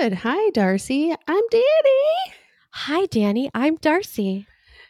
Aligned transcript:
good. 0.00 0.14
Hi, 0.14 0.50
Darcy. 0.50 1.14
I'm 1.28 1.42
Danny. 1.50 2.34
Hi, 2.72 3.04
Danny. 3.06 3.50
I'm 3.52 3.76
Darcy. 3.76 4.46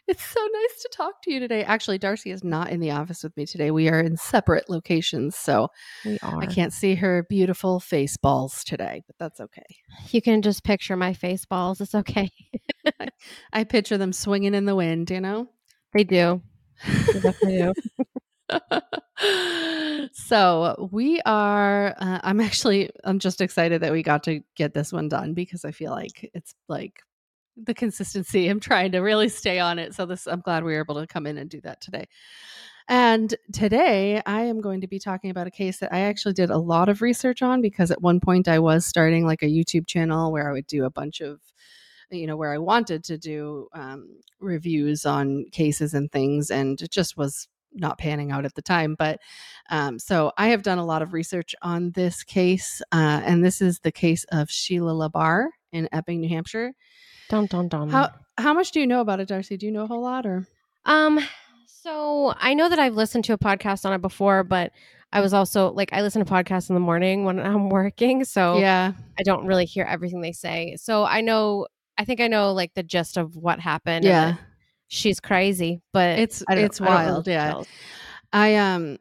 It's 0.07 0.23
so 0.23 0.39
nice 0.39 0.81
to 0.81 0.89
talk 0.95 1.21
to 1.23 1.33
you 1.33 1.41
today. 1.41 1.65
Actually, 1.65 1.97
Darcy 1.97 2.31
is 2.31 2.45
not 2.45 2.69
in 2.69 2.79
the 2.79 2.91
office 2.91 3.21
with 3.21 3.35
me 3.35 3.45
today. 3.45 3.71
We 3.71 3.89
are 3.89 3.99
in 3.99 4.15
separate 4.15 4.69
locations, 4.69 5.35
so 5.35 5.67
We 6.05 6.17
are. 6.23 6.41
I 6.41 6.45
can't 6.45 6.71
see 6.71 6.95
her 6.95 7.25
beautiful 7.29 7.81
face 7.81 8.15
balls 8.15 8.63
today, 8.63 9.03
but 9.05 9.17
that's 9.19 9.41
okay. 9.41 9.65
You 10.11 10.21
can 10.21 10.41
just 10.41 10.63
picture 10.63 10.95
my 10.95 11.13
face 11.13 11.45
balls. 11.45 11.81
It's 11.81 11.95
okay. 11.95 12.29
I 13.53 13.65
picture 13.65 13.97
them 13.97 14.13
swinging 14.13 14.53
in 14.53 14.63
the 14.63 14.75
wind, 14.75 15.11
you 15.11 15.19
know? 15.19 15.49
They 15.93 16.05
do. 16.05 16.41
They 16.85 17.33
do. 17.43 17.73
so 20.13 20.89
we 20.91 21.21
are 21.25 21.95
uh, 21.97 22.19
i'm 22.23 22.39
actually 22.39 22.89
i'm 23.03 23.19
just 23.19 23.41
excited 23.41 23.81
that 23.81 23.91
we 23.91 24.03
got 24.03 24.23
to 24.23 24.41
get 24.55 24.73
this 24.73 24.91
one 24.91 25.07
done 25.07 25.33
because 25.33 25.65
i 25.65 25.71
feel 25.71 25.91
like 25.91 26.29
it's 26.33 26.53
like 26.67 27.01
the 27.57 27.73
consistency 27.73 28.47
i'm 28.47 28.59
trying 28.59 28.91
to 28.91 28.99
really 28.99 29.29
stay 29.29 29.59
on 29.59 29.79
it. 29.79 29.93
So 29.93 30.05
this 30.05 30.27
i'm 30.27 30.41
glad 30.41 30.63
we 30.63 30.73
were 30.73 30.79
able 30.79 30.99
to 30.99 31.07
come 31.07 31.27
in 31.27 31.37
and 31.37 31.49
do 31.49 31.61
that 31.61 31.81
today. 31.81 32.07
And 32.87 33.33
today 33.53 34.21
i 34.25 34.41
am 34.41 34.61
going 34.61 34.81
to 34.81 34.87
be 34.87 34.99
talking 34.99 35.29
about 35.29 35.47
a 35.47 35.51
case 35.51 35.79
that 35.79 35.93
i 35.93 36.01
actually 36.01 36.33
did 36.33 36.49
a 36.49 36.57
lot 36.57 36.89
of 36.89 37.01
research 37.01 37.41
on 37.41 37.61
because 37.61 37.91
at 37.91 38.01
one 38.01 38.19
point 38.19 38.47
i 38.47 38.59
was 38.59 38.85
starting 38.85 39.25
like 39.25 39.43
a 39.43 39.47
youtube 39.47 39.87
channel 39.87 40.31
where 40.31 40.49
i 40.49 40.51
would 40.51 40.67
do 40.67 40.85
a 40.85 40.89
bunch 40.89 41.21
of 41.21 41.39
you 42.09 42.27
know 42.27 42.35
where 42.35 42.53
i 42.53 42.57
wanted 42.57 43.03
to 43.03 43.17
do 43.17 43.67
um, 43.73 44.07
reviews 44.39 45.05
on 45.05 45.45
cases 45.51 45.93
and 45.93 46.11
things 46.11 46.49
and 46.49 46.81
it 46.81 46.91
just 46.91 47.17
was 47.17 47.47
not 47.73 47.97
panning 47.97 48.31
out 48.31 48.45
at 48.45 48.55
the 48.55 48.61
time. 48.61 48.95
But 48.97 49.19
um, 49.69 49.99
so 49.99 50.31
I 50.37 50.49
have 50.49 50.63
done 50.63 50.77
a 50.77 50.85
lot 50.85 51.01
of 51.01 51.13
research 51.13 51.55
on 51.61 51.91
this 51.91 52.23
case, 52.23 52.81
uh, 52.91 53.21
and 53.23 53.43
this 53.43 53.61
is 53.61 53.79
the 53.79 53.91
case 53.91 54.25
of 54.31 54.49
Sheila 54.49 54.91
Labarre 54.91 55.47
in 55.71 55.87
Epping, 55.91 56.21
New 56.21 56.29
Hampshire. 56.29 56.73
Dun 57.29 57.45
dun 57.45 57.67
dun. 57.67 57.89
How 57.89 58.09
how 58.37 58.53
much 58.53 58.71
do 58.71 58.79
you 58.79 58.87
know 58.87 59.01
about 59.01 59.19
it, 59.19 59.27
Darcy? 59.27 59.57
Do 59.57 59.65
you 59.65 59.71
know 59.71 59.83
a 59.83 59.87
whole 59.87 60.01
lot, 60.01 60.25
or 60.25 60.47
um, 60.85 61.19
so 61.65 62.33
I 62.37 62.53
know 62.53 62.69
that 62.69 62.79
I've 62.79 62.95
listened 62.95 63.25
to 63.25 63.33
a 63.33 63.37
podcast 63.37 63.85
on 63.85 63.93
it 63.93 64.01
before, 64.01 64.43
but 64.43 64.71
I 65.13 65.21
was 65.21 65.33
also 65.33 65.71
like 65.71 65.93
I 65.93 66.01
listen 66.01 66.23
to 66.23 66.31
podcasts 66.31 66.69
in 66.69 66.75
the 66.75 66.81
morning 66.81 67.23
when 67.25 67.39
I'm 67.39 67.69
working, 67.69 68.23
so 68.25 68.57
yeah, 68.57 68.93
I 69.17 69.23
don't 69.23 69.45
really 69.45 69.65
hear 69.65 69.85
everything 69.85 70.21
they 70.21 70.31
say. 70.31 70.75
So 70.77 71.03
I 71.03 71.21
know 71.21 71.67
I 71.97 72.05
think 72.05 72.19
I 72.19 72.27
know 72.27 72.53
like 72.53 72.73
the 72.73 72.83
gist 72.83 73.17
of 73.17 73.35
what 73.35 73.59
happened. 73.59 74.05
and 74.05 74.05
yeah, 74.05 74.31
that 74.31 74.39
she's 74.91 75.19
crazy, 75.19 75.81
but 75.93 76.19
it's 76.19 76.43
it's 76.51 76.79
wild. 76.79 77.25
the 77.25 77.31
Yeah. 77.31 77.63
I 78.31 78.55
um. 78.57 78.97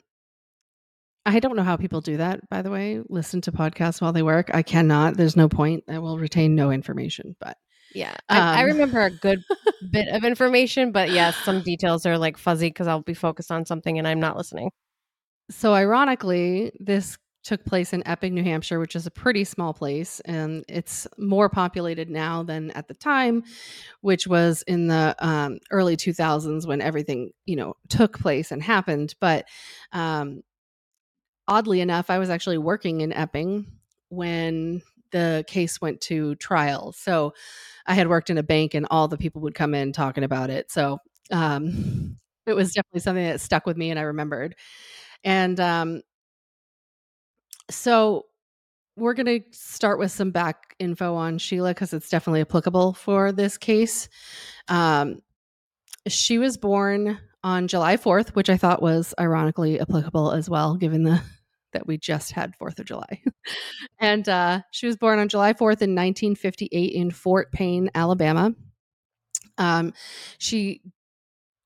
I 1.27 1.39
don't 1.39 1.55
know 1.55 1.63
how 1.63 1.77
people 1.77 2.01
do 2.01 2.17
that, 2.17 2.49
by 2.49 2.63
the 2.63 2.71
way. 2.71 3.03
Listen 3.11 3.43
to 3.43 3.53
podcasts 3.53 4.01
while 4.01 4.13
they 4.13 4.23
work. 4.23 4.51
I 4.55 4.63
cannot. 4.63 5.17
There's 5.19 5.37
no 5.37 5.49
point. 5.51 5.85
I 5.87 5.99
will 5.99 6.19
retain 6.19 6.55
no 6.55 6.71
information. 6.71 7.37
But 7.39 7.59
Yeah, 7.95 8.15
I, 8.31 8.61
I 8.61 8.63
Um, 8.63 8.67
remember 8.69 9.03
a 9.03 9.11
good 9.11 9.43
bit 9.93 10.09
of 10.09 10.25
information, 10.25 10.93
but 10.93 11.11
yes, 11.11 11.37
some 11.45 11.63
details 11.63 12.07
are 12.07 12.17
like 12.17 12.39
fuzzy 12.39 12.69
because 12.69 12.87
I'll 12.89 13.03
be 13.03 13.15
focused 13.15 13.53
on 13.53 13.67
something 13.67 13.99
and 13.99 14.09
I'm 14.09 14.19
not 14.19 14.37
listening. 14.37 14.71
so 15.51 15.75
ironically, 15.75 16.73
this 16.81 17.19
took 17.43 17.65
place 17.65 17.93
in 17.93 18.07
Epping, 18.07 18.35
New 18.35 18.43
Hampshire, 18.43 18.79
which 18.79 18.95
is 18.95 19.07
a 19.07 19.11
pretty 19.11 19.45
small 19.45 19.73
place, 19.73 20.21
and 20.21 20.65
it's 20.69 21.07
more 21.19 21.49
populated 21.49 22.11
now 22.11 22.43
than 22.43 22.71
at 22.73 22.89
the 22.89 22.95
time, 22.95 23.43
which 24.03 24.27
was 24.27 24.63
in 24.63 24.89
the 24.89 25.15
um, 25.19 25.59
early 25.71 25.97
2000s 25.97 26.67
when 26.67 26.81
everything 26.81 27.31
you 27.47 27.57
know 27.57 27.75
took 27.89 28.19
place 28.19 28.51
and 28.53 28.63
happened. 28.63 29.15
But 29.21 29.47
um, 29.93 30.43
oddly 31.49 31.81
enough, 31.81 32.11
I 32.11 32.19
was 32.19 32.31
actually 32.31 32.59
working 32.59 33.01
in 33.01 33.13
Epping 33.13 33.67
when 34.09 34.83
the 35.13 35.45
case 35.47 35.81
went 35.81 36.01
to 36.03 36.35
trial. 36.37 36.93
So 36.93 37.35
I 37.87 37.95
had 37.95 38.09
worked 38.09 38.31
in 38.31 38.39
a 38.39 38.43
bank, 38.43 38.75
and 38.75 38.87
all 38.91 39.09
the 39.09 39.19
people 39.19 39.43
would 39.43 39.55
come 39.55 39.75
in 39.75 39.93
talking 39.93 40.25
about 40.25 40.51
it. 40.51 40.71
So 40.71 40.99
um, 41.31 42.19
it 42.47 42.55
was 42.55 42.73
definitely 42.73 43.01
something 43.01 43.25
that 43.25 43.41
stuck 43.41 43.67
with 43.67 43.77
me, 43.77 43.91
and 43.91 43.99
I 43.99 44.03
remembered. 44.03 44.57
And 45.25 45.59
um, 45.61 46.03
so 47.71 48.27
we're 48.97 49.15
going 49.15 49.27
to 49.27 49.41
start 49.51 49.99
with 49.99 50.13
some 50.13 50.31
back 50.31 50.75
info 50.79 51.15
on 51.15 51.39
Sheila 51.39 51.71
because 51.71 51.93
it's 51.93 52.09
definitely 52.09 52.43
applicable 52.43 52.93
for 52.93 53.33
this 53.33 53.57
case. 53.57 54.09
Um, 54.69 55.21
she 56.07 56.39
was 56.39 56.57
born 56.57 57.19
on 57.43 57.69
July 57.69 57.97
4th, 57.97 58.31
which 58.31 58.51
I 58.51 58.57
thought 58.57 58.83
was 58.83 59.15
ironically 59.19 59.81
applicable 59.81 60.33
as 60.33 60.51
well, 60.51 60.77
given 60.77 61.05
the 61.05 61.21
that 61.73 61.87
we 61.87 61.97
just 61.97 62.33
had 62.33 62.53
4th 62.61 62.81
of 62.81 62.87
July. 62.87 63.23
and 64.01 64.29
uh, 64.29 64.61
she 64.73 64.87
was 64.87 64.97
born 64.97 65.21
on 65.21 65.29
July 65.29 65.53
4th 65.53 65.83
in 65.83 65.95
1958 65.95 66.93
in 66.93 67.11
Fort 67.13 67.53
Payne, 67.53 67.91
Alabama. 67.95 68.53
Um, 69.57 69.93
she 70.39 70.81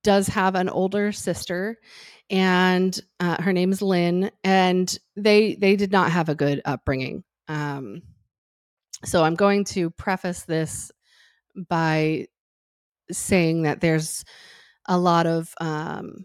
does 0.04 0.28
have 0.28 0.54
an 0.54 0.68
older 0.68 1.10
sister 1.10 1.78
and 2.30 3.00
uh, 3.20 3.42
her 3.42 3.52
name 3.52 3.72
is 3.72 3.82
Lynn 3.82 4.30
and 4.44 4.96
they 5.16 5.56
they 5.56 5.76
did 5.76 5.90
not 5.90 6.12
have 6.12 6.28
a 6.28 6.34
good 6.34 6.62
upbringing. 6.64 7.24
Um, 7.48 8.02
so 9.04 9.24
I'm 9.24 9.34
going 9.34 9.64
to 9.64 9.90
preface 9.90 10.42
this 10.44 10.92
by 11.68 12.28
saying 13.10 13.62
that 13.62 13.80
there's 13.80 14.24
a 14.86 14.96
lot 14.98 15.26
of 15.26 15.52
um, 15.60 16.24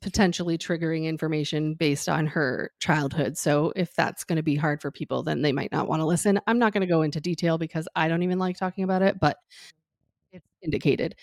potentially 0.00 0.58
triggering 0.58 1.04
information 1.04 1.74
based 1.74 2.08
on 2.08 2.26
her 2.26 2.70
childhood. 2.80 3.38
So 3.38 3.72
if 3.76 3.94
that's 3.94 4.24
going 4.24 4.36
to 4.36 4.42
be 4.42 4.56
hard 4.56 4.80
for 4.80 4.90
people, 4.90 5.22
then 5.22 5.42
they 5.42 5.52
might 5.52 5.72
not 5.72 5.88
want 5.88 6.00
to 6.00 6.06
listen. 6.06 6.40
I'm 6.46 6.58
not 6.58 6.72
going 6.72 6.82
to 6.82 6.86
go 6.86 7.02
into 7.02 7.20
detail 7.20 7.58
because 7.58 7.88
I 7.94 8.08
don't 8.08 8.22
even 8.22 8.38
like 8.38 8.56
talking 8.56 8.84
about 8.84 9.02
it, 9.02 9.18
but 9.20 9.36
it's 10.32 10.46
indicated. 10.62 11.14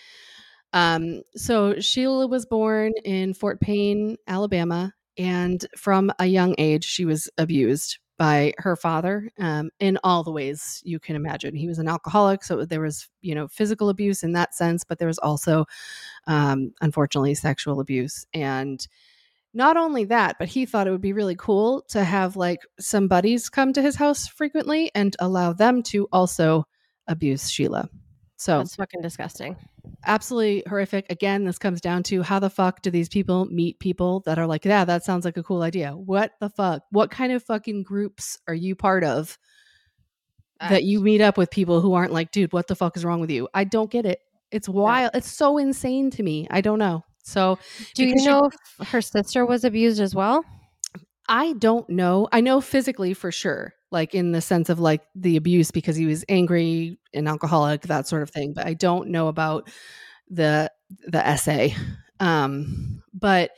Um, 0.74 1.22
so 1.36 1.78
Sheila 1.78 2.26
was 2.26 2.44
born 2.44 2.92
in 3.04 3.32
Fort 3.32 3.60
Payne, 3.60 4.16
Alabama, 4.26 4.92
and 5.16 5.64
from 5.78 6.12
a 6.18 6.26
young 6.26 6.56
age, 6.58 6.84
she 6.84 7.04
was 7.04 7.30
abused 7.38 7.98
by 8.18 8.52
her 8.58 8.76
father 8.76 9.30
um, 9.38 9.70
in 9.78 9.98
all 10.04 10.24
the 10.24 10.32
ways 10.32 10.82
you 10.84 10.98
can 10.98 11.16
imagine. 11.16 11.54
He 11.54 11.68
was 11.68 11.78
an 11.78 11.88
alcoholic, 11.88 12.42
so 12.42 12.64
there 12.64 12.80
was, 12.80 13.08
you 13.22 13.34
know, 13.34 13.46
physical 13.48 13.88
abuse 13.88 14.24
in 14.24 14.32
that 14.32 14.54
sense, 14.54 14.84
but 14.84 14.98
there 14.98 15.08
was 15.08 15.18
also, 15.18 15.64
um, 16.26 16.72
unfortunately, 16.80 17.34
sexual 17.34 17.80
abuse. 17.80 18.26
And 18.34 18.86
not 19.52 19.76
only 19.76 20.04
that, 20.06 20.36
but 20.40 20.48
he 20.48 20.66
thought 20.66 20.88
it 20.88 20.90
would 20.90 21.00
be 21.00 21.12
really 21.12 21.36
cool 21.36 21.82
to 21.90 22.02
have 22.02 22.36
like 22.36 22.60
some 22.80 23.06
buddies 23.06 23.48
come 23.48 23.72
to 23.72 23.82
his 23.82 23.94
house 23.94 24.26
frequently 24.26 24.90
and 24.94 25.14
allow 25.20 25.52
them 25.52 25.84
to 25.84 26.08
also 26.12 26.66
abuse 27.06 27.48
Sheila. 27.48 27.88
So 28.44 28.58
That's 28.58 28.76
fucking 28.76 29.00
disgusting. 29.00 29.56
absolutely 30.04 30.64
horrific. 30.68 31.06
Again, 31.10 31.44
this 31.44 31.56
comes 31.56 31.80
down 31.80 32.02
to 32.04 32.20
how 32.22 32.38
the 32.40 32.50
fuck 32.50 32.82
do 32.82 32.90
these 32.90 33.08
people 33.08 33.46
meet 33.46 33.78
people 33.78 34.20
that 34.26 34.38
are 34.38 34.46
like, 34.46 34.66
yeah, 34.66 34.84
that 34.84 35.02
sounds 35.02 35.24
like 35.24 35.38
a 35.38 35.42
cool 35.42 35.62
idea. 35.62 35.92
What 35.92 36.32
the 36.40 36.50
fuck? 36.50 36.82
What 36.90 37.10
kind 37.10 37.32
of 37.32 37.42
fucking 37.42 37.84
groups 37.84 38.38
are 38.46 38.52
you 38.54 38.74
part 38.76 39.02
of 39.02 39.38
that 40.60 40.84
you 40.84 41.00
meet 41.00 41.22
up 41.22 41.38
with 41.38 41.50
people 41.50 41.80
who 41.80 41.94
aren't 41.94 42.12
like, 42.12 42.32
dude, 42.32 42.52
what 42.52 42.66
the 42.68 42.76
fuck 42.76 42.98
is 42.98 43.04
wrong 43.04 43.20
with 43.20 43.30
you? 43.30 43.48
I 43.54 43.64
don't 43.64 43.90
get 43.90 44.04
it. 44.04 44.18
It's 44.50 44.68
wild. 44.68 45.12
It's 45.14 45.30
so 45.30 45.56
insane 45.56 46.10
to 46.10 46.22
me. 46.22 46.46
I 46.50 46.60
don't 46.60 46.78
know. 46.78 47.02
So 47.22 47.58
Do 47.94 48.04
you 48.04 48.16
know 48.26 48.42
if 48.78 48.88
her 48.88 49.00
sister 49.00 49.46
was 49.46 49.64
abused 49.64 50.00
as 50.02 50.14
well? 50.14 50.44
I 51.28 51.54
don't 51.54 51.88
know. 51.88 52.28
I 52.30 52.42
know 52.42 52.60
physically 52.60 53.14
for 53.14 53.32
sure, 53.32 53.72
like 53.94 54.14
in 54.14 54.32
the 54.32 54.42
sense 54.42 54.70
of 54.70 54.80
like 54.80 55.02
the 55.16 55.36
abuse 55.38 55.72
because 55.72 55.96
he 55.96 56.06
was 56.06 56.26
angry 56.28 56.98
and 57.14 57.28
alcoholic, 57.28 57.82
that 57.84 58.08
sort 58.08 58.22
of 58.24 58.30
thing. 58.30 58.54
But 58.54 58.66
I 58.66 58.74
don't 58.74 59.10
know 59.10 59.28
about 59.28 59.70
the 60.30 60.70
the 61.06 61.26
essay. 61.26 61.76
Um, 62.20 63.02
but 63.14 63.52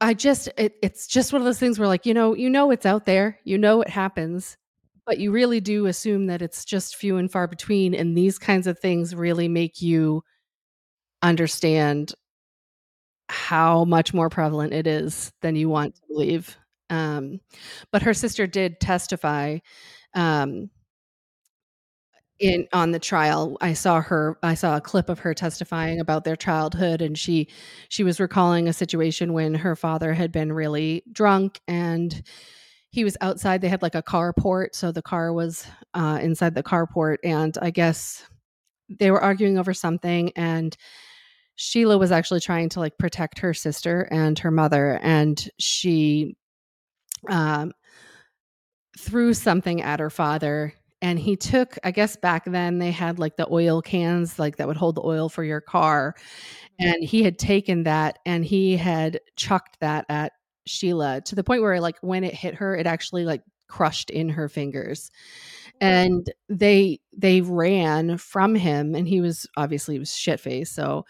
I 0.00 0.14
just 0.14 0.48
it, 0.56 0.74
it's 0.82 1.06
just 1.06 1.32
one 1.32 1.42
of 1.42 1.46
those 1.46 1.58
things 1.58 1.78
where 1.78 1.88
like 1.88 2.06
you 2.06 2.14
know 2.14 2.34
you 2.34 2.48
know 2.48 2.70
it's 2.70 2.86
out 2.86 3.04
there, 3.06 3.38
you 3.44 3.58
know 3.58 3.82
it 3.82 3.90
happens, 3.90 4.56
but 5.06 5.18
you 5.18 5.30
really 5.30 5.60
do 5.60 5.86
assume 5.86 6.26
that 6.26 6.40
it's 6.42 6.64
just 6.64 6.96
few 6.96 7.16
and 7.18 7.30
far 7.30 7.46
between, 7.46 7.94
and 7.94 8.16
these 8.16 8.38
kinds 8.38 8.66
of 8.66 8.78
things 8.78 9.14
really 9.14 9.48
make 9.48 9.82
you 9.82 10.22
understand 11.22 12.14
how 13.28 13.84
much 13.84 14.12
more 14.12 14.28
prevalent 14.28 14.72
it 14.72 14.86
is 14.86 15.32
than 15.42 15.56
you 15.56 15.68
want 15.68 15.94
to 15.94 16.02
believe. 16.08 16.56
Um, 16.90 17.40
but 17.90 18.02
her 18.02 18.14
sister 18.14 18.46
did 18.46 18.80
testify 18.80 19.58
um, 20.14 20.70
in 22.38 22.66
on 22.72 22.90
the 22.90 22.98
trial. 22.98 23.56
I 23.60 23.74
saw 23.74 24.00
her. 24.00 24.38
I 24.42 24.54
saw 24.54 24.76
a 24.76 24.80
clip 24.80 25.08
of 25.08 25.20
her 25.20 25.34
testifying 25.34 26.00
about 26.00 26.24
their 26.24 26.36
childhood, 26.36 27.02
and 27.02 27.18
she 27.18 27.48
she 27.88 28.04
was 28.04 28.20
recalling 28.20 28.68
a 28.68 28.72
situation 28.72 29.32
when 29.32 29.54
her 29.54 29.76
father 29.76 30.14
had 30.14 30.32
been 30.32 30.52
really 30.52 31.02
drunk 31.12 31.60
and 31.68 32.22
he 32.90 33.04
was 33.04 33.16
outside. 33.20 33.60
They 33.60 33.68
had 33.68 33.82
like 33.82 33.94
a 33.94 34.02
carport, 34.02 34.74
so 34.74 34.90
the 34.92 35.02
car 35.02 35.32
was 35.32 35.66
uh, 35.94 36.18
inside 36.22 36.54
the 36.54 36.62
carport, 36.62 37.18
and 37.24 37.56
I 37.62 37.70
guess 37.70 38.24
they 38.88 39.10
were 39.10 39.22
arguing 39.22 39.56
over 39.58 39.72
something 39.72 40.32
and 40.34 40.76
Sheila 41.62 41.98
was 41.98 42.10
actually 42.10 42.40
trying 42.40 42.70
to 42.70 42.80
like 42.80 42.96
protect 42.96 43.40
her 43.40 43.52
sister 43.52 44.08
and 44.10 44.38
her 44.38 44.50
mother, 44.50 44.98
and 45.02 45.38
she 45.58 46.34
um, 47.28 47.72
threw 48.98 49.34
something 49.34 49.82
at 49.82 50.00
her 50.00 50.10
father 50.10 50.74
and 51.02 51.18
he 51.18 51.36
took 51.36 51.78
i 51.84 51.90
guess 51.90 52.16
back 52.16 52.44
then 52.44 52.78
they 52.78 52.90
had 52.90 53.18
like 53.18 53.36
the 53.36 53.48
oil 53.50 53.80
cans 53.80 54.38
like 54.38 54.56
that 54.56 54.66
would 54.66 54.76
hold 54.76 54.94
the 54.94 55.04
oil 55.04 55.28
for 55.28 55.44
your 55.44 55.60
car 55.60 56.14
and 56.78 57.02
he 57.02 57.22
had 57.22 57.38
taken 57.38 57.84
that 57.84 58.18
and 58.26 58.44
he 58.44 58.76
had 58.76 59.20
chucked 59.36 59.78
that 59.80 60.04
at 60.08 60.32
sheila 60.66 61.20
to 61.22 61.34
the 61.34 61.44
point 61.44 61.62
where 61.62 61.80
like 61.80 61.96
when 62.02 62.24
it 62.24 62.34
hit 62.34 62.54
her 62.54 62.76
it 62.76 62.86
actually 62.86 63.24
like 63.24 63.42
crushed 63.68 64.10
in 64.10 64.28
her 64.28 64.48
fingers 64.48 65.10
and 65.80 66.30
they 66.48 66.98
they 67.16 67.40
ran 67.40 68.18
from 68.18 68.54
him 68.54 68.94
and 68.94 69.08
he 69.08 69.20
was 69.20 69.46
obviously 69.56 69.94
he 69.94 69.98
was 69.98 70.14
shit 70.14 70.40
faced 70.40 70.74
so 70.74 71.04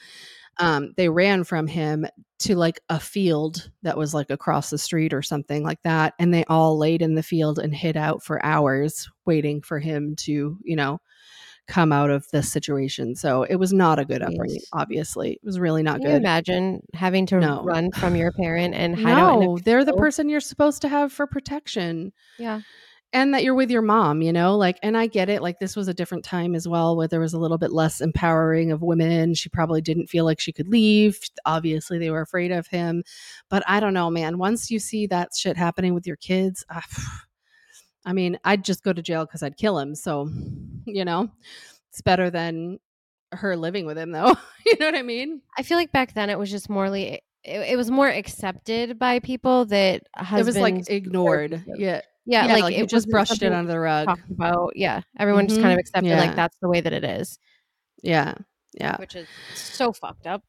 um, 0.60 0.92
they 0.96 1.08
ran 1.08 1.42
from 1.44 1.66
him 1.66 2.06
to 2.40 2.54
like 2.54 2.80
a 2.88 3.00
field 3.00 3.70
that 3.82 3.96
was 3.98 4.14
like 4.14 4.30
across 4.30 4.70
the 4.70 4.78
street 4.78 5.12
or 5.12 5.22
something 5.22 5.62
like 5.62 5.82
that 5.84 6.14
and 6.18 6.32
they 6.32 6.44
all 6.44 6.78
laid 6.78 7.02
in 7.02 7.14
the 7.14 7.22
field 7.22 7.58
and 7.58 7.74
hid 7.74 7.96
out 7.96 8.22
for 8.22 8.44
hours 8.44 9.08
waiting 9.26 9.60
for 9.60 9.78
him 9.78 10.14
to 10.16 10.56
you 10.62 10.76
know 10.76 10.98
come 11.68 11.92
out 11.92 12.10
of 12.10 12.26
this 12.32 12.50
situation 12.50 13.14
so 13.14 13.42
it 13.44 13.56
was 13.56 13.72
not 13.72 13.98
a 13.98 14.04
good 14.04 14.22
upbringing 14.22 14.58
Jeez. 14.60 14.68
obviously 14.72 15.32
it 15.34 15.40
was 15.44 15.60
really 15.60 15.82
not 15.82 15.96
Can 15.98 16.02
you 16.02 16.08
good 16.08 16.16
imagine 16.22 16.80
having 16.94 17.26
to 17.26 17.38
No. 17.38 17.62
run 17.62 17.90
from 17.92 18.16
your 18.16 18.32
parent 18.32 18.74
and 18.74 18.96
hide 18.98 19.18
out 19.18 19.40
no 19.40 19.58
they're 19.58 19.84
the 19.84 19.92
person 19.92 20.28
you're 20.28 20.40
supposed 20.40 20.82
to 20.82 20.88
have 20.88 21.12
for 21.12 21.26
protection 21.26 22.12
Yeah. 22.38 22.60
And 23.12 23.34
that 23.34 23.42
you're 23.42 23.54
with 23.54 23.70
your 23.70 23.82
mom, 23.82 24.22
you 24.22 24.32
know, 24.32 24.56
like, 24.56 24.78
and 24.82 24.96
I 24.96 25.08
get 25.08 25.28
it. 25.28 25.42
Like, 25.42 25.58
this 25.58 25.74
was 25.74 25.88
a 25.88 25.94
different 25.94 26.24
time 26.24 26.54
as 26.54 26.68
well, 26.68 26.96
where 26.96 27.08
there 27.08 27.18
was 27.18 27.32
a 27.32 27.38
little 27.38 27.58
bit 27.58 27.72
less 27.72 28.00
empowering 28.00 28.70
of 28.70 28.82
women. 28.82 29.34
She 29.34 29.48
probably 29.48 29.80
didn't 29.80 30.06
feel 30.06 30.24
like 30.24 30.38
she 30.38 30.52
could 30.52 30.68
leave. 30.68 31.18
Obviously, 31.44 31.98
they 31.98 32.10
were 32.10 32.20
afraid 32.20 32.52
of 32.52 32.68
him. 32.68 33.02
But 33.48 33.64
I 33.66 33.80
don't 33.80 33.94
know, 33.94 34.10
man. 34.10 34.38
Once 34.38 34.70
you 34.70 34.78
see 34.78 35.08
that 35.08 35.30
shit 35.36 35.56
happening 35.56 35.92
with 35.92 36.06
your 36.06 36.16
kids, 36.16 36.64
ah, 36.70 36.84
I 38.04 38.12
mean, 38.12 38.38
I'd 38.44 38.64
just 38.64 38.84
go 38.84 38.92
to 38.92 39.02
jail 39.02 39.26
because 39.26 39.42
I'd 39.42 39.56
kill 39.56 39.78
him. 39.78 39.94
So, 39.94 40.30
you 40.86 41.04
know, 41.04 41.30
it's 41.90 42.00
better 42.02 42.30
than 42.30 42.78
her 43.32 43.56
living 43.56 43.86
with 43.86 43.98
him, 43.98 44.12
though. 44.12 44.36
you 44.66 44.76
know 44.78 44.86
what 44.86 44.94
I 44.94 45.02
mean? 45.02 45.42
I 45.58 45.64
feel 45.64 45.76
like 45.76 45.90
back 45.90 46.14
then 46.14 46.30
it 46.30 46.38
was 46.38 46.50
just 46.50 46.70
morally. 46.70 47.20
it, 47.42 47.60
it 47.72 47.76
was 47.76 47.90
more 47.90 48.08
accepted 48.08 49.00
by 49.00 49.18
people 49.18 49.64
that 49.66 50.04
it 50.16 50.46
was 50.46 50.56
like 50.56 50.88
ignored. 50.88 51.64
Yeah. 51.76 52.02
Yeah, 52.26 52.46
Yeah, 52.46 52.52
like, 52.54 52.62
like, 52.62 52.74
it 52.74 52.78
you 52.80 52.86
just 52.86 53.08
brushed 53.08 53.42
it 53.42 53.52
under 53.52 53.70
the 53.72 53.78
rug. 53.80 54.08
about. 54.30 54.72
Yeah, 54.76 55.00
everyone 55.18 55.48
just 55.48 55.60
kind 55.60 55.70
Mhm. 55.72 55.74
of 55.74 55.78
accepted 55.80 56.08
Yeah. 56.08 56.20
like 56.20 56.36
that's 56.36 56.56
the 56.60 56.68
way 56.68 56.80
that 56.80 56.92
it 56.92 57.04
is, 57.04 57.38
Yeah. 58.02 58.34
Yeah. 58.74 58.96
which 58.98 59.16
is 59.16 59.26
so 59.54 59.92
fucked 59.92 60.26
up. 60.26 60.42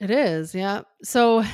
It 0.00 0.10
is, 0.10 0.54
yeah. 0.54 0.82
So, 1.02 1.44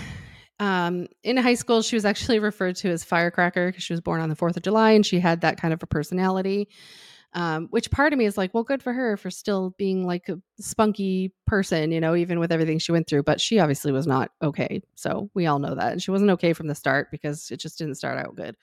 um, 0.58 1.06
in 1.22 1.36
high 1.36 1.54
school, 1.54 1.82
she 1.82 1.96
was 1.96 2.04
actually 2.04 2.38
referred 2.38 2.76
to 2.76 2.90
as 2.90 3.04
Firecracker 3.04 3.68
because 3.68 3.82
she 3.84 3.92
was 3.92 4.00
born 4.00 4.20
on 4.20 4.28
the 4.28 4.36
4th 4.36 4.56
of 4.56 4.62
July 4.62 4.92
and 4.92 5.04
she 5.04 5.20
had 5.20 5.40
that 5.42 5.60
kind 5.60 5.74
of 5.74 5.82
a 5.82 5.86
personality. 5.86 6.68
Um, 7.34 7.68
which 7.70 7.90
part 7.90 8.12
of 8.12 8.18
me 8.18 8.26
is 8.26 8.36
like, 8.36 8.52
well, 8.52 8.62
good 8.62 8.82
for 8.82 8.92
her 8.92 9.16
for 9.16 9.30
still 9.30 9.74
being 9.78 10.06
like 10.06 10.28
a 10.28 10.38
spunky 10.60 11.32
person, 11.46 11.90
you 11.90 11.98
know, 12.00 12.14
even 12.14 12.38
with 12.38 12.52
everything 12.52 12.78
she 12.78 12.92
went 12.92 13.06
through. 13.06 13.22
But 13.22 13.40
she 13.40 13.58
obviously 13.58 13.90
was 13.90 14.06
not 14.06 14.32
okay. 14.42 14.82
So 14.96 15.30
we 15.32 15.46
all 15.46 15.58
know 15.58 15.74
that. 15.74 15.92
And 15.92 16.02
she 16.02 16.10
wasn't 16.10 16.30
okay 16.32 16.52
from 16.52 16.66
the 16.66 16.74
start 16.74 17.10
because 17.10 17.50
it 17.50 17.56
just 17.58 17.78
didn't 17.78 17.94
start 17.94 18.18
out 18.18 18.36
good. 18.36 18.54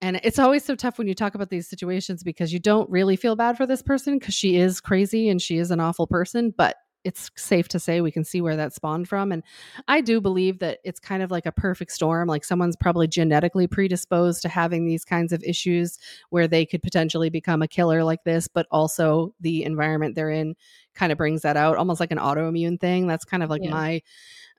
And 0.00 0.20
it's 0.22 0.38
always 0.38 0.64
so 0.64 0.74
tough 0.76 0.98
when 0.98 1.08
you 1.08 1.14
talk 1.14 1.34
about 1.34 1.50
these 1.50 1.68
situations 1.68 2.22
because 2.22 2.52
you 2.52 2.60
don't 2.60 2.88
really 2.88 3.16
feel 3.16 3.34
bad 3.36 3.56
for 3.56 3.66
this 3.66 3.82
person 3.82 4.18
because 4.18 4.34
she 4.34 4.56
is 4.56 4.80
crazy 4.80 5.28
and 5.28 5.42
she 5.42 5.58
is 5.58 5.70
an 5.70 5.80
awful 5.80 6.06
person. 6.06 6.54
But 6.56 6.76
it's 7.04 7.30
safe 7.36 7.68
to 7.68 7.78
say 7.80 8.00
we 8.00 8.10
can 8.10 8.24
see 8.24 8.40
where 8.40 8.56
that 8.56 8.72
spawned 8.74 9.08
from. 9.08 9.32
And 9.32 9.42
I 9.86 10.00
do 10.00 10.20
believe 10.20 10.58
that 10.58 10.78
it's 10.84 11.00
kind 11.00 11.22
of 11.22 11.30
like 11.30 11.46
a 11.46 11.52
perfect 11.52 11.92
storm. 11.92 12.28
Like 12.28 12.44
someone's 12.44 12.76
probably 12.76 13.06
genetically 13.06 13.66
predisposed 13.66 14.42
to 14.42 14.48
having 14.48 14.84
these 14.84 15.04
kinds 15.04 15.32
of 15.32 15.42
issues 15.44 15.98
where 16.30 16.48
they 16.48 16.66
could 16.66 16.82
potentially 16.82 17.30
become 17.30 17.62
a 17.62 17.68
killer 17.68 18.04
like 18.04 18.24
this, 18.24 18.46
but 18.48 18.66
also 18.70 19.32
the 19.40 19.64
environment 19.64 20.16
they're 20.16 20.30
in 20.30 20.54
kind 20.94 21.12
of 21.12 21.18
brings 21.18 21.42
that 21.42 21.56
out, 21.56 21.76
almost 21.76 22.00
like 22.00 22.10
an 22.10 22.18
autoimmune 22.18 22.80
thing. 22.80 23.06
That's 23.06 23.24
kind 23.24 23.42
of 23.42 23.48
like 23.50 23.62
Yeah. 23.62 23.70
my, 23.70 24.02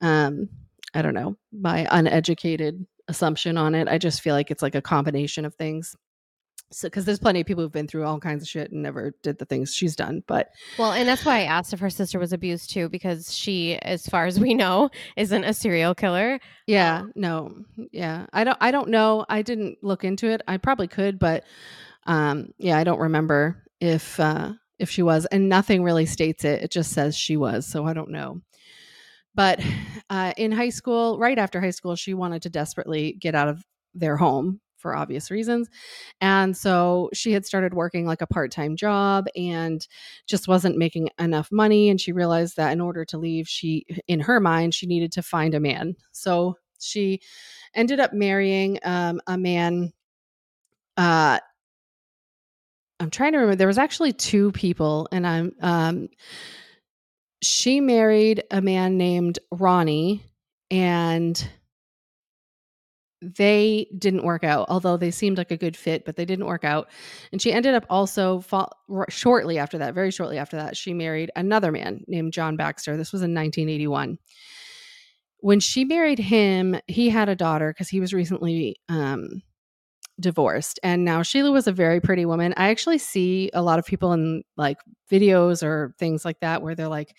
um, 0.02 0.50
I 0.94 1.02
don't 1.02 1.14
know, 1.14 1.36
my 1.52 1.88
uneducated 1.92 2.86
assumption 3.10 3.58
on 3.58 3.76
it. 3.76 3.90
I 3.90 3.98
just 3.98 4.22
feel 4.22 4.36
like 4.36 4.52
it's 4.52 4.62
like 4.62 4.76
a 4.76 4.82
combination 4.82 5.44
of 5.44 5.56
things. 5.56 5.96
So, 6.72 6.88
because 6.88 7.04
there's 7.04 7.20
plenty 7.20 7.42
of 7.42 7.48
people 7.48 7.64
who've 7.64 7.72
been 7.72 7.88
through 7.88 8.06
all 8.06 8.20
kinds 8.20 8.44
of 8.44 8.48
shit 8.48 8.72
and 8.72 8.84
never 8.84 9.12
did 9.24 9.40
the 9.40 9.46
things 9.46 9.74
she's 9.74 9.96
done, 9.96 10.24
but 10.28 10.50
Well, 10.78 10.92
and 10.92 11.10
that's 11.10 11.26
why 11.26 11.40
I 11.40 11.44
asked 11.46 11.74
if 11.74 11.80
her 11.80 11.90
sister 11.90 12.20
was 12.20 12.32
abused 12.32 12.72
too, 12.72 12.90
because 12.90 13.34
she, 13.36 13.76
as 13.78 14.06
far 14.06 14.28
as 14.28 14.40
we 14.40 14.54
know, 14.54 14.92
isn't 15.18 15.44
a 15.44 15.54
serial 15.54 15.96
killer. 15.96 16.40
Yeah, 16.68 17.06
no. 17.16 17.66
Yeah. 17.92 18.28
I 18.34 18.44
don't 18.44 18.58
I 18.62 18.70
don't 18.70 18.90
know. 18.90 19.26
I 19.28 19.42
didn't 19.42 19.80
look 19.82 20.04
into 20.04 20.28
it. 20.30 20.42
I 20.48 20.58
probably 20.58 20.88
could, 20.88 21.18
but 21.18 21.44
um 22.06 22.54
yeah, 22.60 22.78
I 22.78 22.84
don't 22.84 23.00
remember 23.00 23.64
if 23.82 24.20
uh 24.20 24.54
if 24.78 24.92
she 24.92 25.02
was 25.02 25.26
and 25.26 25.50
nothing 25.50 25.82
really 25.84 26.06
states 26.06 26.46
it. 26.46 26.62
It 26.62 26.72
just 26.72 26.92
says 26.92 27.18
she 27.18 27.36
was, 27.36 27.66
so 27.66 27.86
I 27.88 27.94
don't 27.94 28.12
know. 28.12 28.42
But 29.36 29.60
uh 30.10 30.34
in 30.38 30.52
high 30.52 30.70
school, 30.70 31.18
right 31.20 31.38
after 31.38 31.62
high 31.62 31.70
school, 31.72 31.96
she 31.96 32.14
wanted 32.14 32.42
to 32.44 32.50
desperately 32.50 33.14
get 33.20 33.36
out 33.36 33.48
of 33.48 33.64
their 33.94 34.18
home 34.18 34.62
for 34.78 34.96
obvious 34.96 35.30
reasons. 35.30 35.68
And 36.22 36.56
so 36.56 37.10
she 37.14 37.34
had 37.34 37.46
started 37.46 37.74
working 37.74 38.06
like 38.06 38.22
a 38.22 38.28
part-time 38.28 38.78
job 38.78 39.26
and 39.36 39.86
just 40.26 40.48
wasn't 40.48 40.78
making 40.78 41.10
enough 41.20 41.50
money 41.52 41.90
and 41.90 42.00
she 42.00 42.14
realized 42.14 42.56
that 42.58 42.72
in 42.72 42.80
order 42.82 43.04
to 43.06 43.18
leave, 43.18 43.48
she 43.48 43.86
in 44.08 44.22
her 44.22 44.40
mind, 44.40 44.74
she 44.74 44.88
needed 44.88 45.12
to 45.14 45.22
find 45.22 45.54
a 45.54 45.60
man. 45.60 45.96
So 46.14 46.56
she 46.80 47.20
ended 47.76 48.00
up 48.00 48.14
marrying 48.14 48.80
um, 48.84 49.20
a 49.28 49.38
man 49.38 49.92
uh 50.98 51.40
I'm 53.00 53.10
trying 53.10 53.32
to 53.32 53.38
remember 53.38 53.56
there 53.56 53.68
was 53.68 53.78
actually 53.78 54.14
two 54.14 54.52
people 54.52 55.08
and 55.12 55.26
I'm 55.26 55.54
um 55.62 56.10
she 57.42 57.80
married 57.80 58.44
a 58.52 58.62
man 58.62 58.98
named 58.98 59.40
Ronnie 59.52 60.24
and 60.70 61.50
they 63.22 63.88
didn't 63.98 64.24
work 64.24 64.46
out 64.46 64.68
although 64.70 64.96
they 64.96 65.12
seemed 65.12 65.38
like 65.38 65.52
a 65.52 65.58
good 65.58 65.76
fit 65.76 66.06
but 66.06 66.16
they 66.16 66.26
didn't 66.26 66.46
work 66.46 66.64
out. 66.64 66.90
And 67.32 67.42
she 67.42 67.52
ended 67.52 67.76
up 67.76 67.86
also 67.90 68.40
fall, 68.42 68.72
shortly 69.10 69.58
after 69.58 69.78
that 69.80 69.94
very 69.94 70.12
shortly 70.12 70.38
after 70.38 70.58
that 70.58 70.78
she 70.78 70.94
married 70.94 71.32
another 71.36 71.72
man 71.72 72.04
named 72.08 72.34
john 72.34 72.56
baxter. 72.56 72.98
This 72.98 73.12
was 73.12 73.22
in 73.22 73.34
1981 73.34 74.18
when 75.42 75.60
she 75.60 75.86
married 75.86 76.20
him 76.20 76.80
he 76.88 77.10
had 77.10 77.30
a 77.30 77.36
daughter 77.36 77.72
because 77.72 77.90
he 77.90 78.00
was 78.00 78.14
recently 78.14 78.78
um, 78.90 79.42
divorced 80.20 80.80
and 80.84 81.06
now 81.06 81.22
sheila 81.22 81.52
was 81.52 81.68
a 81.68 81.72
very 81.72 82.02
pretty 82.02 82.26
woman 82.26 82.54
i 82.58 82.70
actually 82.70 82.98
see 82.98 83.50
a 83.54 83.62
lot 83.62 83.80
of 83.80 83.86
people 83.86 84.14
in 84.14 84.44
like 84.58 84.78
videos 85.12 85.64
or 85.64 85.94
things 85.98 86.26
like 86.26 86.40
that 86.42 86.62
where 86.62 86.76
they're 86.76 86.88
like 86.88 87.16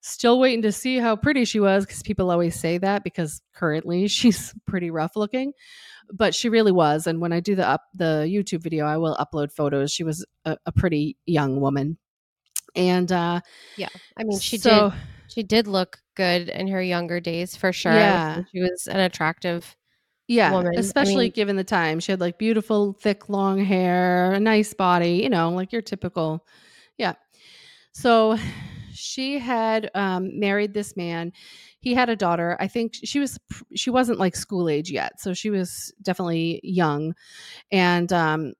still 0.00 0.38
waiting 0.38 0.62
to 0.62 0.70
see 0.70 0.98
how 0.98 1.16
pretty 1.16 1.44
she 1.44 1.58
was 1.58 1.84
because 1.84 2.02
people 2.02 2.30
always 2.30 2.58
say 2.58 2.78
that 2.78 3.02
because 3.02 3.40
currently 3.54 4.06
she's 4.08 4.54
pretty 4.66 4.90
rough 4.90 5.16
looking 5.16 5.52
but 6.12 6.34
she 6.34 6.48
really 6.48 6.72
was 6.72 7.06
and 7.06 7.20
when 7.20 7.32
i 7.32 7.40
do 7.40 7.54
the 7.54 7.66
up 7.66 7.82
the 7.94 8.24
youtube 8.28 8.62
video 8.62 8.86
i 8.86 8.96
will 8.96 9.16
upload 9.16 9.50
photos 9.50 9.90
she 9.90 10.04
was 10.04 10.24
a, 10.44 10.56
a 10.66 10.72
pretty 10.72 11.16
young 11.26 11.60
woman 11.60 11.98
and 12.76 13.10
uh 13.10 13.40
yeah, 13.76 13.88
I 14.16 14.24
mean, 14.24 14.38
she 14.38 14.58
so, 14.58 14.90
did 14.90 14.98
she 15.28 15.42
did 15.42 15.66
look 15.66 15.98
good 16.14 16.48
in 16.48 16.68
her 16.68 16.82
younger 16.82 17.20
days 17.20 17.56
for 17.56 17.72
sure. 17.72 17.92
Yeah. 17.92 18.42
she 18.52 18.60
was 18.60 18.86
an 18.86 19.00
attractive. 19.00 19.76
Yeah 20.28 20.50
woman. 20.52 20.72
I 20.76 20.80
especially 20.80 21.26
mean- 21.26 21.32
given 21.32 21.56
the 21.56 21.64
time. 21.64 22.00
She 22.00 22.12
had 22.12 22.20
like 22.20 22.38
beautiful 22.38 22.92
thick 22.94 23.28
long 23.28 23.64
hair 23.64 24.32
a 24.32 24.40
nice 24.40 24.74
body 24.74 25.20
you 25.22 25.28
know 25.30 25.50
like 25.50 25.72
your 25.72 25.82
typical 25.82 26.46
yeah. 26.98 27.14
So 27.92 28.38
she 28.92 29.38
had 29.38 29.90
um, 29.94 30.38
married 30.40 30.72
this 30.72 30.96
man. 30.96 31.32
He 31.80 31.92
had 31.94 32.08
a 32.08 32.16
daughter. 32.16 32.56
I 32.58 32.66
think 32.68 32.94
she 32.94 33.20
was 33.20 33.38
she 33.74 33.90
wasn't 33.90 34.18
like 34.18 34.34
school 34.34 34.68
age 34.68 34.90
yet 34.90 35.20
so 35.20 35.34
she 35.34 35.50
was 35.50 35.92
definitely 36.02 36.60
young. 36.62 37.14
And 37.70 38.12
um 38.12 38.54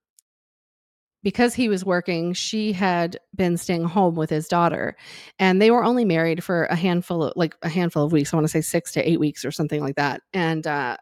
because 1.23 1.55
he 1.55 1.69
was 1.69 1.85
working 1.85 2.33
she 2.35 2.73
had 2.73 3.19
been 3.35 3.57
staying 3.57 3.85
home 3.85 4.15
with 4.15 4.31
his 4.31 4.47
daughter. 4.47 4.97
And 5.41 5.61
they 5.61 5.71
were 5.73 5.83
only 5.83 6.05
married 6.05 6.45
for 6.45 6.65
a 6.67 6.77
handful 6.77 7.25
of 7.25 7.33
like 7.37 7.57
a 7.63 7.69
handful 7.69 8.05
of 8.05 8.13
weeks. 8.13 8.33
I 8.33 8.37
want 8.37 8.45
to 8.45 8.53
say 8.53 8.61
six 8.61 8.93
to 8.93 9.09
eight 9.09 9.19
weeks 9.19 9.45
or 9.45 9.51
something 9.51 9.81
like 9.81 9.97
that. 9.97 10.21
And 10.33 10.67
uh 10.67 10.97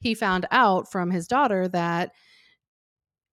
he 0.00 0.14
found 0.14 0.46
out 0.50 0.90
from 0.90 1.10
his 1.10 1.26
daughter 1.26 1.68
that 1.68 2.12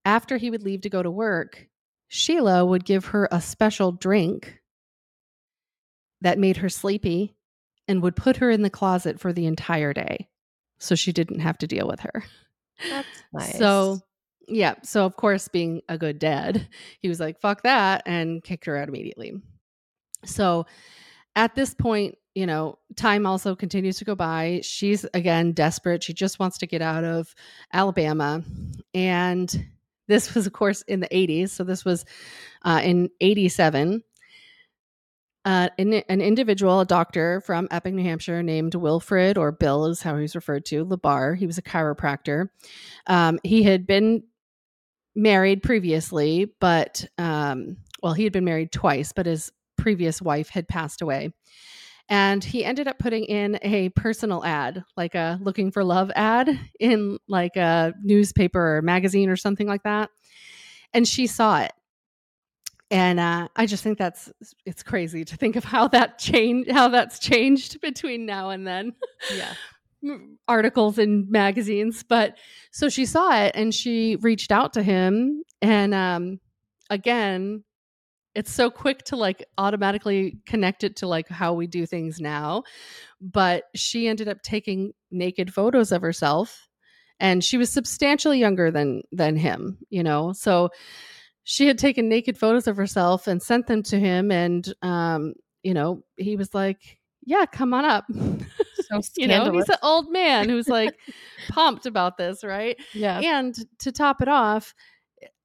after 0.06 0.38
he 0.38 0.50
would 0.50 0.64
leave 0.64 0.82
to 0.82 0.90
go 0.90 1.02
to 1.04 1.12
work 1.12 1.68
sheila 2.08 2.66
would 2.66 2.86
give 2.86 3.06
her 3.06 3.28
a 3.32 3.42
special 3.42 3.92
drink 3.92 4.60
that 6.22 6.40
made 6.40 6.58
her 6.58 6.70
sleepy 6.70 7.36
and 7.88 8.02
would 8.02 8.16
put 8.16 8.38
her 8.38 8.50
in 8.50 8.62
the 8.62 8.70
closet 8.70 9.20
for 9.20 9.34
the 9.34 9.46
entire 9.46 9.94
day 9.94 10.28
so 10.80 10.96
she 10.96 11.12
didn't 11.12 11.40
have 11.40 11.58
to 11.58 11.68
deal 11.68 11.88
with 11.88 12.00
her 12.02 12.24
That's 12.90 13.08
nice. 13.34 13.58
so 13.58 14.00
yeah, 14.48 14.76
so 14.84 15.06
of 15.06 15.16
course, 15.16 15.48
being 15.48 15.84
a 15.88 15.98
good 15.98 16.20
dad, 16.20 16.68
he 17.00 17.08
was 17.08 17.18
like, 17.18 17.40
"Fuck 17.40 17.64
that," 17.64 18.04
and 18.06 18.44
kicked 18.44 18.66
her 18.66 18.76
out 18.76 18.90
immediately. 18.90 19.32
So 20.26 20.66
at 21.34 21.56
this 21.56 21.74
point, 21.74 22.16
you 22.36 22.46
know, 22.46 22.80
time 22.96 23.26
also 23.26 23.56
continues 23.56 23.98
to 23.98 24.06
go 24.06 24.16
by. 24.16 24.62
She's 24.64 25.06
again 25.14 25.52
desperate. 25.52 26.04
She 26.04 26.14
just 26.14 26.40
wants 26.40 26.58
to 26.60 26.68
get 26.68 26.82
out 26.82 27.04
of 27.04 27.34
Alabama. 27.72 28.44
And 28.94 29.66
this 30.08 30.34
was, 30.34 30.48
of 30.48 30.54
course, 30.54 30.82
in 30.84 31.00
the 31.00 31.08
80s. 31.08 31.50
So 31.50 31.64
this 31.64 31.86
was 31.86 32.06
uh, 32.64 32.82
in 32.84 33.10
87. 33.22 34.04
Uh, 35.46 35.68
an, 35.78 35.94
an, 35.94 36.22
individual, 36.22 36.80
a 36.80 36.86
doctor 36.86 37.42
from 37.42 37.68
Epping, 37.70 37.98
New 37.98 38.04
Hampshire, 38.04 38.42
named 38.42 38.76
Wilfred, 38.76 39.38
or 39.38 39.52
Bill 39.52 39.88
is 39.88 40.02
how 40.02 40.18
he's 40.18 40.36
referred 40.36 40.64
to, 40.68 40.86
LaBarre. 40.86 41.36
He 41.36 41.46
was 41.46 41.58
a 41.58 41.62
chiropractor. 41.62 42.48
Um, 43.08 43.40
he 43.44 43.62
had 43.62 43.86
been 43.86 44.24
married 45.16 45.62
previously, 45.62 46.50
but, 46.62 47.06
um, 47.18 47.76
well, 48.02 48.14
he 48.14 48.24
had 48.24 48.32
been 48.32 48.46
married 48.46 48.72
twice, 48.72 49.12
but 49.12 49.26
his 49.26 49.52
previous 49.78 50.22
wife 50.22 50.48
had 50.48 50.66
passed 50.66 51.02
away. 51.02 51.34
And 52.10 52.44
he 52.44 52.66
ended 52.66 52.88
up 52.88 53.00
putting 53.00 53.24
in 53.26 53.58
a 53.62 53.90
personal 53.90 54.44
ad, 54.44 54.84
like 54.98 55.16
a 55.16 55.40
looking 55.42 55.72
for 55.72 55.84
love 55.84 56.12
ad 56.16 56.60
in 56.80 57.18
like 57.28 57.56
a 57.56 57.94
newspaper 58.04 58.78
or 58.78 58.82
magazine 58.82 59.30
or 59.30 59.38
something 59.38 59.68
like 59.68 59.84
that. 59.84 60.10
And 60.94 61.08
she 61.08 61.28
saw 61.28 61.62
it 61.62 61.72
and 62.94 63.20
uh, 63.20 63.48
I 63.56 63.66
just 63.66 63.84
think 63.84 63.98
that's 63.98 64.32
it's 64.66 64.84
crazy 64.84 65.26
to 65.26 65.36
think 65.36 65.56
of 65.56 65.64
how 65.64 65.88
that 65.90 66.20
changed 66.20 66.70
how 66.72 66.90
that's 66.90 67.18
changed 67.20 67.82
between 67.82 68.26
now 68.26 68.52
and 68.52 68.66
then. 68.66 68.94
Yeah. 69.36 69.54
articles 70.50 71.00
in 71.00 71.26
magazines 71.32 72.04
but 72.04 72.38
so 72.74 72.90
she 72.90 73.06
saw 73.06 73.42
it 73.42 73.54
and 73.56 73.74
she 73.74 74.18
reached 74.18 74.52
out 74.52 74.74
to 74.74 74.84
him 74.84 75.42
and 75.62 75.94
um 75.94 76.42
again 76.90 77.64
it's 78.36 78.52
so 78.52 78.70
quick 78.70 79.04
to 79.04 79.16
like 79.16 79.46
automatically 79.58 80.38
connect 80.46 80.84
it 80.84 80.96
to 80.98 81.08
like 81.08 81.28
how 81.30 81.54
we 81.54 81.68
do 81.68 81.86
things 81.86 82.20
now 82.20 82.64
but 83.22 83.66
she 83.76 84.08
ended 84.08 84.28
up 84.28 84.42
taking 84.42 84.92
naked 85.12 85.54
photos 85.54 85.92
of 85.92 86.02
herself 86.02 86.68
and 87.20 87.44
she 87.44 87.58
was 87.58 87.72
substantially 87.72 88.40
younger 88.40 88.70
than 88.72 89.02
than 89.12 89.36
him 89.36 89.78
you 89.90 90.04
know? 90.04 90.34
So 90.34 90.70
she 91.44 91.68
had 91.68 91.78
taken 91.78 92.10
naked 92.10 92.38
photos 92.38 92.68
of 92.68 92.78
herself 92.78 93.28
and 93.28 93.42
sent 93.42 93.68
them 93.68 93.84
to 93.84 94.00
him 94.00 94.32
and 94.32 94.72
um 94.82 95.34
you 95.62 95.74
know 95.74 96.04
he 96.18 96.36
was 96.36 96.54
like 96.54 97.00
yeah 97.26 97.46
come 97.46 97.74
on 97.74 97.86
up. 97.86 98.06
So 98.90 99.00
you 99.16 99.28
know 99.28 99.50
he's 99.50 99.70
an 99.70 99.78
old 99.82 100.12
man 100.12 100.50
who's 100.50 100.68
like 100.68 100.98
pumped 101.50 101.86
about 101.86 102.18
this 102.18 102.44
right? 102.44 102.78
Yeah 102.94 103.22
and 103.22 103.56
to 103.80 103.94
top 103.94 104.22
it 104.22 104.28
off 104.28 104.76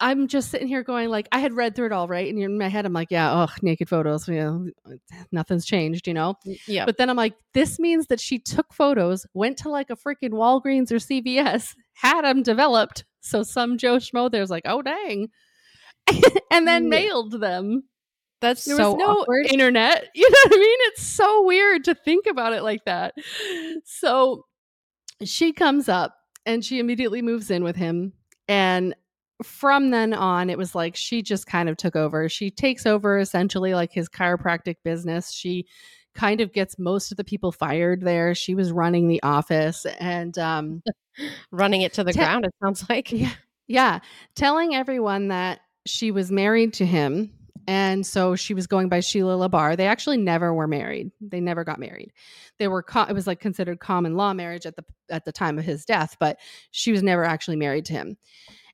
i'm 0.00 0.28
just 0.28 0.50
sitting 0.50 0.68
here 0.68 0.82
going 0.82 1.08
like 1.08 1.28
i 1.32 1.38
had 1.38 1.52
read 1.52 1.74
through 1.74 1.86
it 1.86 1.92
all 1.92 2.08
right 2.08 2.32
and 2.32 2.42
in 2.42 2.58
my 2.58 2.68
head 2.68 2.86
i'm 2.86 2.92
like 2.92 3.10
yeah 3.10 3.32
oh 3.32 3.52
naked 3.62 3.88
photos 3.88 4.28
you 4.28 4.36
know 4.36 4.68
nothing's 5.32 5.66
changed 5.66 6.06
you 6.06 6.14
know 6.14 6.34
yeah 6.66 6.84
but 6.84 6.96
then 6.96 7.10
i'm 7.10 7.16
like 7.16 7.34
this 7.54 7.78
means 7.78 8.06
that 8.06 8.20
she 8.20 8.38
took 8.38 8.72
photos 8.72 9.26
went 9.34 9.56
to 9.56 9.68
like 9.68 9.90
a 9.90 9.96
freaking 9.96 10.30
walgreens 10.30 10.90
or 10.90 10.96
cvs 10.96 11.74
had 11.94 12.22
them 12.22 12.42
developed 12.42 13.04
so 13.20 13.42
some 13.42 13.76
joe 13.78 13.96
schmo 13.96 14.30
there's 14.30 14.50
like 14.50 14.64
oh 14.66 14.82
dang 14.82 15.28
and 16.50 16.66
then 16.66 16.84
yeah. 16.84 16.88
mailed 16.88 17.40
them. 17.40 17.84
That's 18.40 18.64
there 18.64 18.76
so 18.76 18.92
was 18.92 19.00
no 19.00 19.20
awkward. 19.22 19.46
internet. 19.46 20.08
You 20.14 20.28
know 20.28 20.38
what 20.44 20.54
I 20.54 20.58
mean? 20.58 20.78
It's 20.82 21.02
so 21.02 21.44
weird 21.44 21.84
to 21.84 21.94
think 21.94 22.26
about 22.26 22.52
it 22.52 22.62
like 22.62 22.84
that. 22.86 23.14
So 23.84 24.44
she 25.24 25.52
comes 25.52 25.88
up 25.88 26.14
and 26.46 26.64
she 26.64 26.78
immediately 26.78 27.22
moves 27.22 27.50
in 27.50 27.64
with 27.64 27.76
him. 27.76 28.12
And 28.46 28.94
from 29.42 29.90
then 29.90 30.14
on, 30.14 30.50
it 30.50 30.58
was 30.58 30.74
like 30.74 30.96
she 30.96 31.22
just 31.22 31.46
kind 31.46 31.68
of 31.68 31.76
took 31.76 31.96
over. 31.96 32.28
She 32.28 32.50
takes 32.50 32.86
over 32.86 33.18
essentially 33.18 33.74
like 33.74 33.92
his 33.92 34.08
chiropractic 34.08 34.76
business. 34.84 35.30
She 35.30 35.66
kind 36.14 36.40
of 36.40 36.52
gets 36.52 36.78
most 36.78 37.10
of 37.10 37.16
the 37.16 37.24
people 37.24 37.52
fired 37.52 38.00
there. 38.00 38.34
She 38.34 38.54
was 38.54 38.72
running 38.72 39.08
the 39.08 39.22
office 39.22 39.86
and 40.00 40.36
um 40.38 40.82
running 41.52 41.82
it 41.82 41.92
to 41.94 42.04
the 42.04 42.12
te- 42.12 42.18
ground, 42.18 42.44
it 42.44 42.54
sounds 42.62 42.88
like. 42.88 43.12
Yeah. 43.12 43.32
Yeah. 43.66 44.00
Telling 44.34 44.74
everyone 44.74 45.28
that 45.28 45.60
she 45.86 46.10
was 46.10 46.32
married 46.32 46.74
to 46.74 46.86
him 46.86 47.32
and 47.68 48.06
so 48.06 48.34
she 48.34 48.54
was 48.54 48.66
going 48.66 48.88
by 48.88 49.00
Sheila 49.00 49.46
LaBarre. 49.46 49.76
They 49.76 49.86
actually 49.86 50.16
never 50.16 50.54
were 50.54 50.66
married. 50.66 51.12
They 51.20 51.38
never 51.38 51.64
got 51.64 51.78
married. 51.78 52.14
They 52.58 52.66
were 52.66 52.82
co- 52.82 53.02
it 53.02 53.12
was 53.12 53.26
like 53.26 53.40
considered 53.40 53.78
common 53.78 54.16
law 54.16 54.32
marriage 54.32 54.64
at 54.64 54.74
the 54.74 54.84
at 55.10 55.26
the 55.26 55.32
time 55.32 55.58
of 55.58 55.66
his 55.66 55.84
death, 55.84 56.16
but 56.18 56.38
she 56.70 56.92
was 56.92 57.02
never 57.02 57.24
actually 57.24 57.56
married 57.56 57.84
to 57.84 57.92
him. 57.92 58.16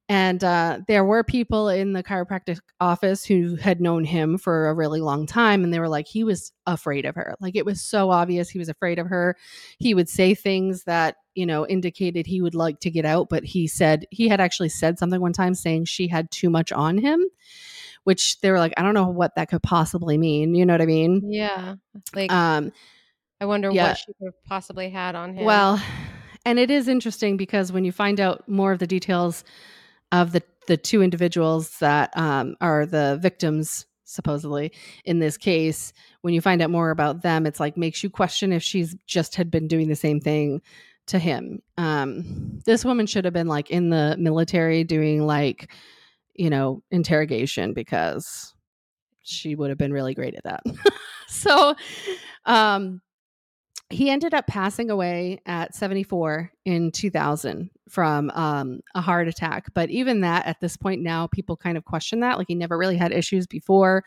And 0.08 0.44
uh, 0.44 0.80
there 0.86 1.04
were 1.04 1.24
people 1.24 1.68
in 1.70 1.94
the 1.94 2.02
chiropractic 2.02 2.58
office 2.78 3.24
who 3.24 3.56
had 3.56 3.80
known 3.80 4.04
him 4.04 4.36
for 4.36 4.68
a 4.68 4.74
really 4.74 5.00
long 5.00 5.26
time, 5.26 5.64
and 5.64 5.72
they 5.72 5.80
were 5.80 5.88
like, 5.88 6.06
he 6.06 6.24
was 6.24 6.52
afraid 6.66 7.06
of 7.06 7.14
her. 7.14 7.34
Like 7.40 7.56
it 7.56 7.64
was 7.64 7.80
so 7.80 8.10
obvious 8.10 8.50
he 8.50 8.58
was 8.58 8.68
afraid 8.68 8.98
of 8.98 9.06
her. 9.06 9.34
He 9.78 9.94
would 9.94 10.10
say 10.10 10.34
things 10.34 10.84
that 10.84 11.16
you 11.34 11.46
know 11.46 11.66
indicated 11.66 12.26
he 12.26 12.42
would 12.42 12.54
like 12.54 12.80
to 12.80 12.90
get 12.90 13.06
out, 13.06 13.28
but 13.30 13.44
he 13.44 13.66
said 13.66 14.04
he 14.10 14.28
had 14.28 14.40
actually 14.40 14.68
said 14.68 14.98
something 14.98 15.20
one 15.20 15.32
time 15.32 15.54
saying 15.54 15.86
she 15.86 16.08
had 16.08 16.30
too 16.30 16.50
much 16.50 16.70
on 16.70 16.98
him 16.98 17.24
which 18.04 18.38
they 18.40 18.50
were 18.50 18.58
like, 18.58 18.74
I 18.76 18.82
don't 18.82 18.94
know 18.94 19.08
what 19.08 19.34
that 19.36 19.48
could 19.48 19.62
possibly 19.62 20.16
mean. 20.16 20.54
You 20.54 20.64
know 20.64 20.74
what 20.74 20.82
I 20.82 20.86
mean? 20.86 21.22
Yeah. 21.32 21.76
Like, 22.14 22.30
um, 22.30 22.70
I 23.40 23.46
wonder 23.46 23.70
yeah. 23.70 23.88
what 23.88 23.98
she 23.98 24.12
could 24.12 24.26
have 24.26 24.44
possibly 24.44 24.90
had 24.90 25.14
on 25.14 25.34
him. 25.34 25.44
Well, 25.44 25.82
and 26.44 26.58
it 26.58 26.70
is 26.70 26.86
interesting 26.86 27.36
because 27.36 27.72
when 27.72 27.84
you 27.84 27.92
find 27.92 28.20
out 28.20 28.48
more 28.48 28.72
of 28.72 28.78
the 28.78 28.86
details 28.86 29.42
of 30.20 30.32
the 30.32 30.42
the 30.66 30.76
two 30.76 31.02
individuals 31.02 31.78
that 31.78 32.16
um, 32.16 32.56
are 32.60 32.86
the 32.86 33.18
victims 33.20 33.86
supposedly 34.04 34.70
in 35.04 35.18
this 35.18 35.36
case 35.36 35.92
when 36.20 36.34
you 36.34 36.40
find 36.40 36.62
out 36.62 36.70
more 36.70 36.90
about 36.90 37.22
them 37.22 37.46
it's 37.46 37.58
like 37.58 37.76
makes 37.76 38.02
you 38.02 38.10
question 38.10 38.52
if 38.52 38.62
she's 38.62 38.94
just 39.06 39.34
had 39.34 39.50
been 39.50 39.66
doing 39.66 39.88
the 39.88 39.96
same 39.96 40.20
thing 40.20 40.60
to 41.06 41.18
him. 41.18 41.60
Um, 41.76 42.60
this 42.64 42.84
woman 42.84 43.06
should 43.06 43.24
have 43.24 43.34
been 43.34 43.48
like 43.48 43.70
in 43.70 43.90
the 43.90 44.16
military 44.18 44.84
doing 44.84 45.26
like 45.26 45.70
you 46.34 46.50
know 46.50 46.82
interrogation 46.90 47.74
because 47.74 48.54
she 49.22 49.54
would 49.54 49.70
have 49.70 49.78
been 49.78 49.92
really 49.92 50.14
great 50.14 50.34
at 50.34 50.44
that. 50.44 50.62
So 51.26 51.74
um 52.44 53.00
he 53.94 54.10
ended 54.10 54.34
up 54.34 54.46
passing 54.46 54.90
away 54.90 55.40
at 55.46 55.74
74 55.74 56.50
in 56.64 56.90
2000 56.90 57.70
from 57.88 58.30
um, 58.30 58.80
a 58.94 59.00
heart 59.00 59.28
attack. 59.28 59.72
But 59.72 59.88
even 59.90 60.22
that, 60.22 60.46
at 60.46 60.60
this 60.60 60.76
point 60.76 61.00
now, 61.00 61.28
people 61.28 61.56
kind 61.56 61.78
of 61.78 61.84
question 61.84 62.20
that. 62.20 62.36
Like 62.36 62.48
he 62.48 62.56
never 62.56 62.76
really 62.76 62.96
had 62.96 63.12
issues 63.12 63.46
before. 63.46 64.04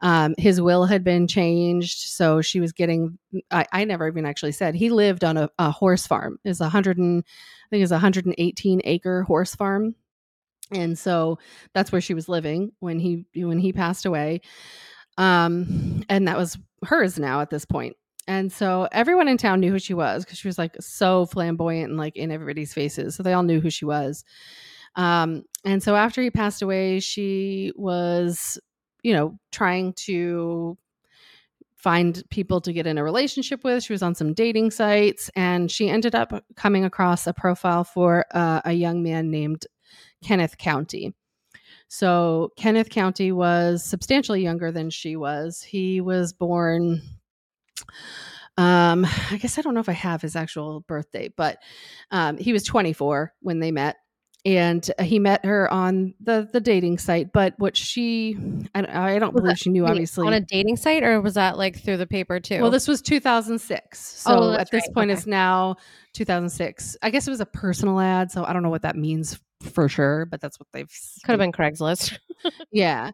Um, 0.00 0.34
his 0.38 0.58
will 0.62 0.86
had 0.86 1.04
been 1.04 1.26
changed, 1.26 1.98
so 1.98 2.40
she 2.40 2.58
was 2.58 2.72
getting. 2.72 3.18
I, 3.50 3.66
I 3.70 3.84
never 3.84 4.08
even 4.08 4.24
actually 4.24 4.52
said 4.52 4.74
he 4.74 4.88
lived 4.88 5.22
on 5.22 5.36
a, 5.36 5.50
a 5.58 5.70
horse 5.70 6.06
farm. 6.06 6.38
Is 6.42 6.62
a 6.62 6.70
hundred 6.70 6.96
and 6.96 7.22
I 7.22 7.68
think 7.68 7.82
is 7.82 7.92
a 7.92 7.96
118 7.96 8.80
acre 8.84 9.22
horse 9.24 9.54
farm, 9.54 9.94
and 10.70 10.98
so 10.98 11.38
that's 11.74 11.92
where 11.92 12.00
she 12.00 12.14
was 12.14 12.30
living 12.30 12.72
when 12.78 12.98
he 12.98 13.26
when 13.34 13.58
he 13.58 13.74
passed 13.74 14.06
away. 14.06 14.40
Um, 15.18 16.02
and 16.08 16.26
that 16.28 16.38
was 16.38 16.56
hers 16.82 17.18
now 17.18 17.42
at 17.42 17.50
this 17.50 17.66
point. 17.66 17.94
And 18.26 18.52
so 18.52 18.88
everyone 18.92 19.28
in 19.28 19.38
town 19.38 19.60
knew 19.60 19.72
who 19.72 19.78
she 19.78 19.94
was 19.94 20.24
because 20.24 20.38
she 20.38 20.48
was 20.48 20.58
like 20.58 20.76
so 20.80 21.26
flamboyant 21.26 21.90
and 21.90 21.98
like 21.98 22.16
in 22.16 22.30
everybody's 22.30 22.72
faces. 22.72 23.14
So 23.14 23.22
they 23.22 23.32
all 23.32 23.42
knew 23.42 23.60
who 23.60 23.70
she 23.70 23.84
was. 23.84 24.24
Um, 24.96 25.44
and 25.64 25.82
so 25.82 25.96
after 25.96 26.22
he 26.22 26.30
passed 26.30 26.62
away, 26.62 27.00
she 27.00 27.72
was, 27.76 28.58
you 29.02 29.12
know, 29.12 29.38
trying 29.52 29.94
to 29.94 30.76
find 31.74 32.22
people 32.30 32.60
to 32.60 32.72
get 32.72 32.86
in 32.86 32.98
a 32.98 33.04
relationship 33.04 33.64
with. 33.64 33.82
She 33.82 33.92
was 33.92 34.02
on 34.02 34.14
some 34.14 34.34
dating 34.34 34.70
sites 34.70 35.30
and 35.34 35.70
she 35.70 35.88
ended 35.88 36.14
up 36.14 36.44
coming 36.54 36.84
across 36.84 37.26
a 37.26 37.32
profile 37.32 37.84
for 37.84 38.26
uh, 38.32 38.60
a 38.64 38.72
young 38.72 39.02
man 39.02 39.30
named 39.30 39.66
Kenneth 40.22 40.58
Countie. 40.58 41.14
So 41.88 42.52
Kenneth 42.56 42.90
Countie 42.90 43.32
was 43.32 43.82
substantially 43.82 44.42
younger 44.42 44.70
than 44.70 44.90
she 44.90 45.16
was. 45.16 45.62
He 45.62 46.00
was 46.00 46.32
born 46.32 47.00
um, 48.56 49.06
I 49.30 49.38
guess 49.38 49.58
I 49.58 49.62
don't 49.62 49.74
know 49.74 49.80
if 49.80 49.88
I 49.88 49.92
have 49.92 50.22
his 50.22 50.36
actual 50.36 50.80
birthday, 50.80 51.30
but 51.34 51.58
um, 52.10 52.36
he 52.36 52.52
was 52.52 52.62
24 52.64 53.32
when 53.40 53.60
they 53.60 53.70
met, 53.70 53.96
and 54.44 54.88
he 55.00 55.18
met 55.18 55.44
her 55.44 55.70
on 55.72 56.14
the 56.20 56.48
the 56.52 56.60
dating 56.60 56.98
site. 56.98 57.32
But 57.32 57.54
what 57.58 57.76
she, 57.76 58.36
I, 58.74 59.14
I 59.14 59.18
don't 59.18 59.32
was 59.32 59.42
believe 59.42 59.56
that, 59.56 59.58
she 59.58 59.70
knew, 59.70 59.86
obviously, 59.86 60.26
on 60.26 60.32
a 60.32 60.40
dating 60.40 60.76
site, 60.76 61.02
or 61.02 61.20
was 61.20 61.34
that 61.34 61.58
like 61.58 61.82
through 61.82 61.98
the 61.98 62.06
paper 62.06 62.40
too? 62.40 62.60
Well, 62.60 62.70
this 62.70 62.88
was 62.88 63.00
2006, 63.02 63.98
so 63.98 64.30
oh, 64.30 64.52
at 64.52 64.70
this 64.70 64.84
right. 64.86 64.94
point, 64.94 65.10
okay. 65.10 65.18
it's 65.18 65.26
now 65.26 65.76
2006. 66.14 66.96
I 67.02 67.10
guess 67.10 67.26
it 67.26 67.30
was 67.30 67.40
a 67.40 67.46
personal 67.46 68.00
ad, 68.00 68.30
so 68.30 68.44
I 68.44 68.52
don't 68.52 68.62
know 68.62 68.70
what 68.70 68.82
that 68.82 68.96
means 68.96 69.40
for 69.62 69.88
sure, 69.88 70.24
but 70.26 70.40
that's 70.40 70.58
what 70.58 70.68
they've 70.72 70.90
could 71.24 71.32
have 71.32 71.38
been 71.38 71.52
Craigslist. 71.52 72.18
yeah. 72.72 73.10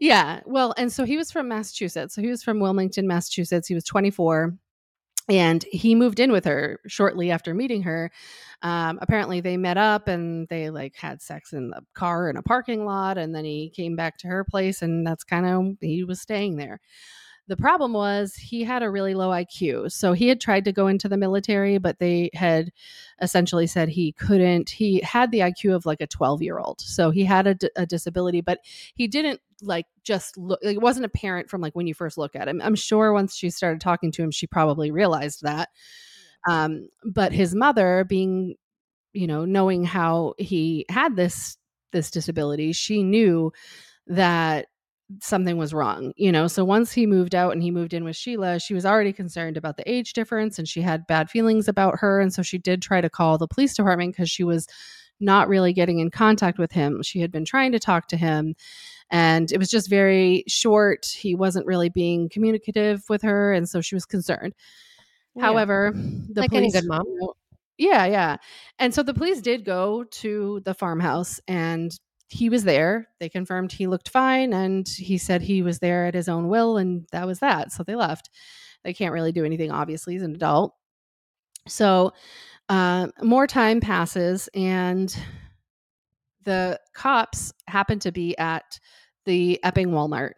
Yeah. 0.00 0.40
Well, 0.46 0.74
and 0.76 0.92
so 0.92 1.04
he 1.04 1.16
was 1.16 1.30
from 1.30 1.48
Massachusetts. 1.48 2.14
So 2.14 2.22
he 2.22 2.28
was 2.28 2.42
from 2.42 2.60
Wilmington, 2.60 3.06
Massachusetts. 3.06 3.66
He 3.66 3.74
was 3.74 3.84
24 3.84 4.56
and 5.28 5.64
he 5.70 5.94
moved 5.94 6.20
in 6.20 6.32
with 6.32 6.44
her 6.44 6.80
shortly 6.86 7.30
after 7.30 7.54
meeting 7.54 7.82
her. 7.82 8.10
Um, 8.62 8.98
apparently 9.02 9.40
they 9.40 9.56
met 9.56 9.76
up 9.76 10.08
and 10.08 10.48
they 10.48 10.70
like 10.70 10.96
had 10.96 11.20
sex 11.20 11.52
in 11.52 11.70
the 11.70 11.82
car 11.94 12.30
in 12.30 12.36
a 12.36 12.42
parking 12.42 12.84
lot 12.84 13.18
and 13.18 13.34
then 13.34 13.44
he 13.44 13.70
came 13.70 13.94
back 13.94 14.18
to 14.18 14.28
her 14.28 14.44
place 14.44 14.82
and 14.82 15.06
that's 15.06 15.24
kind 15.24 15.46
of 15.46 15.76
he 15.80 16.04
was 16.04 16.20
staying 16.20 16.56
there. 16.56 16.80
The 17.48 17.56
problem 17.56 17.94
was 17.94 18.34
he 18.34 18.62
had 18.62 18.82
a 18.82 18.90
really 18.90 19.14
low 19.14 19.30
IQ. 19.30 19.90
So 19.90 20.12
he 20.12 20.28
had 20.28 20.40
tried 20.40 20.66
to 20.66 20.72
go 20.72 20.86
into 20.86 21.08
the 21.08 21.16
military, 21.16 21.78
but 21.78 21.98
they 21.98 22.30
had 22.34 22.70
essentially 23.22 23.66
said 23.66 23.88
he 23.88 24.12
couldn't. 24.12 24.68
He 24.68 25.00
had 25.00 25.30
the 25.32 25.40
IQ 25.40 25.74
of 25.74 25.86
like 25.86 26.02
a 26.02 26.06
12 26.06 26.42
year 26.42 26.58
old. 26.58 26.80
So 26.80 27.10
he 27.10 27.24
had 27.24 27.46
a, 27.46 27.54
d- 27.54 27.70
a 27.74 27.86
disability, 27.86 28.42
but 28.42 28.60
he 28.94 29.08
didn't 29.08 29.40
like 29.62 29.86
just 30.04 30.36
look, 30.36 30.60
like, 30.62 30.76
it 30.76 30.82
wasn't 30.82 31.06
apparent 31.06 31.48
from 31.48 31.62
like 31.62 31.74
when 31.74 31.86
you 31.86 31.94
first 31.94 32.18
look 32.18 32.36
at 32.36 32.48
him. 32.48 32.60
I'm 32.62 32.74
sure 32.76 33.14
once 33.14 33.34
she 33.34 33.48
started 33.48 33.80
talking 33.80 34.12
to 34.12 34.22
him, 34.22 34.30
she 34.30 34.46
probably 34.46 34.90
realized 34.90 35.42
that. 35.42 35.70
Um, 36.48 36.88
but 37.04 37.32
his 37.32 37.54
mother 37.54 38.04
being, 38.06 38.56
you 39.14 39.26
know, 39.26 39.46
knowing 39.46 39.84
how 39.84 40.34
he 40.38 40.84
had 40.90 41.16
this 41.16 41.56
this 41.92 42.10
disability, 42.10 42.72
she 42.72 43.02
knew 43.02 43.52
that 44.06 44.66
something 45.20 45.56
was 45.56 45.72
wrong, 45.72 46.12
you 46.16 46.30
know. 46.30 46.46
So 46.46 46.64
once 46.64 46.92
he 46.92 47.06
moved 47.06 47.34
out 47.34 47.52
and 47.52 47.62
he 47.62 47.70
moved 47.70 47.94
in 47.94 48.04
with 48.04 48.16
Sheila, 48.16 48.58
she 48.60 48.74
was 48.74 48.84
already 48.84 49.12
concerned 49.12 49.56
about 49.56 49.76
the 49.76 49.90
age 49.90 50.12
difference 50.12 50.58
and 50.58 50.68
she 50.68 50.82
had 50.82 51.06
bad 51.06 51.30
feelings 51.30 51.66
about 51.68 51.98
her. 52.00 52.20
And 52.20 52.32
so 52.32 52.42
she 52.42 52.58
did 52.58 52.82
try 52.82 53.00
to 53.00 53.08
call 53.10 53.38
the 53.38 53.48
police 53.48 53.74
department 53.74 54.12
because 54.12 54.30
she 54.30 54.44
was 54.44 54.66
not 55.20 55.48
really 55.48 55.72
getting 55.72 55.98
in 55.98 56.10
contact 56.10 56.58
with 56.58 56.72
him. 56.72 57.02
She 57.02 57.20
had 57.20 57.32
been 57.32 57.44
trying 57.44 57.72
to 57.72 57.78
talk 57.78 58.08
to 58.08 58.16
him 58.16 58.54
and 59.10 59.50
it 59.50 59.58
was 59.58 59.70
just 59.70 59.88
very 59.88 60.44
short. 60.46 61.06
He 61.06 61.34
wasn't 61.34 61.66
really 61.66 61.88
being 61.88 62.28
communicative 62.28 63.02
with 63.08 63.22
her. 63.22 63.52
And 63.52 63.68
so 63.68 63.80
she 63.80 63.94
was 63.94 64.04
concerned. 64.04 64.54
Yeah. 65.34 65.42
However, 65.42 65.92
the 65.94 66.42
Like 66.42 66.52
any 66.52 66.70
police, 66.70 66.82
good 66.82 66.88
mom. 66.88 67.04
yeah, 67.78 68.04
yeah. 68.04 68.36
And 68.78 68.94
so 68.94 69.02
the 69.02 69.14
police 69.14 69.40
did 69.40 69.64
go 69.64 70.04
to 70.04 70.60
the 70.64 70.74
farmhouse 70.74 71.40
and 71.48 71.98
he 72.28 72.48
was 72.48 72.64
there. 72.64 73.08
They 73.20 73.28
confirmed 73.28 73.72
he 73.72 73.86
looked 73.86 74.10
fine 74.10 74.52
and 74.52 74.86
he 74.86 75.18
said 75.18 75.42
he 75.42 75.62
was 75.62 75.78
there 75.78 76.06
at 76.06 76.14
his 76.14 76.28
own 76.28 76.48
will 76.48 76.76
and 76.76 77.06
that 77.12 77.26
was 77.26 77.40
that. 77.40 77.72
So 77.72 77.82
they 77.82 77.96
left. 77.96 78.30
They 78.84 78.92
can't 78.92 79.12
really 79.12 79.32
do 79.32 79.44
anything, 79.44 79.70
obviously, 79.70 80.14
he's 80.14 80.22
an 80.22 80.34
adult. 80.34 80.74
So 81.66 82.12
uh, 82.68 83.08
more 83.22 83.46
time 83.46 83.80
passes 83.80 84.48
and 84.54 85.14
the 86.44 86.78
cops 86.94 87.52
happen 87.66 87.98
to 88.00 88.12
be 88.12 88.36
at 88.38 88.78
the 89.24 89.62
Epping 89.64 89.88
Walmart 89.88 90.32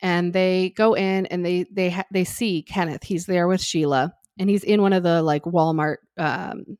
and 0.00 0.32
they 0.32 0.70
go 0.70 0.94
in 0.94 1.26
and 1.26 1.44
they 1.44 1.66
they 1.72 1.90
ha- 1.90 2.06
they 2.12 2.24
see 2.24 2.62
Kenneth. 2.62 3.02
He's 3.02 3.26
there 3.26 3.48
with 3.48 3.60
Sheila 3.60 4.14
and 4.38 4.48
he's 4.48 4.64
in 4.64 4.82
one 4.82 4.92
of 4.92 5.02
the 5.02 5.22
like 5.22 5.42
Walmart 5.44 5.96
um, 6.16 6.78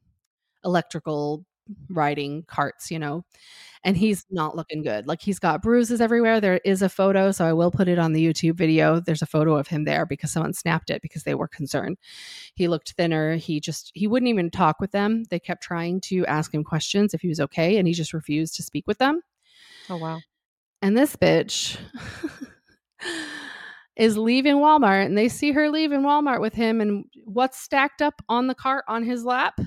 electrical 0.65 1.45
riding 1.91 2.45
carts, 2.45 2.91
you 2.91 2.99
know. 2.99 3.25
And 3.85 3.97
he's 3.97 4.25
not 4.31 4.57
looking 4.57 4.83
good. 4.83 5.07
Like 5.07 5.23
he's 5.23 5.39
got 5.39 5.63
bruises 5.63 6.01
everywhere. 6.01 6.41
There 6.41 6.61
is 6.65 6.83
a 6.83 6.89
photo, 6.89 7.31
so 7.31 7.45
I 7.45 7.53
will 7.53 7.71
put 7.71 7.89
it 7.89 7.99
on 7.99 8.13
the 8.13 8.25
YouTube 8.25 8.55
video. 8.55 9.01
There's 9.01 9.23
a 9.23 9.27
photo 9.27 9.57
of 9.57 9.69
him 9.69 9.85
there 9.85 10.05
because 10.05 10.33
someone 10.33 10.53
snapped 10.53 10.91
it 10.91 11.03
because 11.03 11.23
they 11.23 11.35
were 11.35 11.49
concerned. 11.49 11.99
He 12.55 12.69
looked 12.69 12.93
thinner. 12.93 13.37
He 13.37 13.61
just 13.61 13.93
he 13.95 14.07
wouldn't 14.07 14.29
even 14.29 14.51
talk 14.51 14.81
with 14.81 14.91
them. 14.91 15.25
They 15.31 15.39
kept 15.39 15.63
trying 15.63 16.01
to 16.03 16.27
ask 16.27 16.53
him 16.53 16.65
questions 16.65 17.15
if 17.15 17.21
he 17.21 17.29
was 17.29 17.41
okay 17.41 17.79
and 17.79 17.87
he 17.87 17.95
just 17.95 18.13
refused 18.13 18.57
to 18.57 18.63
speak 18.63 18.87
with 18.87 18.99
them. 18.99 19.21
Oh 19.89 19.97
wow. 19.97 20.21
And 20.83 20.97
this 20.97 21.17
bitch 21.17 21.79
is 23.97 24.17
leaving 24.17 24.57
Walmart 24.57 25.07
and 25.07 25.19
they 25.19 25.29
see 25.29 25.53
her 25.53 25.71
leaving 25.71 26.03
Walmart 26.03 26.41
with 26.41 26.55
him. 26.55 26.81
And 26.81 27.05
what's 27.25 27.61
stacked 27.61 28.01
up 28.03 28.23
on 28.29 28.47
the 28.47 28.55
cart 28.55 28.85
on 28.89 29.03
his 29.03 29.25
lap? 29.25 29.61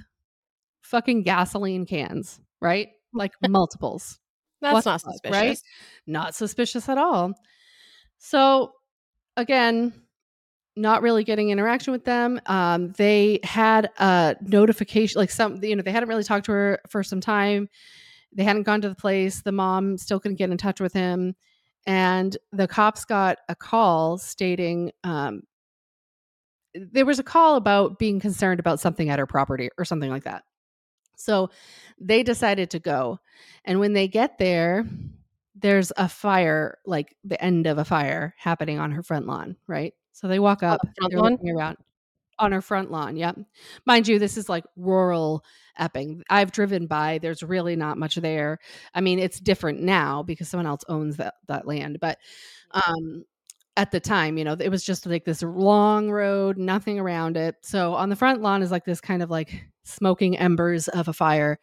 Fucking 0.82 1.24
gasoline 1.24 1.86
cans, 1.86 2.39
right? 2.62 2.89
Like 3.13 3.34
multiples. 3.47 4.19
That's 4.62 4.74
What 4.74 4.86
not 4.86 5.02
suspicious. 5.02 5.32
right? 5.32 5.60
Not 6.06 6.36
suspicious 6.36 6.88
at 6.88 6.97
all. 6.97 7.34
So, 8.19 8.74
again, 9.36 9.93
not 10.76 11.02
really 11.02 11.24
getting 11.24 11.50
interaction 11.50 11.91
with 11.91 12.06
them. 12.06 12.39
Um, 12.45 12.91
they 12.91 13.39
had 13.43 13.89
a 13.97 14.36
notification, 14.41 15.19
like 15.19 15.32
some, 15.32 15.63
you 15.63 15.76
know, 15.76 15.82
they 15.82 15.91
hadn't 15.91 16.10
really 16.10 16.24
talked 16.24 16.45
to 16.45 16.52
her 16.52 16.80
for 16.89 17.04
some 17.04 17.19
time. 17.19 17.67
They 18.34 18.43
hadn't 18.43 18.63
gone 18.63 18.82
to 18.82 18.89
the 18.89 18.95
place. 18.95 19.41
The 19.41 19.52
mom 19.52 19.97
still 19.97 20.19
couldn't 20.19 20.38
get 20.38 20.52
in 20.52 20.58
touch 20.58 20.80
with 20.80 20.93
him. 20.93 21.36
And 21.88 22.38
the 22.52 22.67
cops 22.67 23.06
got 23.06 23.39
a 23.50 23.56
call 23.56 24.17
stating 24.19 24.91
um, 25.04 25.41
there 26.74 27.06
was 27.06 27.19
a 27.19 27.24
call 27.24 27.56
about 27.56 28.00
being 28.00 28.19
concerned 28.19 28.60
about 28.60 28.80
something 28.80 29.10
at 29.10 29.19
her 29.19 29.26
property 29.26 29.69
or 29.78 29.86
something 29.86 30.10
like 30.10 30.24
that. 30.24 30.43
So 31.22 31.50
they 32.00 32.24
decided 32.24 32.72
to 32.72 32.80
go. 32.80 33.20
And 33.66 33.80
when 33.80 33.94
they 33.94 34.08
get 34.08 34.38
there, 34.38 34.86
there's 35.56 35.92
a 35.98 36.10
fire, 36.10 36.80
like 36.86 37.16
the 37.24 37.42
end 37.44 37.68
of 37.68 37.78
a 37.78 37.86
fire 37.86 38.34
happening 38.38 38.80
on 38.80 38.92
her 38.92 39.04
front 39.04 39.28
lawn, 39.28 39.58
right? 39.68 39.94
So 40.12 40.28
they 40.28 40.40
walk 40.40 40.64
up, 40.64 40.82
front 40.98 41.12
they're 41.12 41.20
lawn? 41.20 41.32
looking 41.34 41.50
around 41.52 41.78
on 42.40 42.52
her 42.52 42.62
front 42.62 42.92
lawn. 42.92 43.18
Yep. 43.18 43.38
Mind 43.86 44.08
you, 44.08 44.18
this 44.18 44.38
is 44.38 44.50
like 44.50 44.66
rural 44.76 45.46
Epping. 45.78 46.24
I've 46.30 46.52
driven 46.52 46.88
by, 46.88 47.20
there's 47.20 47.44
really 47.44 47.76
not 47.76 47.98
much 47.98 48.16
there. 48.16 48.60
I 48.94 49.02
mean, 49.02 49.20
it's 49.20 49.40
different 49.40 49.82
now 49.82 50.22
because 50.22 50.50
someone 50.50 50.68
else 50.68 50.84
owns 50.90 51.18
that, 51.18 51.36
that 51.48 51.66
land, 51.66 52.00
but 52.00 52.18
um 52.74 53.26
at 53.82 53.89
the 53.89 54.00
time, 54.00 54.38
you 54.38 54.44
know, 54.44 54.56
it 54.60 54.70
was 54.70 54.84
just 54.84 55.08
like 55.08 55.26
this 55.26 55.41
long 55.41 56.12
road, 56.12 56.56
nothing 56.56 57.00
around 57.00 57.36
it. 57.36 57.56
So 57.63 57.96
on 57.96 58.10
the 58.10 58.15
front 58.15 58.39
lawn 58.39 58.62
is 58.62 58.70
like 58.70 58.86
this 58.86 59.02
kind 59.02 59.24
of 59.24 59.32
like 59.32 59.65
smoking 59.86 60.38
embers 60.38 60.88
of 60.88 61.08
a 61.08 61.13
fire. 61.13 61.58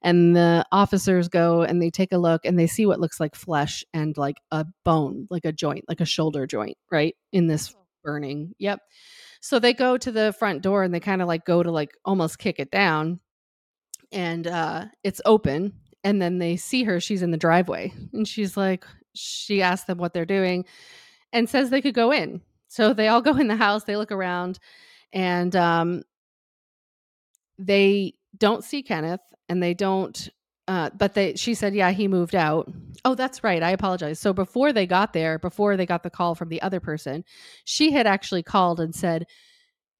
And 0.00 0.34
the 0.34 0.64
officers 0.72 1.28
go 1.28 1.60
and 1.60 1.82
they 1.82 1.90
take 1.90 2.12
a 2.12 2.16
look 2.16 2.46
and 2.46 2.58
they 2.58 2.68
see 2.68 2.86
what 2.86 3.00
looks 3.00 3.20
like 3.20 3.34
flesh 3.34 3.84
and 3.92 4.16
like 4.16 4.38
a 4.50 4.64
bone, 4.82 5.26
like 5.28 5.44
a 5.44 5.52
joint, 5.52 5.84
like 5.90 6.00
a 6.00 6.06
shoulder 6.06 6.46
joint, 6.46 6.78
right? 6.90 7.14
In 7.32 7.48
this 7.48 7.76
burning. 8.02 8.54
Yep. 8.58 8.80
So 9.42 9.58
they 9.58 9.74
go 9.74 9.98
to 9.98 10.10
the 10.10 10.34
front 10.38 10.62
door 10.62 10.84
and 10.84 10.94
they 10.94 11.00
kind 11.00 11.20
of 11.20 11.28
like 11.28 11.44
go 11.44 11.62
to 11.62 11.70
like 11.70 11.90
almost 12.02 12.38
kick 12.38 12.58
it 12.58 12.70
down. 12.70 13.20
And 14.10 14.46
uh 14.46 14.86
it's 15.04 15.20
open. 15.26 15.74
And 16.02 16.22
then 16.22 16.38
they 16.38 16.56
see 16.56 16.84
her, 16.84 16.98
she's 16.98 17.20
in 17.20 17.30
the 17.30 17.36
driveway. 17.36 17.92
And 18.14 18.26
she's 18.26 18.56
like, 18.56 18.86
she 19.12 19.60
asks 19.60 19.84
them 19.84 19.98
what 19.98 20.14
they're 20.14 20.24
doing 20.24 20.64
and 21.32 21.48
says 21.48 21.70
they 21.70 21.82
could 21.82 21.94
go 21.94 22.12
in. 22.12 22.40
So 22.68 22.92
they 22.92 23.08
all 23.08 23.22
go 23.22 23.36
in 23.36 23.48
the 23.48 23.56
house, 23.56 23.84
they 23.84 23.96
look 23.96 24.12
around, 24.12 24.58
and 25.12 25.54
um, 25.56 26.02
they 27.58 28.14
don't 28.36 28.64
see 28.64 28.82
Kenneth, 28.82 29.22
and 29.48 29.62
they 29.62 29.74
don't. 29.74 30.28
Uh, 30.66 30.90
but 30.98 31.14
they, 31.14 31.34
she 31.34 31.54
said, 31.54 31.74
yeah, 31.74 31.90
he 31.92 32.06
moved 32.08 32.34
out. 32.34 32.70
Oh, 33.02 33.14
that's 33.14 33.42
right. 33.42 33.62
I 33.62 33.70
apologize. 33.70 34.18
So 34.18 34.34
before 34.34 34.70
they 34.70 34.86
got 34.86 35.14
there, 35.14 35.38
before 35.38 35.78
they 35.78 35.86
got 35.86 36.02
the 36.02 36.10
call 36.10 36.34
from 36.34 36.50
the 36.50 36.60
other 36.60 36.78
person, 36.78 37.24
she 37.64 37.90
had 37.90 38.06
actually 38.06 38.42
called 38.42 38.78
and 38.78 38.94
said, 38.94 39.24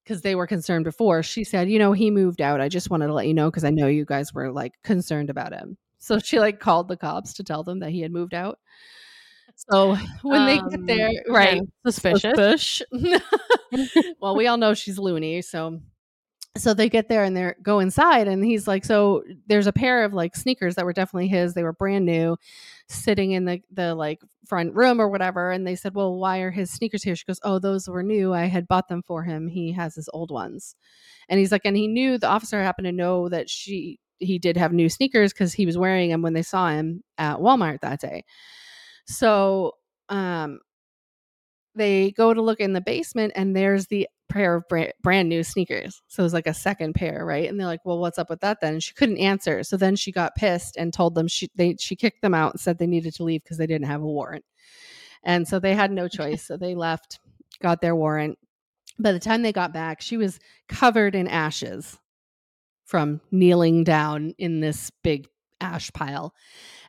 because 0.05 0.21
they 0.21 0.35
were 0.35 0.47
concerned 0.47 0.85
before, 0.85 1.23
she 1.23 1.43
said, 1.43 1.71
you 1.71 1.79
know, 1.79 1.93
he 1.93 2.11
moved 2.11 2.43
out. 2.43 2.61
I 2.61 2.69
just 2.69 2.91
wanted 2.91 3.07
to 3.07 3.15
let 3.15 3.27
you 3.27 3.35
know 3.35 3.51
because 3.51 3.65
I 3.65 3.71
know 3.71 3.87
you 3.87 4.05
guys 4.05 4.35
were 4.35 4.53
like 4.53 4.73
concerned 4.85 5.31
about 5.31 5.55
him. 5.55 5.79
So 5.99 6.19
she 6.19 6.39
like 6.39 6.61
called 6.61 6.89
the 6.89 6.97
cops 6.97 7.33
to 7.35 7.45
tell 7.45 7.63
them 7.63 7.81
that 7.81 7.91
he 7.91 8.01
had 8.01 8.13
moved 8.13 8.35
out. 8.35 8.59
So 9.71 9.97
when 10.23 10.47
they 10.47 10.57
get 10.57 10.81
Um, 10.81 10.87
there, 10.87 11.11
right, 11.29 11.63
suspicious. 11.87 12.39
Suspish. 12.39 12.83
well, 14.21 14.37
we 14.37 14.47
all 14.47 14.57
know 14.57 14.75
she's 14.75 14.99
loony, 14.99 15.43
so 15.43 15.81
so 16.57 16.75
they 16.75 16.89
get 16.89 17.09
there 17.09 17.23
and 17.25 17.37
they 17.37 17.53
go 17.63 17.79
inside 17.79 18.27
and 18.27 18.45
he's 18.45 18.67
like 18.67 18.85
so 18.85 19.23
there's 19.47 19.67
a 19.67 19.73
pair 19.73 20.05
of 20.05 20.13
like 20.13 20.35
sneakers 20.35 20.75
that 20.75 20.85
were 20.85 20.93
definitely 20.93 21.29
his 21.29 21.55
they 21.55 21.63
were 21.63 21.73
brand 21.73 22.05
new 22.05 22.37
sitting 22.89 23.33
in 23.33 23.45
the 23.45 23.61
the 23.71 23.95
like 23.95 24.21
front 24.47 24.75
room 24.75 25.01
or 25.01 25.09
whatever 25.09 25.51
and 25.51 25.67
they 25.67 25.77
said 25.77 25.95
well 25.95 26.17
why 26.19 26.39
are 26.39 26.51
his 26.51 26.71
sneakers 26.71 27.03
here 27.03 27.15
she 27.15 27.25
goes 27.27 27.39
oh 27.45 27.59
those 27.59 27.89
were 27.89 28.03
new 28.03 28.33
i 28.33 28.47
had 28.47 28.67
bought 28.67 28.89
them 28.89 29.03
for 29.03 29.23
him 29.23 29.47
he 29.47 29.73
has 29.73 29.95
his 29.95 30.09
old 30.13 30.31
ones 30.31 30.75
and 31.29 31.39
he's 31.39 31.53
like 31.53 31.63
and 31.65 31.77
he 31.77 31.87
knew 31.87 32.19
the 32.19 32.27
officer 32.27 32.61
happened 32.63 32.87
to 32.87 32.93
know 32.93 33.29
that 33.29 33.49
she 33.49 34.01
he 34.19 34.39
did 34.39 34.57
have 34.57 34.73
new 34.73 34.89
sneakers 34.89 35.33
because 35.33 35.53
he 35.53 35.67
was 35.67 35.79
wearing 35.79 36.11
them 36.11 36.23
when 36.23 36.33
they 36.33 36.43
saw 36.43 36.69
him 36.71 37.05
at 37.19 37.37
walmart 37.39 37.81
that 37.81 38.01
day 38.01 38.25
so 39.09 39.73
um 40.09 40.61
they 41.75 42.11
go 42.13 42.35
to 42.35 42.43
look 42.43 42.61
in 42.61 42.73
the 42.73 42.81
basement 42.81 43.33
and 43.37 43.55
there's 43.57 43.87
the 43.87 44.09
pair 44.29 44.57
of 44.57 44.69
brand, 44.69 44.93
brand 45.03 45.29
new 45.29 45.43
sneakers. 45.43 46.03
So 46.09 46.23
it 46.23 46.25
was 46.25 46.35
like 46.35 46.47
a 46.47 46.55
second 46.55 46.95
pair, 46.95 47.25
right? 47.25 47.49
And 47.49 47.59
they're 47.59 47.67
like, 47.67 47.85
"Well, 47.85 47.99
what's 47.99 48.19
up 48.19 48.29
with 48.31 48.41
that 48.41 48.61
then?" 48.61 48.75
And 48.75 48.83
she 48.83 48.95
couldn't 48.95 49.19
answer. 49.19 49.63
So 49.65 49.77
then 49.77 49.97
she 49.97 50.13
got 50.13 50.35
pissed 50.35 50.77
and 50.77 50.93
told 50.93 51.15
them 51.15 51.29
she 51.29 51.49
they 51.55 51.77
she 51.79 51.97
kicked 51.97 52.21
them 52.23 52.35
out 52.35 52.53
and 52.53 52.61
said 52.61 52.79
they 52.79 52.87
needed 52.87 53.15
to 53.15 53.25
leave 53.25 53.43
because 53.43 53.57
they 53.59 53.67
didn't 53.67 53.87
have 53.87 54.03
a 54.03 54.07
warrant. 54.07 54.45
And 55.23 55.49
so 55.49 55.59
they 55.59 55.75
had 55.75 55.91
no 55.93 56.09
choice. 56.09 56.47
So 56.47 56.57
they 56.57 56.75
left, 56.75 57.21
got 57.63 57.81
their 57.81 57.97
warrant. 57.97 58.39
By 58.99 59.13
the 59.13 59.21
time 59.21 59.43
they 59.43 59.53
got 59.53 59.73
back, 59.73 60.01
she 60.01 60.17
was 60.17 60.41
covered 60.69 61.15
in 61.15 61.29
ashes 61.29 61.99
from 62.85 63.21
kneeling 63.31 63.85
down 63.85 64.35
in 64.39 64.61
this 64.61 64.91
big 65.03 65.29
ash 65.61 65.93
pile. 65.93 66.35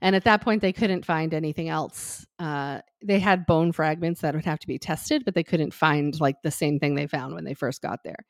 And 0.02 0.16
at 0.16 0.24
that 0.26 0.42
point, 0.42 0.62
they 0.62 0.74
couldn't 0.74 1.06
find 1.06 1.34
anything 1.34 1.70
else. 1.70 2.26
Uh, 2.38 2.82
they 3.04 3.20
had 3.20 3.46
bone 3.46 3.72
fragments 3.72 4.22
that 4.22 4.36
would 4.36 4.46
have 4.46 4.60
to 4.60 4.68
be 4.68 4.78
tested, 4.80 5.26
but 5.26 5.34
they 5.36 5.44
couldn't 5.44 5.74
find 5.74 6.20
like 6.20 6.42
the 6.44 6.52
same 6.52 6.80
thing 6.80 6.96
they 6.96 7.08
found 7.08 7.34
when 7.34 7.44
they 7.44 7.54
first 7.54 7.82
got 7.82 8.00
there. 8.04 8.26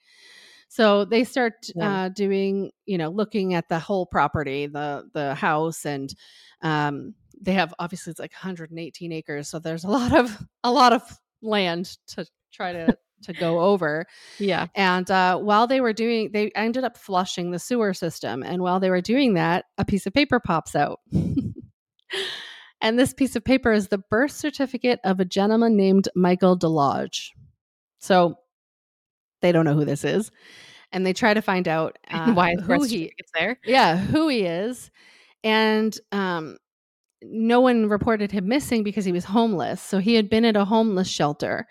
So 0.67 1.03
they 1.05 1.23
start 1.23 1.53
Yeah. 1.75 2.03
uh, 2.05 2.09
doing, 2.09 2.71
you 2.85 2.97
know, 2.97 3.09
looking 3.09 3.53
at 3.55 3.69
the 3.69 3.79
whole 3.79 4.05
property, 4.05 4.67
the 4.67 5.09
the 5.13 5.33
house, 5.35 5.85
and 5.85 6.13
um, 6.61 7.15
they 7.41 7.53
have 7.53 7.73
obviously 7.79 8.11
it's 8.11 8.19
like 8.19 8.33
118 8.33 9.11
acres, 9.11 9.49
so 9.49 9.59
there's 9.59 9.83
a 9.83 9.89
lot 9.89 10.13
of 10.13 10.37
a 10.63 10.71
lot 10.71 10.93
of 10.93 11.01
land 11.41 11.97
to 12.07 12.25
try 12.51 12.71
to 12.73 12.95
to 13.23 13.33
go 13.33 13.59
over. 13.59 14.05
Yeah. 14.37 14.67
And 14.75 15.09
uh, 15.09 15.37
while 15.37 15.67
they 15.67 15.81
were 15.81 15.93
doing, 15.93 16.31
they 16.31 16.51
ended 16.55 16.83
up 16.83 16.97
flushing 16.97 17.51
the 17.51 17.59
sewer 17.59 17.93
system. 17.93 18.43
And 18.43 18.61
while 18.61 18.79
they 18.79 18.89
were 18.89 19.01
doing 19.01 19.33
that, 19.35 19.65
a 19.77 19.85
piece 19.85 20.05
of 20.05 20.13
paper 20.13 20.39
pops 20.39 20.75
out. 20.75 20.99
and 22.81 22.97
this 22.97 23.13
piece 23.13 23.35
of 23.35 23.43
paper 23.43 23.71
is 23.71 23.87
the 23.87 23.97
birth 23.97 24.31
certificate 24.31 24.99
of 25.03 25.19
a 25.19 25.25
gentleman 25.25 25.75
named 25.75 26.09
Michael 26.15 26.57
Deloge. 26.57 27.29
So 27.99 28.35
they 29.41 29.51
don't 29.51 29.65
know 29.65 29.75
who 29.75 29.85
this 29.85 30.03
is. 30.03 30.31
And 30.91 31.05
they 31.05 31.13
try 31.13 31.33
to 31.33 31.41
find 31.41 31.67
out 31.67 31.97
uh, 32.09 32.33
Why 32.33 32.55
who 32.55 32.83
he, 32.83 33.11
there? 33.33 33.59
yeah, 33.65 33.97
who 33.97 34.27
he 34.27 34.41
is. 34.41 34.89
And 35.43 35.97
um, 36.11 36.57
no 37.21 37.59
one 37.59 37.89
reported 37.89 38.31
him 38.31 38.47
missing 38.47 38.83
because 38.83 39.05
he 39.05 39.11
was 39.11 39.25
homeless. 39.25 39.81
So 39.81 39.99
he 39.99 40.15
had 40.15 40.29
been 40.29 40.45
at 40.45 40.55
a 40.55 40.65
homeless 40.65 41.07
shelter. 41.07 41.67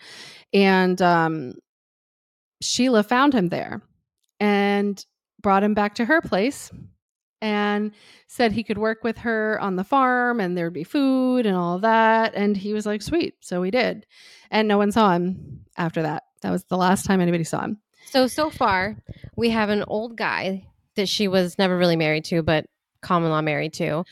And 0.53 1.01
um, 1.01 1.55
Sheila 2.61 3.03
found 3.03 3.35
him 3.35 3.49
there 3.49 3.83
and 4.41 5.05
brought 5.41 5.63
him 5.63 5.75
back 5.75 5.95
to 5.97 6.05
her 6.05 6.21
place 6.21 6.71
and 7.41 7.93
said 8.27 8.53
he 8.53 8.65
could 8.65 8.79
work 8.79 9.05
with 9.05 9.19
her 9.19 9.59
on 9.61 9.77
the 9.77 9.85
farm 9.85 10.41
and 10.41 10.57
there'd 10.57 10.73
be 10.73 10.85
food 10.85 11.47
and 11.47 11.57
all 11.57 11.79
that. 11.79 12.35
And 12.35 12.57
he 12.57 12.73
was 12.73 12.87
like, 12.87 13.03
sweet. 13.03 13.35
So 13.41 13.61
we 13.61 13.71
did. 13.71 14.07
And 14.51 14.67
no 14.67 14.79
one 14.79 14.93
saw 14.93 15.13
him 15.13 15.65
after 15.77 16.03
that. 16.03 16.25
That 16.43 16.51
was 16.51 16.65
the 16.65 16.77
last 16.77 17.05
time 17.05 17.21
anybody 17.21 17.45
saw 17.45 17.63
him. 17.63 17.79
So 18.07 18.27
so 18.27 18.49
far, 18.49 18.97
we 19.37 19.51
have 19.51 19.69
an 19.69 19.85
old 19.87 20.17
guy 20.17 20.67
that 20.97 21.09
she 21.09 21.29
was 21.29 21.59
never 21.59 21.77
really 21.77 21.97
married 21.97 22.25
to, 22.27 22.43
but 22.43 22.67
common 23.03 23.31
law 23.31 23.43
married 23.43 23.75
to. 23.75 24.05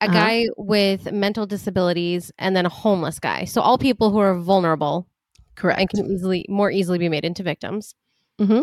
A 0.00 0.06
Uh-huh. 0.06 0.12
guy 0.14 0.46
with 0.56 1.12
mental 1.12 1.46
disabilities 1.46 2.30
and 2.38 2.54
then 2.54 2.66
a 2.66 2.68
homeless 2.70 3.18
guy. 3.18 3.44
So 3.44 3.60
all 3.60 3.78
people 3.78 4.10
who 4.10 4.18
are 4.18 4.34
vulnerable 4.38 5.08
Correct. 5.54 5.80
and 5.80 5.88
can 5.88 6.06
easily 6.10 6.44
more 6.48 6.70
easily 6.70 6.98
be 6.98 7.08
made 7.08 7.24
into 7.24 7.42
victims. 7.42 7.94
Mm-hmm. 8.38 8.62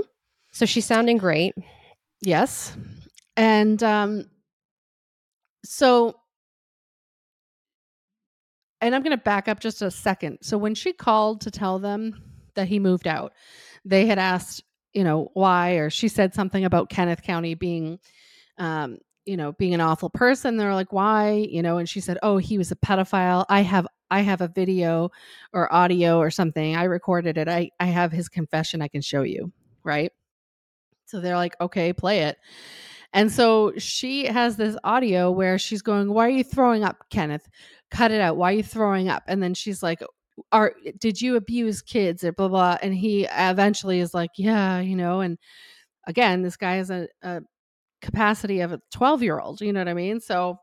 So 0.51 0.65
she's 0.65 0.85
sounding 0.85 1.17
great. 1.17 1.55
Yes. 2.21 2.75
And 3.37 3.81
um 3.81 4.29
so 5.63 6.15
and 8.81 8.93
I'm 8.95 9.03
going 9.03 9.15
to 9.15 9.23
back 9.23 9.47
up 9.47 9.59
just 9.59 9.81
a 9.83 9.91
second. 9.91 10.39
So 10.41 10.57
when 10.57 10.73
she 10.73 10.91
called 10.91 11.41
to 11.41 11.51
tell 11.51 11.77
them 11.77 12.19
that 12.55 12.67
he 12.67 12.79
moved 12.79 13.05
out, 13.07 13.33
they 13.85 14.07
had 14.07 14.17
asked, 14.17 14.63
you 14.93 15.03
know, 15.03 15.29
why 15.35 15.73
or 15.73 15.89
she 15.91 16.07
said 16.07 16.33
something 16.33 16.65
about 16.65 16.89
Kenneth 16.89 17.21
Countie 17.23 17.57
being 17.57 17.99
um 18.57 18.97
you 19.25 19.37
know, 19.37 19.51
being 19.53 19.73
an 19.73 19.81
awful 19.81 20.09
person. 20.09 20.57
They're 20.57 20.73
like, 20.73 20.93
"Why?" 20.93 21.31
You 21.49 21.61
know, 21.61 21.77
and 21.77 21.87
she 21.87 21.99
said, 22.01 22.17
"Oh, 22.23 22.37
he 22.37 22.57
was 22.57 22.71
a 22.71 22.75
pedophile. 22.75 23.45
I 23.49 23.61
have 23.61 23.87
I 24.09 24.21
have 24.21 24.41
a 24.41 24.47
video 24.47 25.11
or 25.53 25.71
audio 25.73 26.19
or 26.19 26.31
something. 26.31 26.75
I 26.75 26.83
recorded 26.85 27.37
it. 27.37 27.47
I 27.47 27.69
I 27.79 27.85
have 27.85 28.11
his 28.11 28.29
confession 28.29 28.81
I 28.81 28.87
can 28.87 29.01
show 29.01 29.23
you." 29.23 29.51
Right? 29.83 30.11
So 31.05 31.19
they're 31.19 31.35
like, 31.37 31.55
"Okay, 31.61 31.93
play 31.93 32.21
it." 32.21 32.37
And 33.13 33.31
so 33.31 33.73
she 33.77 34.25
has 34.25 34.57
this 34.57 34.77
audio 34.83 35.31
where 35.31 35.57
she's 35.59 35.81
going, 35.81 36.13
"Why 36.13 36.27
are 36.27 36.29
you 36.29 36.43
throwing 36.43 36.83
up, 36.83 37.05
Kenneth? 37.09 37.49
Cut 37.91 38.11
it 38.11 38.21
out. 38.21 38.37
Why 38.37 38.53
are 38.53 38.57
you 38.57 38.63
throwing 38.63 39.09
up?" 39.09 39.23
And 39.27 39.43
then 39.43 39.53
she's 39.53 39.83
like, 39.83 40.01
"Are 40.51 40.73
did 40.99 41.21
you 41.21 41.35
abuse 41.35 41.81
kids 41.81 42.23
or 42.23 42.31
blah 42.33 42.47
blah?" 42.49 42.77
And 42.81 42.93
he 42.95 43.25
eventually 43.31 43.99
is 43.99 44.13
like, 44.13 44.31
"Yeah, 44.37 44.79
you 44.81 44.95
know." 44.95 45.21
And 45.21 45.37
again, 46.07 46.41
this 46.43 46.57
guy 46.57 46.79
is 46.79 46.89
a, 46.91 47.07
a 47.23 47.41
capacity 48.01 48.61
of 48.61 48.71
a 48.73 48.81
12 48.91 49.23
year 49.23 49.39
old. 49.39 49.61
You 49.61 49.73
know 49.73 49.79
what 49.79 49.87
I 49.87 49.93
mean? 49.93 50.19
So 50.19 50.57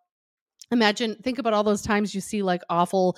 imagine, 0.71 1.17
think 1.23 1.39
about 1.39 1.55
all 1.55 1.65
those 1.65 1.83
times 1.83 2.15
you 2.15 2.21
see 2.21 2.43
like 2.43 2.63
awful 2.69 3.17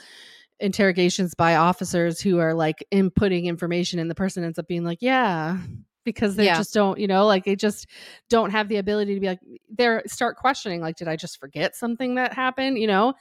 interrogations 0.60 1.34
by 1.34 1.56
officers 1.56 2.20
who 2.20 2.38
are 2.38 2.54
like 2.54 2.84
inputting 2.92 3.44
information, 3.44 3.98
and 3.98 4.10
the 4.10 4.14
person 4.14 4.44
ends 4.44 4.58
up 4.58 4.66
being 4.68 4.84
like, 4.84 4.98
"Yeah." 5.00 5.58
Because 6.04 6.34
they 6.36 6.46
Yeah. 6.46 6.56
just 6.56 6.72
don't, 6.72 6.98
you 6.98 7.06
know, 7.06 7.26
like 7.26 7.44
they 7.44 7.56
just 7.56 7.86
don't 8.30 8.50
have 8.50 8.68
the 8.68 8.76
ability 8.76 9.14
to 9.14 9.20
be 9.20 9.26
like, 9.26 9.40
they're 9.68 10.02
start 10.06 10.36
questioning, 10.38 10.80
like, 10.80 10.96
did 10.96 11.08
I 11.08 11.16
just 11.16 11.38
forget 11.38 11.76
something 11.76 12.14
that 12.14 12.32
happened, 12.32 12.78
you 12.78 12.86
know? 12.86 13.12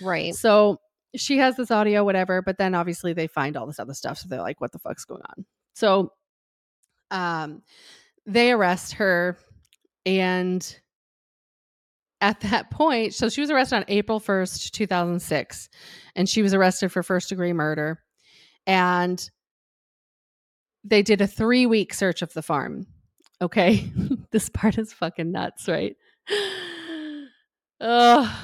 Right. 0.00 0.34
So 0.36 0.80
she 1.16 1.38
has 1.38 1.56
this 1.56 1.72
audio, 1.72 2.04
whatever, 2.04 2.40
but 2.40 2.56
then 2.56 2.74
obviously 2.76 3.12
they 3.12 3.26
find 3.26 3.56
all 3.56 3.66
this 3.66 3.80
other 3.80 3.92
stuff. 3.94 4.18
So 4.18 4.28
they're 4.28 4.40
like, 4.40 4.60
what 4.60 4.70
the 4.70 4.78
fuck's 4.78 5.04
going 5.04 5.22
on? 5.22 5.46
So 5.74 6.12
um 7.10 7.62
they 8.26 8.52
arrest 8.52 8.94
her 8.94 9.36
and 10.08 10.80
at 12.20 12.40
that 12.40 12.70
point, 12.70 13.14
so 13.14 13.28
she 13.28 13.40
was 13.40 13.50
arrested 13.50 13.76
on 13.76 13.84
April 13.88 14.20
1st, 14.20 14.70
2006, 14.72 15.68
and 16.16 16.28
she 16.28 16.42
was 16.42 16.54
arrested 16.54 16.90
for 16.90 17.02
first 17.02 17.28
degree 17.28 17.52
murder. 17.52 18.02
And 18.66 19.30
they 20.84 21.02
did 21.02 21.20
a 21.20 21.26
three 21.26 21.66
week 21.66 21.94
search 21.94 22.22
of 22.22 22.32
the 22.32 22.42
farm. 22.42 22.86
Okay. 23.40 23.90
this 24.32 24.48
part 24.48 24.78
is 24.78 24.92
fucking 24.92 25.30
nuts, 25.30 25.68
right? 25.68 25.96
Ugh. 27.80 28.36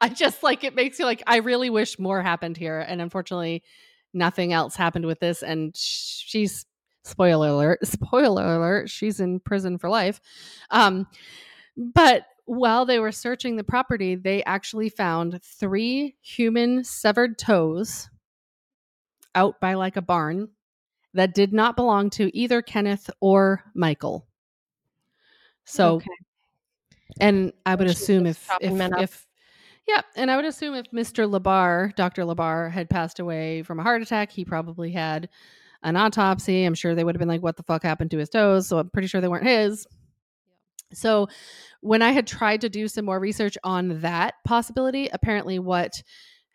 I 0.00 0.08
just 0.08 0.42
like 0.42 0.64
it 0.64 0.74
makes 0.74 0.98
you 0.98 1.06
like, 1.06 1.22
I 1.26 1.38
really 1.38 1.70
wish 1.70 1.98
more 1.98 2.22
happened 2.22 2.56
here. 2.56 2.78
And 2.78 3.00
unfortunately, 3.00 3.62
nothing 4.12 4.52
else 4.52 4.76
happened 4.76 5.06
with 5.06 5.18
this. 5.18 5.42
And 5.42 5.74
sh- 5.74 6.24
she's, 6.26 6.66
spoiler 7.04 7.48
alert, 7.48 7.78
spoiler 7.86 8.56
alert, 8.56 8.90
she's 8.90 9.20
in 9.20 9.40
prison 9.40 9.78
for 9.78 9.88
life. 9.88 10.20
Um, 10.70 11.06
but 11.76 12.26
while 12.46 12.84
they 12.84 12.98
were 12.98 13.12
searching 13.12 13.56
the 13.56 13.64
property, 13.64 14.14
they 14.14 14.42
actually 14.44 14.88
found 14.88 15.42
three 15.42 16.16
human 16.20 16.84
severed 16.84 17.38
toes 17.38 18.10
out 19.34 19.60
by 19.60 19.74
like 19.74 19.96
a 19.96 20.02
barn 20.02 20.48
that 21.14 21.34
did 21.34 21.52
not 21.52 21.76
belong 21.76 22.10
to 22.10 22.36
either 22.36 22.60
Kenneth 22.60 23.08
or 23.20 23.62
Michael. 23.74 24.26
So, 25.64 25.96
Okay. 25.96 26.10
and 27.20 27.52
I 27.64 27.74
would 27.74 27.88
She's 27.88 28.00
assume 28.02 28.26
if 28.26 28.50
if, 28.60 28.80
if 28.98 29.26
yeah, 29.88 30.00
and 30.16 30.30
I 30.30 30.36
would 30.36 30.44
assume 30.44 30.74
if 30.74 30.90
Mr. 30.92 31.28
Labarre, 31.28 31.94
Dr. 31.94 32.22
Labarre, 32.24 32.70
had 32.70 32.88
passed 32.90 33.20
away 33.20 33.62
from 33.62 33.80
a 33.80 33.82
heart 33.82 34.02
attack, 34.02 34.30
he 34.30 34.44
probably 34.44 34.90
had 34.90 35.28
an 35.84 35.96
autopsy. 35.96 36.64
I'm 36.64 36.74
sure 36.74 36.94
they 36.94 37.04
would 37.04 37.14
have 37.14 37.20
been 37.20 37.28
like, 37.28 37.42
"What 37.42 37.56
the 37.56 37.62
fuck 37.62 37.82
happened 37.82 38.10
to 38.12 38.18
his 38.18 38.28
toes?" 38.28 38.66
So 38.68 38.78
I'm 38.78 38.90
pretty 38.90 39.08
sure 39.08 39.20
they 39.20 39.28
weren't 39.28 39.46
his. 39.46 39.86
So 40.92 41.28
when 41.80 42.02
I 42.02 42.12
had 42.12 42.26
tried 42.26 42.62
to 42.62 42.68
do 42.68 42.88
some 42.88 43.04
more 43.04 43.20
research 43.20 43.58
on 43.62 44.00
that 44.00 44.34
possibility, 44.44 45.08
apparently 45.12 45.58
what 45.58 45.92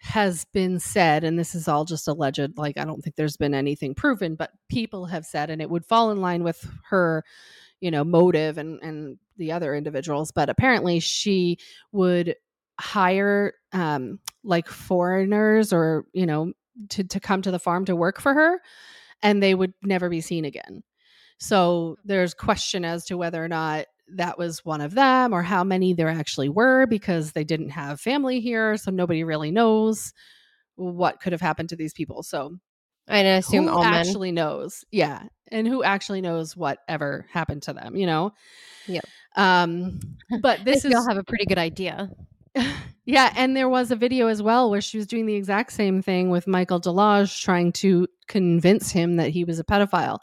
has 0.01 0.45
been 0.53 0.79
said, 0.79 1.23
and 1.23 1.37
this 1.37 1.53
is 1.53 1.67
all 1.67 1.85
just 1.85 2.07
alleged, 2.07 2.57
like 2.57 2.77
I 2.77 2.85
don't 2.85 3.01
think 3.01 3.15
there's 3.15 3.37
been 3.37 3.53
anything 3.53 3.93
proven, 3.95 4.35
but 4.35 4.51
people 4.69 5.05
have 5.07 5.25
said, 5.25 5.49
and 5.49 5.61
it 5.61 5.69
would 5.69 5.85
fall 5.85 6.11
in 6.11 6.21
line 6.21 6.43
with 6.43 6.65
her, 6.89 7.23
you 7.81 7.91
know, 7.91 8.03
motive 8.03 8.57
and 8.57 8.81
and 8.81 9.17
the 9.37 9.51
other 9.51 9.75
individuals. 9.75 10.31
But 10.31 10.49
apparently 10.49 10.99
she 10.99 11.57
would 11.91 12.35
hire 12.79 13.53
um 13.73 14.19
like 14.43 14.69
foreigners 14.69 15.73
or 15.73 16.05
you 16.13 16.25
know 16.25 16.53
to 16.87 17.03
to 17.03 17.19
come 17.19 17.41
to 17.41 17.51
the 17.51 17.59
farm 17.59 17.83
to 17.83 17.95
work 17.95 18.21
for 18.21 18.33
her 18.33 18.61
and 19.21 19.41
they 19.41 19.53
would 19.55 19.73
never 19.83 20.09
be 20.09 20.21
seen 20.21 20.45
again 20.45 20.83
so 21.39 21.95
there's 22.03 22.33
question 22.33 22.83
as 22.83 23.05
to 23.05 23.17
whether 23.17 23.43
or 23.43 23.47
not 23.47 23.85
that 24.15 24.37
was 24.37 24.65
one 24.65 24.81
of 24.81 24.93
them 24.95 25.33
or 25.33 25.41
how 25.43 25.63
many 25.63 25.93
there 25.93 26.09
actually 26.09 26.49
were 26.49 26.85
because 26.87 27.31
they 27.31 27.43
didn't 27.43 27.69
have 27.69 28.01
family 28.01 28.39
here 28.39 28.75
so 28.77 28.91
nobody 28.91 29.23
really 29.23 29.51
knows 29.51 30.13
what 30.75 31.19
could 31.21 31.31
have 31.31 31.41
happened 31.41 31.69
to 31.69 31.75
these 31.75 31.93
people 31.93 32.23
so 32.23 32.55
I 33.07 33.19
assume 33.19 33.65
who 33.65 33.69
all 33.71 33.83
men. 33.83 33.93
actually 33.93 34.31
knows 34.31 34.83
yeah 34.91 35.23
and 35.51 35.67
who 35.67 35.83
actually 35.83 36.21
knows 36.21 36.55
whatever 36.57 37.25
happened 37.31 37.63
to 37.63 37.73
them 37.73 37.95
you 37.95 38.05
know 38.05 38.31
Yeah. 38.87 39.01
um 39.35 39.99
but 40.41 40.59
this 40.65 40.85
is 40.85 40.93
will 40.93 41.07
have 41.07 41.17
a 41.17 41.23
pretty 41.23 41.45
good 41.45 41.57
idea. 41.57 42.09
yeah, 43.05 43.33
and 43.35 43.55
there 43.55 43.69
was 43.69 43.91
a 43.91 43.95
video 43.95 44.27
as 44.27 44.41
well 44.41 44.69
where 44.69 44.81
she 44.81 44.97
was 44.97 45.07
doing 45.07 45.25
the 45.25 45.35
exact 45.35 45.71
same 45.71 46.01
thing 46.01 46.29
with 46.29 46.47
Michael 46.47 46.79
Deloge, 46.79 47.41
trying 47.41 47.71
to 47.73 48.07
convince 48.27 48.91
him 48.91 49.17
that 49.17 49.29
he 49.29 49.43
was 49.43 49.59
a 49.59 49.63
pedophile. 49.63 50.19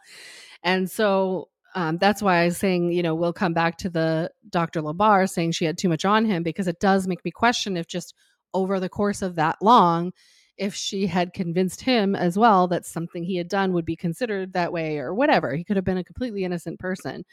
And 0.63 0.91
so 0.91 1.49
um, 1.75 1.99
that's 1.99 2.23
why 2.23 2.39
I 2.39 2.47
was 2.47 2.57
saying, 2.57 2.93
you 2.93 3.03
know, 3.03 3.15
we'll 3.15 3.33
come 3.33 3.53
back 3.53 3.77
to 3.79 3.91
the 3.91 4.31
Dr. 4.49 4.81
Labarre 4.81 5.29
saying 5.29 5.53
she 5.53 5.67
had 5.67 5.79
too 5.79 5.89
much 5.89 6.05
on 6.05 6.25
him 6.25 6.43
because 6.43 6.67
it 6.67 6.81
does 6.81 7.07
make 7.07 7.25
me 7.25 7.31
question 7.31 7.77
if 7.77 7.87
just 7.87 8.15
over 8.55 8.81
the 8.81 8.89
course 8.89 9.21
of 9.21 9.35
that 9.35 9.57
long, 9.61 10.13
if 10.57 10.75
she 10.75 11.07
had 11.07 11.35
convinced 11.35 11.83
him 11.83 12.17
as 12.17 12.39
well 12.39 12.67
that 12.69 12.87
something 12.87 13.23
he 13.23 13.37
had 13.37 13.49
done 13.49 13.75
would 13.75 13.85
be 13.85 13.95
considered 13.95 14.55
that 14.55 14.73
way 14.73 14.99
or 14.99 15.15
whatever. 15.15 15.55
He 15.55 15.65
could 15.65 15.77
have 15.77 15.85
been 15.85 15.99
a 15.99 16.05
completely 16.05 16.45
innocent 16.45 16.79
person. 16.79 17.25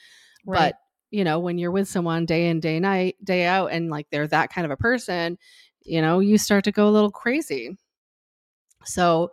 Right. 0.46 0.60
But 0.60 0.76
you 1.14 1.24
know, 1.24 1.38
when 1.38 1.60
you're 1.60 1.70
with 1.70 1.88
someone 1.88 2.26
day 2.26 2.50
in, 2.50 2.60
day 2.60 2.80
night, 2.80 3.16
day 3.24 3.46
out, 3.46 3.68
and 3.68 3.92
like 3.92 4.08
they're 4.12 4.28
that 4.28 4.52
kind 4.52 4.66
of 4.66 4.72
a 4.72 4.78
person, 4.78 5.38
you 5.84 6.02
know, 6.02 6.20
you 6.20 6.40
start 6.40 6.64
to 6.64 6.72
go 6.72 6.88
a 6.88 6.90
little 6.90 7.12
crazy. 7.12 7.78
So, 8.84 9.32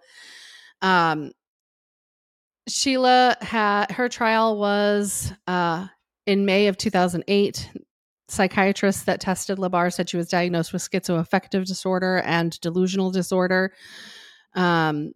um, 0.83 1.33
Sheila 2.69 3.35
had 3.41 3.91
her 3.93 4.11
trial 4.11 4.59
was 4.59 5.33
uh, 5.47 5.87
in 6.27 6.45
May 6.45 6.67
of 6.67 6.77
2008. 6.77 7.71
Psychiatrists 8.29 9.05
that 9.05 9.23
tested 9.23 9.57
Labarre 9.57 9.93
said 9.93 10.11
she 10.11 10.19
was 10.19 10.29
diagnosed 10.29 10.75
with 10.75 10.83
schizoaffective 10.83 11.65
disorder 11.65 12.19
and 12.27 12.61
delusional 12.61 13.11
disorder. 13.11 13.73
Um, 14.55 15.13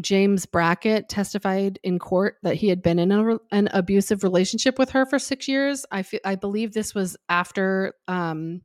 James 0.00 0.46
Brackett 0.46 1.08
testified 1.08 1.78
in 1.82 1.98
court 1.98 2.36
that 2.42 2.54
he 2.56 2.68
had 2.68 2.82
been 2.82 2.98
in 2.98 3.10
a, 3.10 3.38
an 3.50 3.68
abusive 3.72 4.22
relationship 4.22 4.78
with 4.78 4.90
her 4.90 5.06
for 5.06 5.18
six 5.18 5.48
years. 5.48 5.86
I 5.90 6.04
I 6.24 6.34
believe 6.36 6.72
this 6.72 6.94
was 6.94 7.16
after 7.28 7.94
um, 8.08 8.60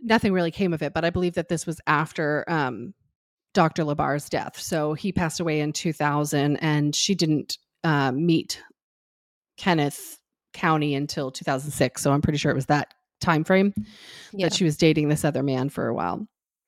nothing 0.00 0.32
really 0.32 0.50
came 0.50 0.72
of 0.72 0.82
it, 0.82 0.92
but 0.94 1.04
I 1.04 1.10
believe 1.10 1.34
that 1.34 1.48
this 1.48 1.66
was 1.66 1.80
after 1.86 2.44
um, 2.48 2.94
Dr. 3.54 3.84
Labarre's 3.84 4.28
death. 4.28 4.58
So 4.58 4.94
he 4.94 5.12
passed 5.12 5.40
away 5.40 5.60
in 5.60 5.72
2000, 5.72 6.56
and 6.58 6.94
she 6.94 7.14
didn't 7.14 7.58
uh, 7.84 8.12
meet 8.12 8.62
Kenneth 9.56 10.18
Countie 10.54 10.96
until 10.96 11.30
2006. 11.30 12.02
So 12.02 12.12
I'm 12.12 12.22
pretty 12.22 12.38
sure 12.38 12.50
it 12.52 12.56
was 12.56 12.66
that 12.66 12.94
time 13.20 13.44
frame 13.44 13.72
Yeah. 14.32 14.46
that 14.46 14.54
she 14.54 14.64
was 14.64 14.76
dating 14.76 15.08
this 15.08 15.24
other 15.24 15.42
man 15.42 15.70
for 15.70 15.88
a 15.88 15.94
while. 15.94 16.26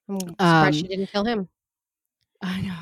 I'm 0.09 0.21
surprised 0.21 0.41
um, 0.41 0.73
she 0.73 0.83
didn't 0.89 1.07
kill 1.13 1.25
him. 1.25 1.49
I 2.43 2.61
know. 2.61 2.75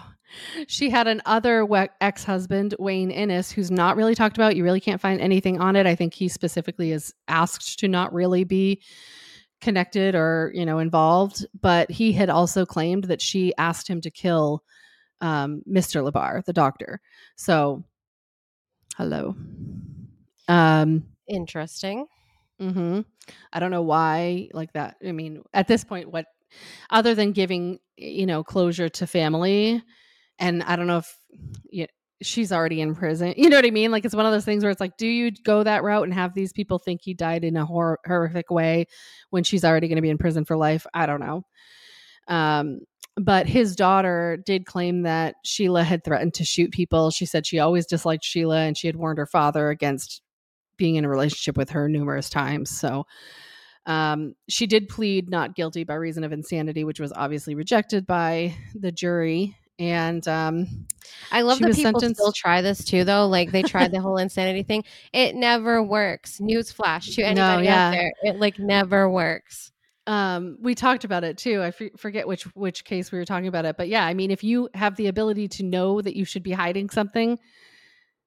She 0.67 0.91
had 0.91 1.07
an 1.07 1.23
other 1.25 1.67
ex 2.01 2.25
husband, 2.25 2.75
Wayne 2.79 3.11
Innes, 3.11 3.51
who's 3.51 3.71
not 3.71 3.97
really 3.97 4.15
talked 4.15 4.37
about. 4.37 4.57
You 4.57 4.65
really 4.65 4.81
can't 4.81 5.01
find 5.01 5.21
anything 5.21 5.61
on 5.61 5.77
it. 5.77 5.87
I 5.87 5.95
think 5.95 6.15
he 6.15 6.29
specifically 6.29 6.93
is 6.93 7.15
asked 7.29 7.79
to 7.81 7.89
not 7.89 8.13
really 8.13 8.45
be 8.45 8.83
connected 9.61 10.15
or 10.15 10.51
you 10.55 10.67
know 10.67 10.79
involved. 10.79 11.47
But 11.61 11.91
he 11.91 12.13
had 12.13 12.29
also 12.29 12.67
claimed 12.67 13.05
that 13.05 13.23
she 13.23 13.55
asked 13.57 13.89
him 13.89 14.01
to 14.03 14.11
kill 14.11 14.63
um, 15.21 15.63
Mr. 15.67 16.03
Labarre, 16.03 16.45
the 16.45 16.53
doctor. 16.53 17.01
So, 17.37 17.85
hello. 18.97 19.35
Um, 20.49 21.05
Interesting. 21.29 22.07
hmm 22.61 23.01
I 23.53 23.61
don't 23.61 23.71
know 23.71 23.83
why 23.83 24.49
like 24.53 24.73
that. 24.75 24.97
I 25.07 25.13
mean, 25.13 25.43
at 25.53 25.69
this 25.69 25.85
point, 25.85 26.11
what 26.11 26.27
other 26.91 27.15
than 27.15 27.33
giving 27.33 27.79
you 27.97 28.27
know 28.27 28.45
closure 28.45 28.89
to 28.89 29.07
family, 29.07 29.83
and 30.39 30.63
I 30.63 30.77
don't 30.77 30.87
know 30.87 30.99
if 30.99 31.19
yeah, 31.71 31.87
she's 32.23 32.53
already 32.53 32.81
in 32.81 32.95
prison. 32.95 33.35
You 33.37 33.51
know 33.51 33.57
what 33.57 33.67
I 33.67 33.71
mean? 33.71 33.91
Like 33.91 34.05
it's 34.05 34.15
one 34.15 34.27
of 34.27 34.33
those 34.33 34.45
things 34.45 34.63
where 34.63 34.71
it's 34.71 34.81
like, 34.81 34.97
do 34.97 35.07
you 35.07 35.31
go 35.31 35.63
that 35.63 35.83
route 35.83 36.05
and 36.05 36.15
have 36.15 36.35
these 36.35 36.53
people 36.53 36.79
think 36.79 37.01
he 37.03 37.15
died 37.15 37.45
in 37.45 37.57
a 37.57 37.65
hor- 37.65 38.01
horrific 38.07 38.51
way 38.51 38.87
when 39.31 39.45
she's 39.45 39.65
already 39.65 39.89
going 39.89 39.97
to 39.97 40.03
be 40.03 40.11
in 40.11 40.19
prison 40.19 40.45
for 40.45 40.57
life? 40.57 40.87
I 40.95 41.07
don't 41.07 41.21
know. 41.21 41.45
Um, 42.29 42.81
but 43.17 43.47
his 43.47 43.77
daughter 43.77 44.37
did 44.45 44.67
claim 44.67 45.03
that 45.03 45.37
Sheila 45.45 45.85
had 45.85 46.05
threatened 46.05 46.35
to 46.35 46.45
shoot 46.45 46.71
people. 46.71 47.11
She 47.11 47.25
said 47.25 47.47
she 47.47 47.59
always 47.59 47.87
disliked 47.87 48.25
Sheila 48.25 48.61
and 48.61 48.77
she 48.77 48.89
had 48.89 48.97
warned 48.97 49.19
her 49.19 49.27
father 49.27 49.71
against 49.71 50.21
being 50.77 50.97
in 50.97 51.05
a 51.05 51.09
relationship 51.09 51.57
with 51.57 51.71
her 51.71 51.89
numerous 51.89 52.29
times. 52.29 52.71
So 52.71 53.07
um, 53.87 54.35
she 54.49 54.67
did 54.67 54.89
plead 54.89 55.31
not 55.31 55.55
guilty 55.55 55.85
by 55.85 55.95
reason 55.95 56.25
of 56.25 56.33
insanity, 56.33 56.85
which 56.85 57.01
was 57.01 57.13
obviously 57.15 57.55
rejected 57.55 58.07
by 58.07 58.55
the 58.75 58.93
jury. 58.93 59.57
And 59.79 60.27
um, 60.27 60.87
I 61.31 61.43
love 61.43 61.59
that 61.61 61.75
people 61.75 62.01
still 62.01 62.33
try 62.33 62.63
this 62.63 62.85
too, 62.85 63.05
though. 63.05 63.27
Like 63.27 63.53
they 63.53 63.63
tried 63.63 63.93
the 63.93 64.01
whole 64.01 64.17
insanity 64.17 64.63
thing. 64.63 64.85
It 65.13 65.35
never 65.35 65.83
works. 65.83 66.39
Newsflash 66.41 67.15
to 67.15 67.23
No, 67.23 67.29
anybody 67.29 67.65
yeah. 67.67 67.89
out 67.89 67.91
there. 67.93 68.13
It 68.23 68.37
like 68.41 68.59
never 68.59 69.09
works. 69.09 69.71
um, 70.07 70.57
we 70.61 70.75
talked 70.75 71.05
about 71.05 71.25
it 71.25 71.37
too. 71.37 71.61
I 71.61 71.69
f- 71.69 71.99
forget 71.99 72.27
which 72.27 72.45
which 72.57 72.85
case 72.85 73.13
we 73.13 73.19
were 73.19 73.25
talking 73.25 73.49
about 73.49 73.65
it, 73.67 73.77
but 73.77 73.89
yeah, 73.89 74.07
I 74.07 74.15
mean, 74.15 74.31
if 74.31 74.43
you 74.45 74.69
have 74.73 74.97
the 74.97 75.09
ability 75.09 75.49
to 75.49 75.63
know 75.63 76.01
that 76.01 76.17
you 76.17 76.25
should 76.25 76.43
be 76.43 76.53
hiding 76.53 76.89
something, 76.91 77.39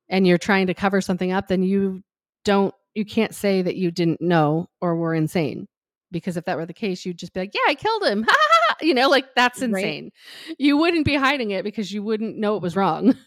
and 0.07 0.27
you're 0.27 0.37
trying 0.37 0.67
to 0.67 0.73
cover 0.73 1.01
something 1.01 1.31
up, 1.31 1.47
then 1.47 1.63
you 1.63 2.03
don't 2.45 2.73
you 2.99 3.05
can't 3.05 3.33
say 3.33 3.63
that 3.63 3.75
you 3.75 3.89
didn't 3.89 4.21
know 4.21 4.69
or 4.81 4.95
were 4.95 5.15
insane. 5.15 5.67
Because 6.11 6.37
if 6.37 6.45
that 6.45 6.57
were 6.57 6.65
the 6.65 6.73
case, 6.73 7.05
you'd 7.05 7.17
just 7.17 7.33
be 7.33 7.39
like, 7.39 7.53
"Yeah, 7.53 7.61
I 7.67 7.75
killed 7.75 8.03
him," 8.03 8.25
you 8.81 8.93
know, 8.93 9.09
like 9.09 9.33
that's 9.35 9.61
Right. 9.61 9.69
insane. 9.69 10.11
You 10.57 10.77
wouldn't 10.77 11.05
be 11.05 11.15
hiding 11.15 11.51
it 11.51 11.63
because 11.63 11.91
you 11.91 12.03
wouldn't 12.03 12.37
know 12.37 12.55
it 12.55 12.61
was 12.61 12.75
wrong. 12.75 13.15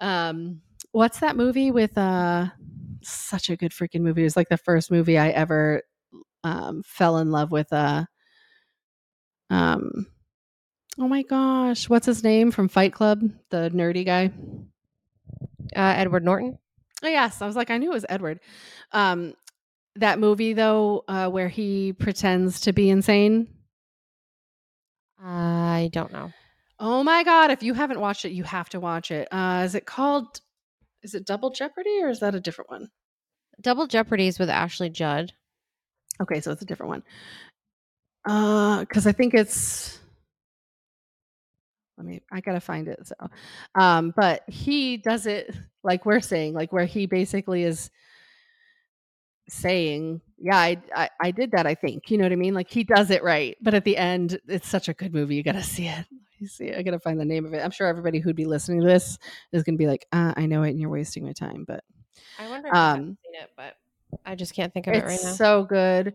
Um, 0.00 0.60
what's 0.92 1.18
that 1.18 1.34
movie 1.36 1.72
with 1.72 1.98
uh 1.98 2.46
such 3.02 3.50
a 3.50 3.56
good 3.56 3.72
freaking 3.72 4.02
movie? 4.02 4.20
It 4.20 4.26
was 4.26 4.36
like 4.36 4.48
the 4.48 4.56
first 4.56 4.92
movie 4.92 5.18
I 5.18 5.30
ever 5.30 5.82
um 6.44 6.82
fell 6.86 7.18
in 7.18 7.32
love 7.32 7.50
with 7.50 7.72
uh 7.72 8.04
um 9.50 10.06
oh 11.00 11.08
my 11.08 11.22
gosh, 11.22 11.88
what's 11.88 12.06
his 12.06 12.22
name 12.22 12.50
from 12.52 12.68
Fight 12.68 12.92
Club? 12.92 13.22
The 13.50 13.70
nerdy 13.74 14.04
guy. 14.06 14.30
Uh, 15.76 15.94
Edward 15.96 16.24
Norton. 16.24 16.58
Oh 17.02 17.08
yes, 17.08 17.40
I 17.42 17.46
was 17.46 17.56
like 17.56 17.70
I 17.70 17.78
knew 17.78 17.90
it 17.90 17.94
was 17.94 18.06
Edward. 18.08 18.40
Um 18.92 19.34
that 19.96 20.18
movie 20.18 20.52
though 20.52 21.04
uh 21.08 21.28
where 21.28 21.48
he 21.48 21.92
pretends 21.92 22.60
to 22.62 22.72
be 22.72 22.90
insane. 22.90 23.48
I 25.22 25.90
don't 25.92 26.12
know. 26.12 26.32
Oh 26.80 27.02
my 27.02 27.24
god, 27.24 27.50
if 27.50 27.62
you 27.62 27.74
haven't 27.74 28.00
watched 28.00 28.24
it, 28.24 28.32
you 28.32 28.44
have 28.44 28.68
to 28.70 28.80
watch 28.80 29.10
it. 29.10 29.28
Uh 29.32 29.62
is 29.64 29.74
it 29.74 29.86
called 29.86 30.40
is 31.02 31.14
it 31.14 31.24
Double 31.26 31.50
Jeopardy 31.50 32.00
or 32.02 32.08
is 32.08 32.20
that 32.20 32.34
a 32.34 32.40
different 32.40 32.70
one? 32.70 32.90
Double 33.60 33.86
Jeopardy 33.86 34.28
is 34.28 34.38
with 34.38 34.50
Ashley 34.50 34.90
Judd. 34.90 35.32
Okay, 36.20 36.40
so 36.40 36.50
it's 36.52 36.62
a 36.62 36.66
different 36.66 36.90
one. 36.90 37.02
Uh, 38.24 38.80
because 38.80 39.06
I 39.06 39.12
think 39.12 39.34
it's. 39.34 39.98
Let 41.98 42.06
me. 42.06 42.22
I 42.30 42.40
gotta 42.40 42.60
find 42.60 42.86
it. 42.86 43.06
So, 43.06 43.14
um, 43.74 44.14
but 44.16 44.44
he 44.46 44.96
does 44.96 45.26
it 45.26 45.54
like 45.82 46.06
we're 46.06 46.20
saying, 46.20 46.54
like 46.54 46.72
where 46.72 46.86
he 46.86 47.06
basically 47.06 47.64
is 47.64 47.90
saying, 49.48 50.20
"Yeah, 50.38 50.56
I, 50.56 50.80
I, 50.94 51.10
I 51.20 51.30
did 51.32 51.50
that. 51.50 51.66
I 51.66 51.74
think 51.74 52.08
you 52.10 52.16
know 52.16 52.24
what 52.24 52.32
I 52.32 52.36
mean. 52.36 52.54
Like 52.54 52.70
he 52.70 52.84
does 52.84 53.10
it 53.10 53.24
right, 53.24 53.58
but 53.60 53.74
at 53.74 53.84
the 53.84 53.96
end, 53.96 54.38
it's 54.46 54.68
such 54.68 54.88
a 54.88 54.94
good 54.94 55.12
movie. 55.12 55.34
You 55.34 55.42
gotta 55.42 55.62
see 55.62 55.88
it. 55.88 56.06
You 56.38 56.46
see, 56.46 56.66
it. 56.66 56.78
I 56.78 56.82
gotta 56.82 57.00
find 57.00 57.18
the 57.18 57.24
name 57.24 57.44
of 57.44 57.52
it. 57.52 57.64
I'm 57.64 57.72
sure 57.72 57.88
everybody 57.88 58.20
who'd 58.20 58.36
be 58.36 58.46
listening 58.46 58.80
to 58.80 58.86
this 58.86 59.18
is 59.50 59.64
gonna 59.64 59.76
be 59.76 59.88
like, 59.88 60.06
uh, 60.12 60.34
"I 60.36 60.46
know 60.46 60.62
it, 60.62 60.70
and 60.70 60.80
you're 60.80 60.90
wasting 60.90 61.24
my 61.24 61.32
time." 61.32 61.64
But 61.66 61.82
I 62.38 62.48
wonder 62.48 62.68
if 62.68 62.74
I 62.74 62.90
haven't 62.90 63.02
um, 63.02 63.18
seen 63.24 63.42
it, 63.42 63.50
but 63.56 63.74
I 64.24 64.36
just 64.36 64.54
can't 64.54 64.72
think 64.72 64.86
of 64.86 64.94
it 64.94 65.04
right 65.04 65.20
now. 65.20 65.32
so 65.32 65.64
good. 65.64 66.14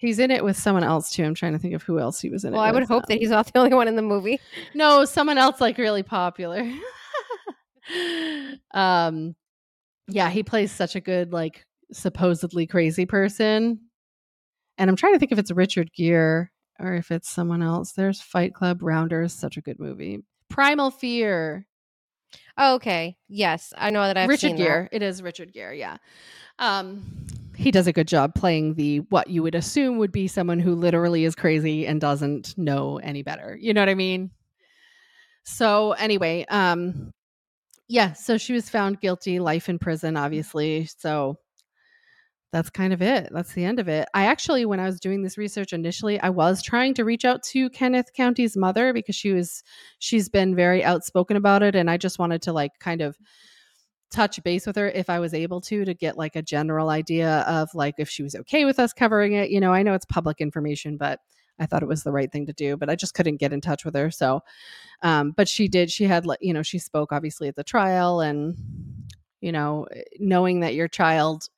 He's 0.00 0.18
in 0.18 0.30
it 0.30 0.42
with 0.42 0.56
someone 0.56 0.82
else 0.82 1.10
too. 1.10 1.24
I'm 1.24 1.34
trying 1.34 1.52
to 1.52 1.58
think 1.58 1.74
of 1.74 1.82
who 1.82 1.98
else 1.98 2.22
he 2.22 2.30
was 2.30 2.46
in 2.46 2.54
well, 2.54 2.62
it. 2.64 2.68
I 2.68 2.72
would 2.72 2.84
hope 2.84 3.02
Um, 3.02 3.06
that 3.10 3.18
he's 3.18 3.28
not 3.28 3.52
the 3.52 3.58
only 3.58 3.74
one 3.74 3.86
in 3.86 3.96
the 3.96 4.02
movie. 4.02 4.40
No, 4.74 5.04
someone 5.04 5.36
else 5.36 5.60
like 5.60 5.76
really 5.76 6.02
popular. 6.02 6.66
um 8.72 9.34
yeah, 10.08 10.30
he 10.30 10.42
plays 10.42 10.72
such 10.72 10.96
a 10.96 11.00
good 11.00 11.34
like 11.34 11.66
supposedly 11.92 12.66
crazy 12.66 13.04
person. 13.04 13.78
And 14.78 14.88
I'm 14.88 14.96
trying 14.96 15.12
to 15.12 15.18
think 15.18 15.32
if 15.32 15.38
it's 15.38 15.52
Richard 15.52 15.90
Gere 15.94 16.48
or 16.78 16.94
if 16.94 17.10
it's 17.10 17.28
someone 17.28 17.62
else. 17.62 17.92
There's 17.92 18.22
Fight 18.22 18.54
Club 18.54 18.82
Rounders, 18.82 19.34
such 19.34 19.58
a 19.58 19.60
good 19.60 19.78
movie. 19.78 20.20
Primal 20.48 20.90
Fear. 20.90 21.66
Oh, 22.56 22.76
okay. 22.76 23.18
Yes, 23.28 23.74
I 23.76 23.90
know 23.90 24.02
that 24.04 24.16
I've 24.16 24.30
Richard 24.30 24.56
Gere. 24.56 24.88
It 24.92 25.02
is 25.02 25.22
Richard 25.22 25.52
Gere, 25.52 25.78
yeah. 25.78 25.98
Um 26.58 27.04
he 27.60 27.70
does 27.70 27.86
a 27.86 27.92
good 27.92 28.08
job 28.08 28.34
playing 28.34 28.74
the 28.74 29.00
what 29.10 29.28
you 29.28 29.42
would 29.42 29.54
assume 29.54 29.98
would 29.98 30.10
be 30.10 30.26
someone 30.26 30.58
who 30.58 30.74
literally 30.74 31.24
is 31.24 31.34
crazy 31.34 31.86
and 31.86 32.00
doesn't 32.00 32.56
know 32.56 32.98
any 33.02 33.22
better. 33.22 33.54
You 33.60 33.74
know 33.74 33.82
what 33.82 33.90
I 33.90 33.94
mean? 33.94 34.30
So 35.42 35.92
anyway, 35.92 36.46
um 36.48 37.12
yeah, 37.86 38.14
so 38.14 38.38
she 38.38 38.54
was 38.54 38.70
found 38.70 39.00
guilty, 39.00 39.40
life 39.40 39.68
in 39.68 39.78
prison 39.78 40.16
obviously. 40.16 40.86
So 40.86 41.36
that's 42.50 42.70
kind 42.70 42.94
of 42.94 43.02
it. 43.02 43.28
That's 43.30 43.52
the 43.52 43.66
end 43.66 43.78
of 43.78 43.88
it. 43.88 44.08
I 44.14 44.24
actually 44.24 44.64
when 44.64 44.80
I 44.80 44.86
was 44.86 44.98
doing 44.98 45.22
this 45.22 45.36
research 45.36 45.74
initially, 45.74 46.18
I 46.18 46.30
was 46.30 46.62
trying 46.62 46.94
to 46.94 47.04
reach 47.04 47.26
out 47.26 47.42
to 47.50 47.68
Kenneth 47.68 48.14
Countie's 48.14 48.56
mother 48.56 48.94
because 48.94 49.16
she 49.16 49.32
was 49.32 49.62
she's 49.98 50.30
been 50.30 50.56
very 50.56 50.82
outspoken 50.82 51.36
about 51.36 51.62
it 51.62 51.74
and 51.74 51.90
I 51.90 51.98
just 51.98 52.18
wanted 52.18 52.40
to 52.42 52.54
like 52.54 52.78
kind 52.78 53.02
of 53.02 53.18
touch 54.10 54.42
base 54.42 54.66
with 54.66 54.76
her 54.76 54.88
if 54.88 55.08
I 55.08 55.18
was 55.18 55.34
able 55.34 55.60
to 55.62 55.84
to 55.84 55.94
get 55.94 56.18
like 56.18 56.36
a 56.36 56.42
general 56.42 56.90
idea 56.90 57.40
of 57.40 57.68
like 57.74 57.94
if 57.98 58.08
she 58.08 58.22
was 58.22 58.34
okay 58.34 58.64
with 58.64 58.78
us 58.78 58.92
covering 58.92 59.34
it. 59.34 59.50
You 59.50 59.60
know, 59.60 59.72
I 59.72 59.82
know 59.82 59.94
it's 59.94 60.04
public 60.04 60.40
information, 60.40 60.96
but 60.96 61.20
I 61.58 61.66
thought 61.66 61.82
it 61.82 61.88
was 61.88 62.02
the 62.02 62.12
right 62.12 62.30
thing 62.30 62.46
to 62.46 62.52
do, 62.52 62.76
but 62.76 62.88
I 62.88 62.96
just 62.96 63.14
couldn't 63.14 63.36
get 63.36 63.52
in 63.52 63.60
touch 63.60 63.84
with 63.84 63.94
her. 63.94 64.10
So, 64.10 64.40
um, 65.02 65.32
but 65.36 65.46
she 65.46 65.68
did. 65.68 65.90
She 65.90 66.04
had, 66.04 66.24
you 66.40 66.54
know, 66.54 66.62
she 66.62 66.78
spoke 66.78 67.12
obviously 67.12 67.48
at 67.48 67.56
the 67.56 67.64
trial, 67.64 68.20
and 68.20 68.56
you 69.40 69.52
know, 69.52 69.86
knowing 70.18 70.60
that 70.60 70.74
your 70.74 70.88
child 70.88 71.48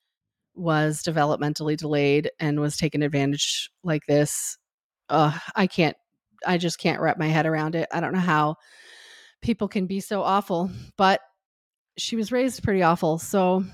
was 0.54 1.02
developmentally 1.02 1.76
delayed 1.76 2.30
and 2.38 2.60
was 2.60 2.76
taken 2.76 3.02
advantage 3.02 3.70
like 3.82 4.04
this, 4.06 4.58
uh, 5.08 5.36
I 5.56 5.66
can't. 5.66 5.96
I 6.44 6.58
just 6.58 6.78
can't 6.78 7.00
wrap 7.00 7.18
my 7.18 7.28
head 7.28 7.46
around 7.46 7.76
it. 7.76 7.88
I 7.92 8.00
don't 8.00 8.12
know 8.12 8.18
how 8.18 8.56
people 9.42 9.68
can 9.68 9.86
be 9.86 10.00
so 10.00 10.22
awful, 10.22 10.70
but 10.96 11.20
she 11.98 12.16
was 12.16 12.32
raised 12.32 12.62
pretty 12.62 12.82
awful. 12.82 13.18
So 13.18 13.64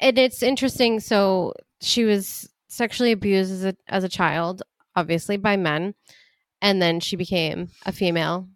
And 0.00 0.18
it's 0.18 0.42
interesting. 0.42 1.00
So 1.00 1.54
she 1.80 2.04
was 2.04 2.48
sexually 2.68 3.12
abused 3.12 3.52
as 3.52 3.64
a 3.64 3.74
as 3.88 4.04
a 4.04 4.08
child, 4.08 4.62
obviously 4.96 5.36
by 5.36 5.56
men, 5.56 5.94
and 6.62 6.80
then 6.80 7.00
she 7.00 7.16
became 7.16 7.68
a 7.84 7.92
female 7.92 8.48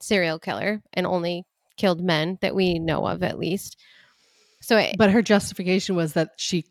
serial 0.00 0.38
killer 0.38 0.82
and 0.92 1.06
only 1.06 1.44
killed 1.76 2.02
men 2.02 2.38
that 2.40 2.54
we 2.54 2.78
know 2.78 3.06
of, 3.06 3.22
at 3.22 3.38
least. 3.38 3.76
So, 4.60 4.76
it, 4.76 4.96
but 4.98 5.10
her 5.10 5.22
justification 5.22 5.94
was 5.96 6.14
that 6.14 6.30
she 6.36 6.64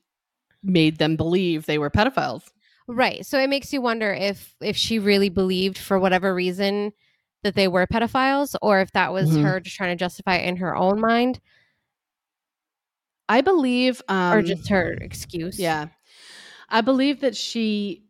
made 0.64 0.98
them 0.98 1.16
believe 1.16 1.66
they 1.66 1.78
were 1.78 1.90
pedophiles. 1.90 2.44
right. 2.88 3.26
So 3.26 3.40
it 3.40 3.50
makes 3.50 3.72
you 3.72 3.82
wonder 3.82 4.14
if 4.14 4.54
if 4.62 4.76
she 4.78 5.00
really 5.00 5.30
believed, 5.30 5.78
for 5.78 5.98
whatever 6.00 6.34
reason, 6.34 6.92
that 7.48 7.56
they 7.56 7.70
were 7.70 7.88
pedophiles 7.88 8.56
or 8.62 8.82
if 8.82 8.92
that 8.92 9.14
was 9.14 9.30
Mhm. 9.30 9.42
her 9.42 9.60
just 9.62 9.78
trying 9.78 9.98
to 9.98 10.00
justify 10.00 10.36
in 10.36 10.58
her 10.58 10.76
own 10.76 11.00
mind 11.00 11.40
I 13.30 13.42
believe, 13.42 14.02
um, 14.08 14.38
or 14.38 14.42
just 14.42 14.70
her 14.70 14.94
excuse. 14.94 15.60
Yeah. 15.60 15.88
I 16.70 16.82
believe 16.82 17.22
that 17.22 17.36
she 17.36 18.06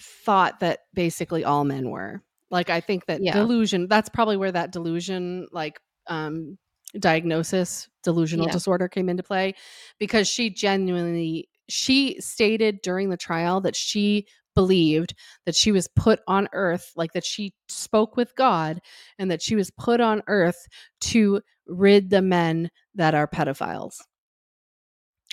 thought 0.00 0.60
that 0.60 0.80
basically 0.92 1.44
all 1.44 1.64
men 1.64 1.90
were. 1.90 2.22
Like 2.50 2.68
I 2.70 2.80
think 2.80 3.06
that 3.06 3.22
Yeah. 3.22 3.32
delusion, 3.32 3.88
that's 3.88 4.08
probably 4.08 4.36
where 4.36 4.52
that 4.52 4.70
delusion 4.72 5.46
like 5.52 5.80
um 6.08 6.58
diagnosis, 6.98 7.88
delusional 8.02 8.46
Yeah. 8.46 8.52
disorder 8.52 8.86
came 8.88 9.08
into 9.08 9.22
play 9.22 9.54
because 9.98 10.28
she 10.28 10.50
genuinely 10.50 11.48
she 11.68 12.20
stated 12.20 12.80
during 12.82 13.08
the 13.08 13.16
trial 13.16 13.62
that 13.62 13.74
she 13.74 14.26
believed 14.54 15.14
that 15.46 15.54
she 15.54 15.72
was 15.72 15.88
put 15.96 16.20
on 16.26 16.48
earth 16.52 16.92
like 16.96 17.12
that 17.12 17.24
she 17.24 17.52
spoke 17.68 18.16
with 18.16 18.34
God 18.36 18.80
and 19.18 19.30
that 19.30 19.42
she 19.42 19.56
was 19.56 19.70
put 19.78 20.00
on 20.00 20.22
earth 20.26 20.66
to 21.02 21.40
rid 21.66 22.10
the 22.10 22.22
men 22.22 22.70
that 22.94 23.14
are 23.14 23.26
pedophiles. 23.28 23.94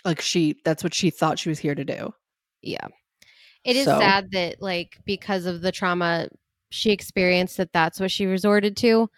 Like 0.03 0.21
she 0.21 0.57
that's 0.65 0.83
what 0.83 0.93
she 0.93 1.09
thought 1.09 1.39
she 1.39 1.49
was 1.49 1.59
here 1.59 1.75
to 1.75 1.83
do. 1.85 2.13
Yeah. 2.61 2.87
It 3.63 3.75
is 3.75 3.85
So- 3.85 3.99
sad 3.99 4.31
that 4.31 4.61
like 4.61 4.97
because 5.05 5.45
of 5.45 5.61
the 5.61 5.71
trauma 5.71 6.27
she 6.71 6.91
experienced 6.91 7.57
that 7.57 7.73
that's 7.73 7.99
what 7.99 8.09
she 8.11 8.25
resorted 8.25 8.77
to, 8.77 9.09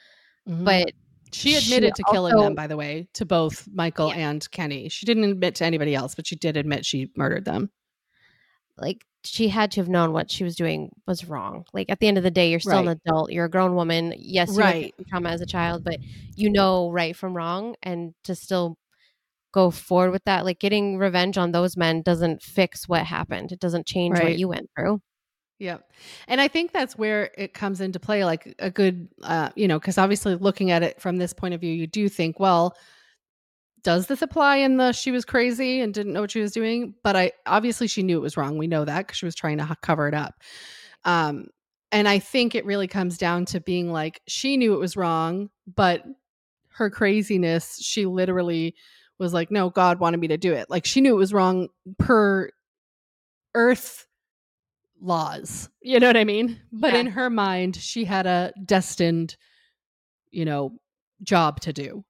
mm-hmm. 0.50 0.64
but 0.66 0.92
She 1.32 1.52
She 1.54 1.56
admitted 1.56 1.96
to 1.96 2.04
killing 2.12 2.34
also- 2.34 2.44
them, 2.46 2.56
by 2.56 2.68
the 2.68 2.78
way, 2.78 3.08
to 3.14 3.26
both 3.26 3.68
Michael 3.74 4.10
Yeah. 4.10 4.30
and 4.30 4.52
Kenny. 4.52 4.88
She 4.90 5.06
didn't 5.06 5.24
admit 5.24 5.56
to 5.56 5.66
anybody 5.66 5.96
else, 5.96 6.14
but 6.14 6.28
she 6.28 6.36
did 6.36 6.58
admit 6.58 6.86
she 6.86 7.12
murdered 7.16 7.46
them. 7.46 7.72
like 8.78 9.06
she 9.26 9.48
had 9.50 9.72
to 9.72 9.80
have 9.82 9.90
known 9.90 10.12
what 10.14 10.30
she 10.32 10.44
was 10.44 10.56
doing 10.56 10.92
was 11.08 11.26
wrong. 11.26 11.66
Like 11.74 11.90
at 11.90 12.00
the 12.00 12.08
end 12.08 12.18
of 12.18 12.24
the 12.24 12.32
day, 12.32 12.50
you're 12.50 12.60
still 12.60 12.74
Right. 12.86 12.88
an 12.88 13.02
adult. 13.06 13.32
You're 13.32 13.46
a 13.46 13.50
grown 13.50 13.76
woman. 13.76 14.14
Yes, 14.18 14.50
you 14.52 14.60
Right. 14.60 14.94
trauma 15.10 15.30
as 15.30 15.42
a 15.42 15.46
child, 15.46 15.84
but 15.84 16.00
you 16.36 16.50
know 16.50 16.90
right 16.92 17.16
from 17.16 17.36
wrong, 17.36 17.76
and 17.84 18.14
to 18.26 18.36
still 18.36 18.78
go 19.54 19.70
forward 19.72 20.12
with 20.12 20.24
that, 20.26 20.46
like 20.46 20.60
getting 20.60 20.98
revenge 20.98 21.38
on 21.38 21.52
those 21.52 21.78
men 21.78 22.02
doesn't 22.02 22.42
fix 22.42 22.88
what 22.90 23.06
happened. 23.06 23.52
It 23.52 23.60
doesn't 23.60 23.86
change 23.86 24.14
Right. 24.16 24.24
what 24.24 24.40
you 24.40 24.48
went 24.48 24.70
through. 24.78 25.02
Yeah. 25.60 25.78
And 26.28 26.42
I 26.42 26.48
think 26.48 26.72
that's 26.72 26.98
where 26.98 27.32
it 27.38 27.54
comes 27.54 27.80
into 27.80 28.00
play 28.00 28.26
like 28.26 28.56
a 28.60 28.72
good 28.72 29.08
uh, 29.24 29.50
you 29.56 29.68
know, 29.68 29.80
cuz 29.80 29.98
obviously 29.98 30.36
looking 30.36 30.72
at 30.72 30.84
it 30.84 31.00
from 31.00 31.18
this 31.18 31.34
point 31.34 31.54
of 31.54 31.62
view, 31.62 31.72
you 31.74 31.88
do 31.88 32.10
think, 32.10 32.40
well, 32.40 32.76
does 33.84 34.08
this 34.08 34.22
apply 34.22 34.58
in 34.58 34.78
the 34.78 34.92
she 34.94 35.12
was 35.12 35.26
crazy 35.26 35.82
and 35.82 35.94
didn't 35.94 36.14
know 36.14 36.22
what 36.22 36.32
she 36.32 36.40
was 36.42 36.52
doing? 36.52 36.96
But 37.04 37.16
I 37.16 37.32
obviously 37.46 37.88
she 37.88 38.04
knew 38.04 38.18
it 38.18 38.22
was 38.22 38.38
wrong. 38.38 38.58
We 38.58 38.68
know 38.68 38.86
that 38.86 39.08
cuz 39.08 39.18
she 39.18 39.26
was 39.26 39.36
trying 39.36 39.58
to 39.60 39.78
cover 39.82 40.08
it 40.08 40.14
up. 40.14 40.36
Um 41.06 41.48
and 41.92 42.08
I 42.08 42.18
think 42.20 42.56
it 42.56 42.66
really 42.66 42.88
comes 42.88 43.18
down 43.18 43.46
to 43.48 43.60
being 43.60 43.92
like 43.92 44.22
she 44.28 44.58
knew 44.58 44.74
it 44.74 44.80
was 44.80 44.98
wrong, 44.98 45.50
but 45.76 46.04
her 46.70 46.90
craziness, 46.90 47.78
she 47.84 48.06
literally 48.08 48.74
was 49.20 49.32
like, 49.34 49.52
"No, 49.52 49.70
God 49.70 50.00
wanted 50.00 50.20
me 50.20 50.28
to 50.30 50.38
do 50.38 50.54
it." 50.54 50.70
Like 50.72 50.86
she 50.86 51.02
knew 51.02 51.14
it 51.14 51.18
was 51.20 51.34
wrong 51.34 51.70
per 52.00 52.50
earth 53.54 54.08
laws. 55.00 55.70
You 55.82 56.00
know 56.00 56.08
what 56.08 56.18
I 56.18 56.24
mean? 56.24 56.60
But 56.72 56.94
Yeah. 56.94 57.02
in 57.02 57.08
her 57.08 57.30
mind, 57.30 57.76
she 57.76 58.06
had 58.06 58.26
a 58.26 58.54
destined, 58.66 59.36
you 60.32 60.46
know, 60.46 60.80
job 61.22 61.60
to 61.62 61.74
do. 61.74 62.04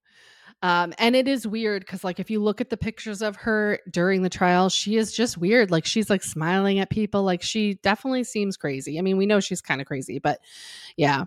Um, 0.64 0.94
and 0.98 1.14
it 1.14 1.28
is 1.28 1.46
weird 1.46 1.82
because, 1.86 2.06
like, 2.06 2.22
if 2.22 2.32
you 2.32 2.42
look 2.42 2.62
at 2.62 2.70
the 2.70 2.78
pictures 2.78 3.22
of 3.22 3.36
her 3.36 3.80
during 3.92 4.22
the 4.22 4.30
trial, 4.30 4.70
she 4.70 4.96
is 4.96 5.14
just 5.14 5.38
weird. 5.38 5.70
Like, 5.72 5.86
she's 5.86 6.10
like 6.10 6.24
smiling 6.24 6.80
at 6.80 6.90
people. 6.90 7.24
Like, 7.24 7.42
she 7.42 7.76
definitely 7.76 8.24
seems 8.24 8.56
crazy. 8.56 8.98
I 8.98 9.02
mean, 9.02 9.18
we 9.18 9.26
know 9.26 9.42
she's 9.42 9.62
kind 9.62 9.82
of 9.82 9.88
crazy, 9.88 10.20
but 10.20 10.40
yeah, 10.96 11.26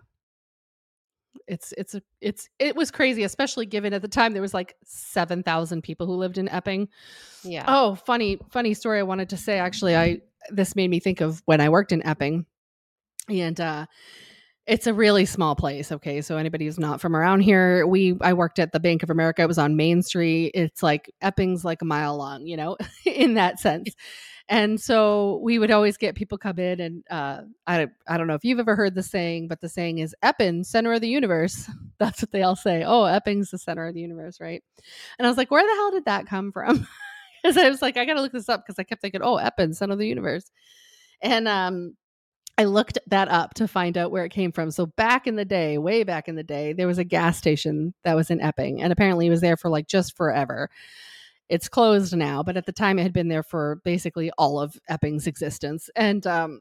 it's 1.46 1.72
it's 1.77 1.94
a 1.94 2.03
it's 2.20 2.49
it 2.59 2.75
was 2.77 2.90
crazy, 2.90 3.22
especially 3.22 3.66
given 3.66 3.92
at 3.92 4.03
the 4.03 4.09
time 4.09 4.33
there 4.33 4.42
was 4.42 4.55
like 4.55 4.75
seven 4.85 5.42
thousand 5.42 5.83
people 5.83 6.07
who 6.07 6.14
lived 6.14 6.38
in 6.38 6.49
Epping. 6.49 6.88
Yeah. 7.44 7.64
Oh, 7.68 7.94
funny, 7.94 8.38
funny 8.51 8.75
story 8.75 9.01
I 9.01 9.05
wanted 9.05 9.29
to 9.31 9.37
say. 9.37 9.59
Actually, 9.59 9.96
I 9.96 10.22
this 10.51 10.75
made 10.75 10.88
me 10.88 10.99
think 10.99 11.20
of 11.20 11.42
when 11.44 11.61
I 11.61 11.68
worked 11.68 11.92
in 11.92 12.05
Epping. 12.07 12.46
And 13.29 13.61
uh 13.61 13.87
it's 14.66 14.87
a 14.88 14.94
really 14.94 15.24
small 15.24 15.55
place, 15.55 15.92
okay? 15.92 16.20
So 16.20 16.37
anybody 16.37 16.64
who's 16.64 16.79
not 16.79 17.00
from 17.00 17.14
around 17.14 17.40
here, 17.40 17.87
we 17.87 18.16
I 18.20 18.33
worked 18.33 18.59
at 18.59 18.72
the 18.72 18.81
Bank 18.81 19.02
of 19.02 19.11
America. 19.11 19.42
It 19.42 19.48
was 19.48 19.59
on 19.59 19.76
Main 19.76 20.02
Street. 20.02 20.50
It's 20.55 20.83
like 20.83 21.12
Epping's 21.22 21.64
like 21.64 21.83
a 21.83 21.85
mile 21.85 22.16
long, 22.16 22.46
you 22.46 22.57
know, 22.57 22.76
in 23.07 23.35
that 23.35 23.61
sense. 23.61 23.94
And 24.48 24.81
so 24.81 25.40
we 25.42 25.59
would 25.59 25.70
always 25.70 25.96
get 25.96 26.14
people 26.14 26.38
come 26.38 26.59
in 26.59 26.81
and 26.81 27.05
uh 27.11 27.42
I 27.66 27.88
I 28.09 28.18
don't 28.18 28.26
know 28.26 28.35
if 28.35 28.44
you've 28.44 28.59
ever 28.59 28.74
heard 28.74 28.94
the 28.94 29.02
saying, 29.02 29.48
but 29.48 29.61
the 29.61 29.68
saying 29.68 29.98
is 29.98 30.14
Epping, 30.22 30.64
center 30.64 30.92
of 30.92 31.00
the 31.00 31.09
universe. 31.09 31.70
That's 31.98 32.20
what 32.20 32.33
they 32.33 32.42
all 32.42 32.57
say. 32.57 32.83
Oh, 32.85 33.05
Epping's 33.05 33.50
the 33.50 33.59
center 33.59 33.87
of 33.87 33.94
the 33.94 34.00
universe, 34.00 34.40
right? 34.40 34.62
And 35.18 35.26
I 35.26 35.31
was 35.31 35.38
like, 35.38 35.50
where 35.50 35.62
the 35.62 35.74
hell 35.74 35.90
did 35.92 36.05
that 36.07 36.26
come 36.26 36.52
from? 36.52 36.87
Because 37.42 37.59
I 37.59 37.68
was 37.68 37.81
like, 37.81 37.96
I 37.96 38.05
gotta 38.05 38.22
look 38.22 38.33
this 38.33 38.48
up 38.48 38.64
because 38.64 38.76
I 38.76 38.83
kept 38.83 39.00
thinking, 39.00 39.20
oh, 39.22 39.37
Epping, 39.37 39.72
center 39.72 39.92
of 39.92 40.00
the 40.00 40.09
universe. 40.09 40.50
And 41.22 41.46
um 41.46 41.94
I 42.59 42.64
looked 42.64 42.99
that 43.09 43.29
up 43.29 43.55
to 43.55 43.69
find 43.69 43.99
out 43.99 44.11
where 44.11 44.25
it 44.25 44.33
came 44.33 44.51
from. 44.51 44.71
So 44.71 44.87
back 44.87 45.27
in 45.27 45.37
the 45.37 45.45
day, 45.45 45.77
way 45.77 46.05
back 46.05 46.27
in 46.27 46.37
the 46.37 46.42
day, 46.42 46.73
there 46.73 46.87
was 46.87 46.99
a 46.99 47.05
gas 47.05 47.37
station 47.37 47.92
that 48.05 48.16
was 48.16 48.31
in 48.31 48.40
Epping, 48.40 48.83
and 48.83 48.92
apparently 48.92 49.27
it 49.27 49.31
was 49.31 49.42
there 49.42 49.57
for 49.57 49.69
like 49.69 49.87
just 49.87 50.16
forever. 50.16 50.71
It's 51.49 51.69
closed 51.69 52.16
now, 52.16 52.42
but 52.42 52.57
at 52.57 52.66
the 52.66 52.73
time 52.73 52.99
it 52.99 53.03
had 53.03 53.12
been 53.12 53.29
there 53.29 53.42
for 53.42 53.81
basically 53.85 54.31
all 54.38 54.59
of 54.59 54.77
Epping's 54.88 55.27
existence. 55.27 55.90
And 55.95 56.27
um, 56.27 56.61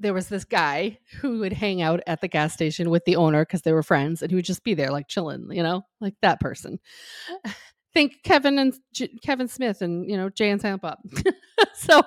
there 0.00 0.14
was 0.14 0.28
this 0.28 0.44
guy 0.44 0.98
who 1.20 1.40
would 1.40 1.52
hang 1.52 1.80
out 1.82 2.00
at 2.06 2.20
the 2.20 2.28
gas 2.28 2.52
station 2.52 2.90
with 2.90 3.04
the 3.04 3.16
owner 3.16 3.44
because 3.44 3.62
they 3.62 3.72
were 3.72 3.82
friends, 3.82 4.22
and 4.22 4.30
he 4.30 4.34
would 4.34 4.44
just 4.44 4.64
be 4.64 4.74
there 4.74 4.90
like 4.90 5.06
chilling, 5.06 5.48
you 5.50 5.62
know, 5.62 5.82
like 6.00 6.14
that 6.22 6.40
person. 6.40 6.78
Think 7.94 8.22
Kevin 8.24 8.58
and 8.58 8.74
J- 8.94 9.14
Kevin 9.22 9.48
Smith 9.48 9.82
and 9.82 10.10
you 10.10 10.16
know 10.16 10.30
Jay 10.30 10.48
and 10.48 10.60
Silent 10.60 10.80
Bob. 10.80 10.98
so 11.74 12.00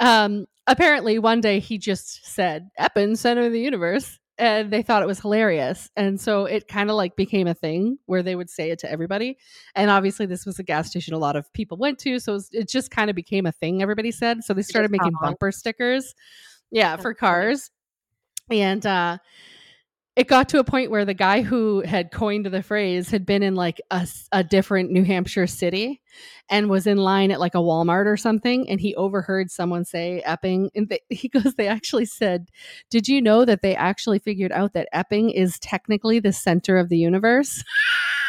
um 0.00 0.46
apparently 0.66 1.18
one 1.18 1.40
day 1.40 1.58
he 1.60 1.78
just 1.78 2.24
said 2.26 2.68
Eppin, 2.78 3.16
center 3.16 3.42
of 3.46 3.52
the 3.52 3.60
universe, 3.60 4.18
and 4.38 4.70
they 4.72 4.82
thought 4.82 5.02
it 5.02 5.06
was 5.06 5.20
hilarious. 5.20 5.90
And 5.96 6.20
so 6.20 6.46
it 6.46 6.66
kind 6.68 6.90
of 6.90 6.96
like 6.96 7.16
became 7.16 7.46
a 7.46 7.54
thing 7.54 7.98
where 8.06 8.22
they 8.22 8.34
would 8.34 8.50
say 8.50 8.70
it 8.70 8.78
to 8.80 8.90
everybody. 8.90 9.36
And 9.74 9.90
obviously 9.90 10.26
this 10.26 10.44
was 10.46 10.58
a 10.58 10.62
gas 10.62 10.88
station 10.88 11.14
a 11.14 11.18
lot 11.18 11.36
of 11.36 11.52
people 11.52 11.76
went 11.76 11.98
to, 12.00 12.18
so 12.18 12.32
it, 12.32 12.34
was- 12.36 12.48
it 12.52 12.68
just 12.68 12.90
kind 12.90 13.10
of 13.10 13.16
became 13.16 13.46
a 13.46 13.52
thing 13.52 13.82
everybody 13.82 14.10
said. 14.10 14.42
So 14.42 14.54
they 14.54 14.62
started 14.62 14.90
making 14.90 15.12
bumper 15.22 15.52
stickers. 15.52 16.14
Yeah, 16.70 16.96
for 16.96 17.14
cars. 17.14 17.70
And 18.50 18.84
uh 18.84 19.18
it 20.16 20.28
got 20.28 20.48
to 20.50 20.60
a 20.60 20.64
point 20.64 20.90
where 20.90 21.04
the 21.04 21.14
guy 21.14 21.42
who 21.42 21.80
had 21.80 22.12
coined 22.12 22.46
the 22.46 22.62
phrase 22.62 23.10
had 23.10 23.26
been 23.26 23.42
in 23.42 23.56
like 23.56 23.80
a, 23.90 24.06
a, 24.30 24.44
different 24.44 24.92
New 24.92 25.02
Hampshire 25.02 25.48
city 25.48 26.00
and 26.48 26.70
was 26.70 26.86
in 26.86 26.98
line 26.98 27.32
at 27.32 27.40
like 27.40 27.56
a 27.56 27.58
Walmart 27.58 28.06
or 28.06 28.16
something. 28.16 28.68
And 28.70 28.80
he 28.80 28.94
overheard 28.94 29.50
someone 29.50 29.84
say 29.84 30.22
Epping. 30.24 30.70
And 30.76 30.88
they, 30.88 31.00
he 31.10 31.28
goes, 31.28 31.54
They 31.54 31.66
actually 31.66 32.04
said, 32.04 32.48
Did 32.90 33.08
you 33.08 33.20
know 33.20 33.44
that 33.44 33.62
they 33.62 33.74
actually 33.74 34.20
figured 34.20 34.52
out 34.52 34.72
that 34.74 34.88
Epping 34.92 35.30
is 35.30 35.58
technically 35.58 36.20
the 36.20 36.32
center 36.32 36.76
of 36.76 36.90
the 36.90 36.98
universe? 36.98 37.64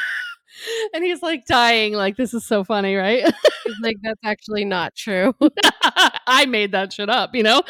and 0.94 1.04
he's 1.04 1.22
like 1.22 1.46
dying, 1.46 1.94
like, 1.94 2.18
This 2.18 2.34
is 2.34 2.46
so 2.46 2.64
funny, 2.64 2.96
right? 2.96 3.32
Like 3.82 3.96
that's 4.04 4.20
actually 4.24 4.64
not 4.64 4.94
true. 4.96 5.34
I 6.28 6.46
made 6.46 6.74
that 6.74 6.94
shit 6.94 7.10
up, 7.10 7.34
you 7.34 7.42
know. 7.42 7.64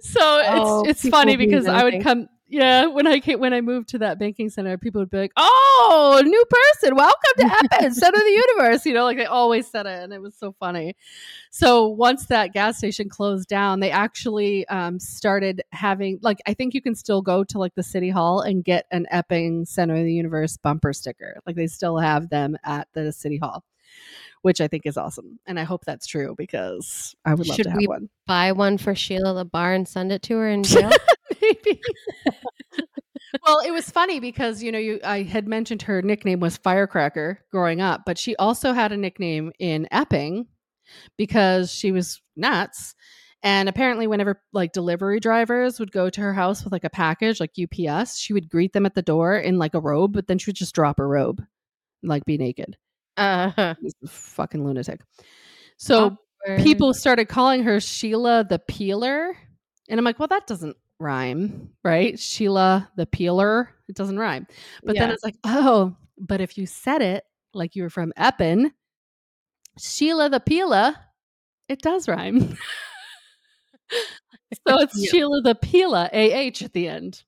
So 0.00 0.20
Oh, 0.20 0.84
it's 0.86 1.04
it's 1.04 1.10
funny 1.10 1.36
because 1.36 1.66
I 1.66 1.82
would 1.82 2.04
come. 2.04 2.28
Yeah, 2.54 2.86
when 2.86 3.08
I 3.08 3.18
came, 3.18 3.40
when 3.40 3.52
I 3.52 3.60
moved 3.62 3.88
to 3.88 3.98
that 3.98 4.20
banking 4.20 4.48
center, 4.48 4.78
people 4.78 5.00
would 5.00 5.10
be 5.10 5.18
like, 5.18 5.32
"Oh, 5.36 6.22
new 6.24 6.44
person, 6.48 6.94
welcome 6.94 7.32
to 7.38 7.46
Eppin, 7.46 7.92
center 7.94 8.16
of 8.16 8.22
the 8.22 8.44
universe." 8.56 8.86
You 8.86 8.94
know, 8.94 9.02
like 9.02 9.16
they 9.16 9.26
always 9.26 9.66
said 9.66 9.86
it, 9.86 10.04
and 10.04 10.12
it 10.12 10.22
was 10.22 10.36
so 10.36 10.54
funny. 10.60 10.94
So 11.50 11.88
once 11.88 12.26
that 12.26 12.52
gas 12.52 12.78
station 12.78 13.08
closed 13.08 13.48
down, 13.48 13.80
they 13.80 13.90
actually 13.90 14.68
um, 14.68 15.00
started 15.00 15.62
having 15.72 16.20
like 16.22 16.38
I 16.46 16.54
think 16.54 16.74
you 16.74 16.80
can 16.80 16.94
still 16.94 17.22
go 17.22 17.42
to 17.42 17.58
like 17.58 17.74
the 17.74 17.82
city 17.82 18.08
hall 18.10 18.40
and 18.40 18.62
get 18.62 18.86
an 18.92 19.06
Epping 19.10 19.64
Center 19.64 19.96
of 19.96 20.04
the 20.04 20.12
Universe 20.14 20.56
bumper 20.56 20.92
sticker. 20.92 21.40
Like 21.46 21.56
they 21.56 21.66
still 21.66 21.98
have 21.98 22.28
them 22.28 22.56
at 22.62 22.86
the 22.92 23.10
city 23.10 23.38
hall, 23.38 23.64
which 24.42 24.60
I 24.60 24.68
think 24.68 24.86
is 24.86 24.96
awesome, 24.96 25.40
and 25.46 25.58
I 25.58 25.64
hope 25.64 25.84
that's 25.84 26.06
true 26.06 26.36
because 26.38 27.16
I 27.24 27.34
would 27.34 27.48
love 27.48 27.56
Should 27.56 27.64
to 27.64 27.70
have 27.70 27.78
we- 27.78 27.88
one. 27.88 28.10
Buy 28.26 28.52
one 28.52 28.78
for 28.78 28.94
Sheila 28.94 29.44
LaBarre 29.44 29.74
and 29.74 29.88
send 29.88 30.12
it 30.12 30.22
to 30.22 30.36
her 30.36 30.48
in 30.48 30.62
jail. 30.62 30.90
Maybe. 31.44 31.80
well, 33.46 33.60
it 33.60 33.70
was 33.70 33.90
funny 33.90 34.20
because 34.20 34.62
you 34.62 34.72
know 34.72 34.78
you 34.78 35.00
I 35.04 35.22
had 35.22 35.46
mentioned 35.48 35.82
her 35.82 36.02
nickname 36.02 36.40
was 36.40 36.56
Firecracker 36.56 37.40
growing 37.50 37.80
up, 37.80 38.02
but 38.06 38.18
she 38.18 38.36
also 38.36 38.72
had 38.72 38.92
a 38.92 38.96
nickname 38.96 39.52
in 39.58 39.88
Epping 39.90 40.46
because 41.16 41.72
she 41.72 41.92
was 41.92 42.20
nuts. 42.36 42.94
And 43.42 43.68
apparently, 43.68 44.06
whenever 44.06 44.40
like 44.54 44.72
delivery 44.72 45.20
drivers 45.20 45.78
would 45.78 45.92
go 45.92 46.08
to 46.08 46.20
her 46.22 46.32
house 46.32 46.64
with 46.64 46.72
like 46.72 46.84
a 46.84 46.90
package, 46.90 47.40
like 47.40 47.52
UPS, 47.60 48.18
she 48.18 48.32
would 48.32 48.48
greet 48.48 48.72
them 48.72 48.86
at 48.86 48.94
the 48.94 49.02
door 49.02 49.36
in 49.36 49.58
like 49.58 49.74
a 49.74 49.80
robe, 49.80 50.14
but 50.14 50.26
then 50.26 50.38
she 50.38 50.48
would 50.48 50.56
just 50.56 50.74
drop 50.74 50.96
her 50.96 51.06
robe, 51.06 51.40
and, 52.02 52.08
like 52.08 52.24
be 52.24 52.38
naked. 52.38 52.76
uh, 53.18 53.74
This 53.82 53.92
fucking 54.06 54.64
lunatic. 54.64 55.02
So 55.76 56.16
people 56.58 56.94
started 56.94 57.26
calling 57.26 57.64
her 57.64 57.80
Sheila 57.80 58.46
the 58.48 58.58
Peeler. 58.58 59.36
And 59.90 60.00
I'm 60.00 60.04
like, 60.04 60.18
well, 60.18 60.28
that 60.28 60.46
doesn't 60.46 60.76
rhyme, 60.98 61.70
right? 61.82 62.18
Sheila 62.18 62.90
the 62.96 63.06
peeler, 63.06 63.70
it 63.88 63.96
doesn't 63.96 64.18
rhyme. 64.18 64.46
But 64.82 64.96
then 64.96 65.10
it's 65.10 65.24
like, 65.24 65.36
oh, 65.44 65.96
but 66.18 66.40
if 66.40 66.56
you 66.56 66.66
said 66.66 67.02
it 67.02 67.24
like 67.52 67.76
you 67.76 67.82
were 67.82 67.90
from 67.90 68.12
Eppin, 68.16 68.72
Sheila 69.78 70.30
the 70.30 70.40
peeler, 70.40 70.94
it 71.68 71.80
does 71.80 72.08
rhyme. 72.08 72.56
so 74.68 74.80
it's 74.80 74.96
Yeah. 74.96 75.10
Sheila 75.10 75.42
the 75.42 75.54
peeler, 75.54 76.08
AH 76.12 76.64
at 76.64 76.72
the 76.72 76.88
end. 76.88 77.24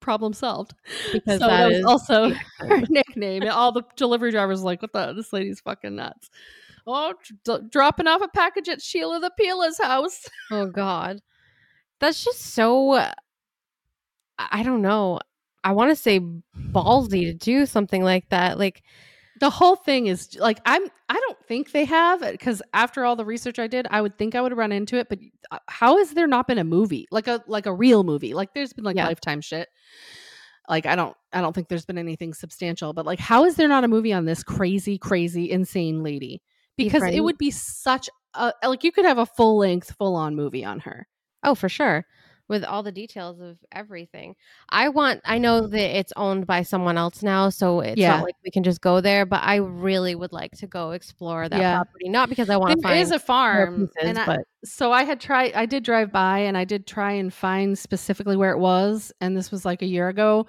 Problem 0.00 0.32
solved. 0.32 0.74
because 1.12 1.40
so 1.40 1.46
that 1.46 1.58
that 1.58 1.68
was 1.68 1.78
is 1.78 1.84
also 1.84 2.30
her 2.58 2.82
nickname. 2.88 3.42
And 3.42 3.50
all 3.50 3.72
the 3.72 3.82
delivery 3.96 4.30
drivers 4.30 4.60
were 4.60 4.66
like, 4.66 4.82
what 4.82 4.92
the? 4.92 5.12
This 5.14 5.32
lady's 5.32 5.60
fucking 5.60 5.96
nuts. 5.96 6.30
Oh, 6.86 7.14
d- 7.44 7.58
dropping 7.68 8.06
off 8.06 8.22
a 8.22 8.28
package 8.28 8.68
at 8.68 8.80
Sheila 8.80 9.18
the 9.18 9.32
Peeler's 9.36 9.78
house. 9.78 10.28
Oh 10.52 10.66
God, 10.66 11.20
that's 12.00 12.24
just 12.24 12.40
so. 12.40 13.10
I 14.38 14.62
don't 14.62 14.82
know. 14.82 15.20
I 15.64 15.72
want 15.72 15.90
to 15.90 15.96
say 15.96 16.20
ballsy 16.20 17.24
to 17.24 17.34
do 17.34 17.66
something 17.66 18.02
like 18.02 18.28
that. 18.28 18.58
Like, 18.58 18.82
The 19.40 19.50
whole 19.50 19.76
thing 19.76 20.06
is 20.06 20.36
like 20.38 20.60
I'm. 20.64 20.82
I 21.08 21.14
don't 21.14 21.38
think 21.46 21.72
they 21.72 21.84
have 21.84 22.20
because 22.20 22.62
after 22.74 23.04
all 23.04 23.16
the 23.16 23.24
research 23.24 23.58
I 23.58 23.66
did, 23.66 23.86
I 23.90 24.00
would 24.00 24.18
think 24.18 24.34
I 24.34 24.40
would 24.40 24.56
run 24.56 24.72
into 24.72 24.96
it. 24.96 25.08
But 25.08 25.18
uh, 25.50 25.58
how 25.68 25.98
has 25.98 26.12
there 26.12 26.26
not 26.26 26.46
been 26.46 26.58
a 26.58 26.64
movie 26.64 27.06
like 27.10 27.28
a 27.28 27.42
like 27.46 27.66
a 27.66 27.72
real 27.72 28.04
movie? 28.04 28.34
Like 28.34 28.54
there's 28.54 28.72
been 28.72 28.84
like 28.84 28.96
Yeah. 28.96 29.06
Lifetime 29.06 29.40
shit. 29.40 29.68
Like 30.68 30.86
I 30.86 30.96
don't 30.96 31.16
I 31.32 31.40
don't 31.40 31.54
think 31.54 31.68
there's 31.68 31.84
been 31.86 31.98
anything 31.98 32.34
substantial. 32.34 32.92
But 32.92 33.06
like 33.06 33.20
how 33.20 33.44
is 33.44 33.54
there 33.56 33.68
not 33.68 33.84
a 33.84 33.88
movie 33.88 34.12
on 34.12 34.24
this 34.24 34.42
crazy 34.42 34.98
crazy 34.98 35.50
insane 35.50 36.02
lady? 36.02 36.42
Be 36.76 36.84
Because 36.84 37.04
it 37.04 37.20
would 37.20 37.38
be 37.38 37.50
such 37.50 38.10
a 38.34 38.52
like 38.64 38.84
you 38.84 38.92
could 38.92 39.04
have 39.04 39.18
a 39.18 39.26
full 39.26 39.58
length 39.58 39.94
full 39.96 40.16
on 40.16 40.34
movie 40.34 40.64
on 40.64 40.80
her. 40.80 41.06
Oh, 41.46 41.54
for 41.54 41.68
sure, 41.70 42.04
with 42.48 42.62
all 42.62 42.82
the 42.82 42.92
details 42.92 43.40
of 43.40 43.58
everything. 43.72 44.36
I 44.68 44.88
want. 44.88 45.20
I 45.24 45.38
know 45.38 45.66
that 45.66 45.98
it's 45.98 46.12
owned 46.16 46.46
by 46.46 46.62
someone 46.62 46.96
else 46.96 47.22
now, 47.22 47.48
so 47.48 47.80
it's 47.80 47.98
Yeah. 47.98 48.16
not 48.18 48.24
like 48.24 48.34
we 48.44 48.50
can 48.52 48.62
just 48.62 48.80
go 48.80 49.00
there. 49.00 49.26
But 49.26 49.40
I 49.42 49.56
really 49.56 50.14
would 50.14 50.32
like 50.32 50.52
to 50.58 50.66
go 50.68 50.92
explore 50.92 51.48
that 51.48 51.58
Yeah. 51.58 51.74
property. 51.76 52.08
Not 52.08 52.28
because 52.28 52.48
I 52.50 52.56
want 52.56 52.76
to 52.76 52.82
find 52.82 53.00
is 53.00 53.10
a 53.10 53.18
farm, 53.18 53.88
pieces, 53.88 53.96
and 54.00 54.18
I, 54.18 54.26
but 54.26 54.40
so 54.64 54.92
I 54.92 55.02
had 55.02 55.18
tried. 55.20 55.54
I 55.54 55.66
did 55.66 55.82
drive 55.82 56.12
by, 56.12 56.38
and 56.40 56.56
I 56.56 56.64
did 56.64 56.86
try 56.86 57.12
and 57.12 57.32
find 57.34 57.76
specifically 57.76 58.36
where 58.36 58.52
it 58.52 58.58
was, 58.58 59.12
and 59.20 59.36
this 59.36 59.50
was 59.50 59.64
like 59.64 59.82
a 59.82 59.86
year 59.86 60.08
ago. 60.08 60.46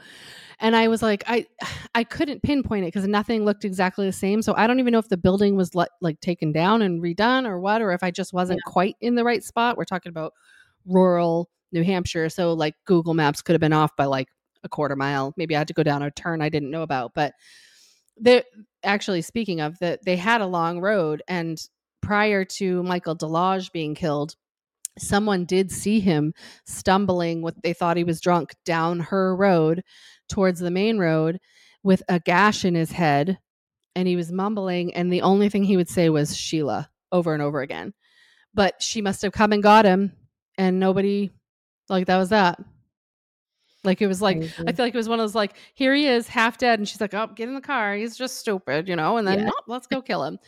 And 0.60 0.76
I 0.76 0.88
was 0.88 1.02
like, 1.04 1.24
I, 1.28 1.46
I 1.96 2.04
couldn't 2.04 2.42
pinpoint 2.44 2.84
it 2.84 2.88
because 2.94 3.08
nothing 3.08 3.44
looked 3.46 3.66
exactly 3.66 4.06
the 4.06 4.12
same. 4.14 4.42
So 4.44 4.54
I 4.56 4.68
don't 4.68 4.80
even 4.80 4.92
know 4.92 5.00
if 5.00 5.10
the 5.10 5.18
building 5.18 5.56
was 5.56 5.74
le- 5.76 5.88
like 6.02 6.20
taken 6.20 6.52
down 6.52 6.82
and 6.84 7.02
redone 7.02 7.48
or 7.48 7.60
what, 7.60 7.82
or 7.82 7.92
if 7.92 8.04
I 8.04 8.12
just 8.12 8.34
wasn't 8.34 8.60
quite 8.66 8.96
in 9.02 9.16
the 9.16 9.24
right 9.24 9.44
spot. 9.44 9.78
We're 9.78 9.86
talking 9.86 10.10
about 10.12 10.34
rural 10.88 11.50
New 11.72 11.84
Hampshire, 11.84 12.30
so 12.30 12.54
like 12.54 12.76
Google 12.86 13.14
Maps 13.14 13.42
could 13.42 13.54
have 13.54 13.62
been 13.62 13.74
off 13.74 13.96
by 13.96 14.06
like 14.06 14.30
a 14.64 14.70
quarter 14.70 14.96
mile. 14.96 15.34
Maybe 15.38 15.56
I 15.56 15.60
had 15.60 15.68
to 15.68 15.74
go 15.74 15.84
down 15.84 16.02
a 16.02 16.12
turn 16.12 16.42
I 16.42 16.50
didn't 16.50 16.72
know 16.72 16.82
about, 16.82 17.14
but 17.14 17.34
they 18.20 18.44
actually 18.84 19.22
speaking 19.22 19.62
of 19.62 19.78
that 19.80 20.04
they 20.06 20.16
had 20.16 20.42
a 20.42 20.48
long 20.48 20.80
road 20.80 21.22
and 21.28 21.62
prior 22.02 22.46
to 22.46 22.84
Michael 22.84 23.16
Deloge 23.16 23.72
being 23.72 23.96
killed 23.96 24.36
someone 24.98 25.46
did 25.46 25.72
see 25.72 26.00
him 26.00 26.34
stumbling 26.66 27.42
with 27.42 27.56
they 27.62 27.74
thought 27.74 27.98
he 27.98 28.04
was 28.04 28.22
drunk 28.22 28.56
down 28.66 29.00
her 29.00 29.36
road 29.36 29.84
towards 30.30 30.60
the 30.60 30.72
main 30.72 30.98
road 30.98 31.40
with 31.84 32.02
a 32.10 32.20
gash 32.20 32.66
in 32.66 32.76
his 32.76 32.92
head 32.92 33.38
and 33.96 34.08
he 34.08 34.16
was 34.16 34.32
mumbling 34.32 34.94
and 34.94 35.12
the 35.12 35.22
only 35.22 35.50
thing 35.50 35.64
he 35.64 35.78
would 35.78 35.90
say 35.90 36.10
was 36.10 36.36
Sheila 36.36 36.90
over 37.12 37.34
and 37.34 37.44
over 37.44 37.62
again 37.62 37.94
but 38.54 38.82
she 38.82 39.02
must 39.02 39.22
have 39.22 39.32
come 39.32 39.54
and 39.54 39.62
got 39.62 39.86
him 39.86 40.14
and 40.58 40.80
nobody 40.80 41.32
like 41.90 42.08
that 42.08 42.18
was 42.18 42.30
that 42.30 42.60
like 43.84 44.02
it 44.02 44.08
was 44.08 44.22
like 44.22 44.38
I 44.38 44.72
feel 44.74 44.86
like 44.86 44.94
it 44.94 44.98
was 44.98 45.08
one 45.08 45.20
of 45.20 45.24
those 45.24 45.36
like, 45.36 45.54
here 45.74 45.94
he 45.94 46.08
is, 46.08 46.28
half 46.28 46.58
dead, 46.58 46.80
and 46.80 46.88
she's 46.88 47.00
like, 47.00 47.14
oh, 47.14 47.28
get 47.28 47.48
in 47.48 47.56
the 47.56 47.62
car. 47.62 47.96
He's 47.96 48.18
just 48.18 48.38
stupid, 48.38 48.90
you 48.90 48.96
know. 48.96 49.18
And 49.18 49.26
then, 49.28 49.40
Yeah. 49.40 49.50
"Oh, 49.54 49.62
let's 49.68 49.88
go 49.88 50.02
kill 50.02 50.24
him. 50.24 50.40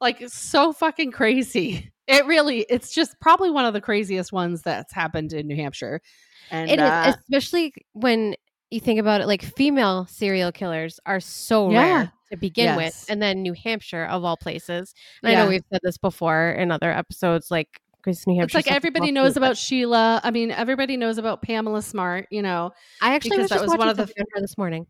Like 0.00 0.22
so 0.28 0.72
fucking 0.72 1.10
crazy. 1.12 1.90
It 2.06 2.26
really, 2.26 2.66
it's 2.68 2.92
just 2.94 3.18
probably 3.20 3.50
one 3.50 3.64
of 3.64 3.72
the 3.72 3.80
craziest 3.80 4.30
ones 4.32 4.60
that's 4.62 4.92
happened 4.92 5.32
in 5.32 5.46
New 5.46 5.56
Hampshire. 5.56 6.02
And 6.50 6.70
It 6.70 6.78
is, 6.78 6.84
uh, 6.90 7.14
especially 7.18 7.72
when 7.94 8.34
you 8.70 8.78
think 8.78 9.00
about 9.00 9.22
it. 9.22 9.26
Like 9.26 9.42
female 9.42 10.06
serial 10.06 10.52
killers 10.52 11.00
are 11.06 11.20
so 11.20 11.70
Yeah. 11.70 11.78
rare 11.80 12.12
to 12.30 12.36
begin 12.36 12.66
Yes. 12.66 12.76
with, 12.76 13.04
and 13.08 13.22
then 13.22 13.42
New 13.42 13.54
Hampshire 13.54 14.04
of 14.04 14.22
all 14.24 14.36
places. 14.36 14.94
And 15.22 15.32
I 15.32 15.34
know 15.34 15.48
we've 15.48 15.64
said 15.72 15.80
this 15.82 15.96
before 15.96 16.50
in 16.50 16.70
other 16.70 16.92
episodes, 16.92 17.50
like 17.50 17.80
because 18.04 18.26
New 18.26 18.42
it's 18.42 18.54
like 18.54 18.70
everybody 18.70 19.10
knows 19.12 19.36
about 19.36 19.56
Sheila. 19.56 20.20
I 20.22 20.30
mean, 20.30 20.50
everybody 20.50 20.96
knows 20.96 21.18
about 21.18 21.42
Pamela 21.42 21.82
Smart. 21.82 22.26
You 22.30 22.42
know. 22.42 22.72
I 23.00 23.14
actually 23.14 23.38
was 23.38 23.48
that 23.48 23.56
just 23.56 23.68
was 23.68 23.78
one 23.78 23.88
of 23.88 23.96
the- 23.96 24.12
on 24.36 24.42
this 24.42 24.58
morning. 24.58 24.86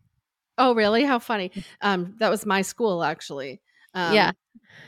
Oh, 0.57 0.73
really? 0.73 1.03
How 1.03 1.19
funny. 1.19 1.51
Um, 1.81 2.15
that 2.19 2.29
was 2.29 2.45
my 2.45 2.61
school 2.61 3.03
actually. 3.03 3.61
Um, 3.93 4.13
Yeah. 4.13 4.31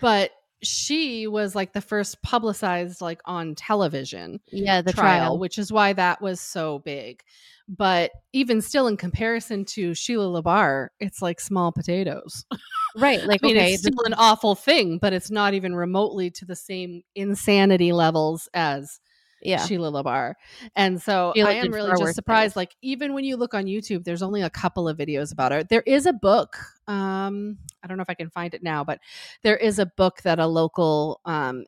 But 0.01 0.31
she 0.63 1.27
was 1.27 1.55
like 1.55 1.73
the 1.73 1.81
first 1.81 2.21
publicized 2.23 3.01
like 3.01 3.21
on 3.25 3.53
television. 3.55 4.39
Yeah, 4.51 4.81
the 4.81 4.91
trial, 4.93 5.19
trial. 5.19 5.39
which 5.39 5.57
is 5.57 5.71
why 5.71 5.93
that 5.93 6.21
was 6.21 6.41
so 6.41 6.79
big. 6.79 7.21
But 7.69 8.11
even 8.33 8.61
still, 8.61 8.87
in 8.87 8.95
comparison 8.95 9.65
to 9.65 9.93
Sheila 9.93 10.41
LaBarre, 10.41 10.87
it's 10.99 11.21
like 11.21 11.39
small 11.41 11.71
potatoes. 11.71 12.45
right? 12.97 13.23
Like 13.23 13.41
I 13.43 13.47
mean, 13.47 13.57
okay, 13.57 13.73
it's 13.73 13.83
still 13.83 14.03
an 14.05 14.13
awful 14.15 14.55
thing, 14.55 14.97
but 14.97 15.13
it's 15.13 15.31
not 15.31 15.53
even 15.53 15.75
remotely 15.75 16.29
to 16.31 16.45
the 16.45 16.55
same 16.55 17.03
insanity 17.15 17.91
levels 17.91 18.49
as 18.53 18.99
yeah, 19.41 19.65
Sheila 19.65 19.91
LaBarre. 19.91 20.33
And 20.75 21.01
so 21.01 21.31
Sheila 21.35 21.49
I 21.49 21.53
am 21.53 21.71
really 21.71 21.91
just 21.97 22.15
surprised. 22.15 22.53
things. 22.53 22.55
Like, 22.55 22.75
even 22.81 23.13
when 23.13 23.23
you 23.23 23.37
look 23.37 23.53
on 23.53 23.65
YouTube, 23.65 24.03
there's 24.03 24.23
only 24.23 24.41
a 24.41 24.49
couple 24.49 24.87
of 24.89 24.97
videos 24.97 25.31
about 25.31 25.51
her. 25.51 25.63
There 25.63 25.83
is 25.85 26.05
a 26.05 26.13
book. 26.13 26.57
Um, 26.87 27.57
I 27.83 27.87
don't 27.87 27.97
know 27.97 28.03
if 28.03 28.09
I 28.09 28.15
can 28.15 28.29
find 28.29 28.53
it 28.53 28.63
now, 28.63 28.83
but 28.83 28.99
there 29.43 29.57
is 29.57 29.79
a 29.79 29.85
book 29.85 30.21
that 30.23 30.39
a 30.39 30.47
local 30.47 31.21
um, 31.25 31.65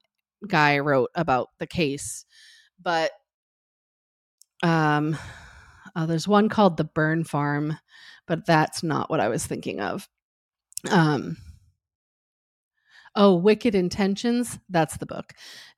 guy 0.48 0.80
wrote 0.80 1.12
about 1.16 1.50
the 1.60 1.68
case. 1.68 2.26
But 2.82 3.12
um, 4.64 5.18
uh, 5.96 6.06
there's 6.06 6.28
one 6.28 6.50
called 6.50 6.78
The 6.78 6.86
Burn 6.86 7.24
Farm, 7.24 7.78
but 8.28 8.46
that's 8.46 8.84
not 8.84 9.10
what 9.10 9.20
I 9.20 9.28
was 9.28 9.46
thinking 9.46 9.80
of. 9.80 10.08
Um, 10.90 11.38
oh, 13.16 13.36
Wicked 13.36 13.76
Intentions. 13.76 14.60
That's 14.70 14.98
the 14.98 15.06
book 15.06 15.34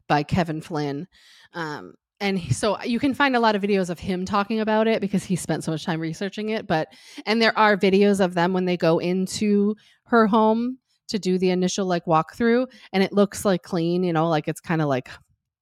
by 0.07 0.23
Kevin 0.23 0.61
Flynn. 0.61 1.07
Um, 1.53 1.95
and 2.19 2.39
so 2.55 2.81
you 2.83 2.99
can 2.99 3.15
find 3.15 3.35
a 3.35 3.39
lot 3.39 3.55
of 3.55 3.63
videos 3.63 3.89
of 3.89 3.97
him 3.97 4.25
talking 4.25 4.59
about 4.59 4.87
it 4.87 5.01
because 5.01 5.23
he 5.23 5.35
spent 5.35 5.63
so 5.63 5.71
much 5.71 5.85
time 5.85 5.99
researching 5.99 6.49
it. 6.49 6.67
But 6.67 6.89
and 7.25 7.41
there 7.41 7.57
are 7.57 7.75
videos 7.75 8.23
of 8.23 8.35
them 8.35 8.53
when 8.53 8.65
they 8.65 8.77
go 8.77 8.99
into 8.99 9.75
her 10.03 10.27
home 10.27 10.77
to 11.07 11.17
do 11.17 11.37
the 11.37 11.49
initial 11.49 11.87
like 11.87 12.05
walkthrough, 12.05 12.67
and 12.93 13.01
it 13.01 13.11
looks 13.11 13.43
like 13.43 13.63
clean. 13.63 14.03
You 14.03 14.13
know, 14.13 14.29
like 14.29 14.47
it's 14.47 14.61
kind 14.61 14.81
of 14.81 14.87
like 14.87 15.09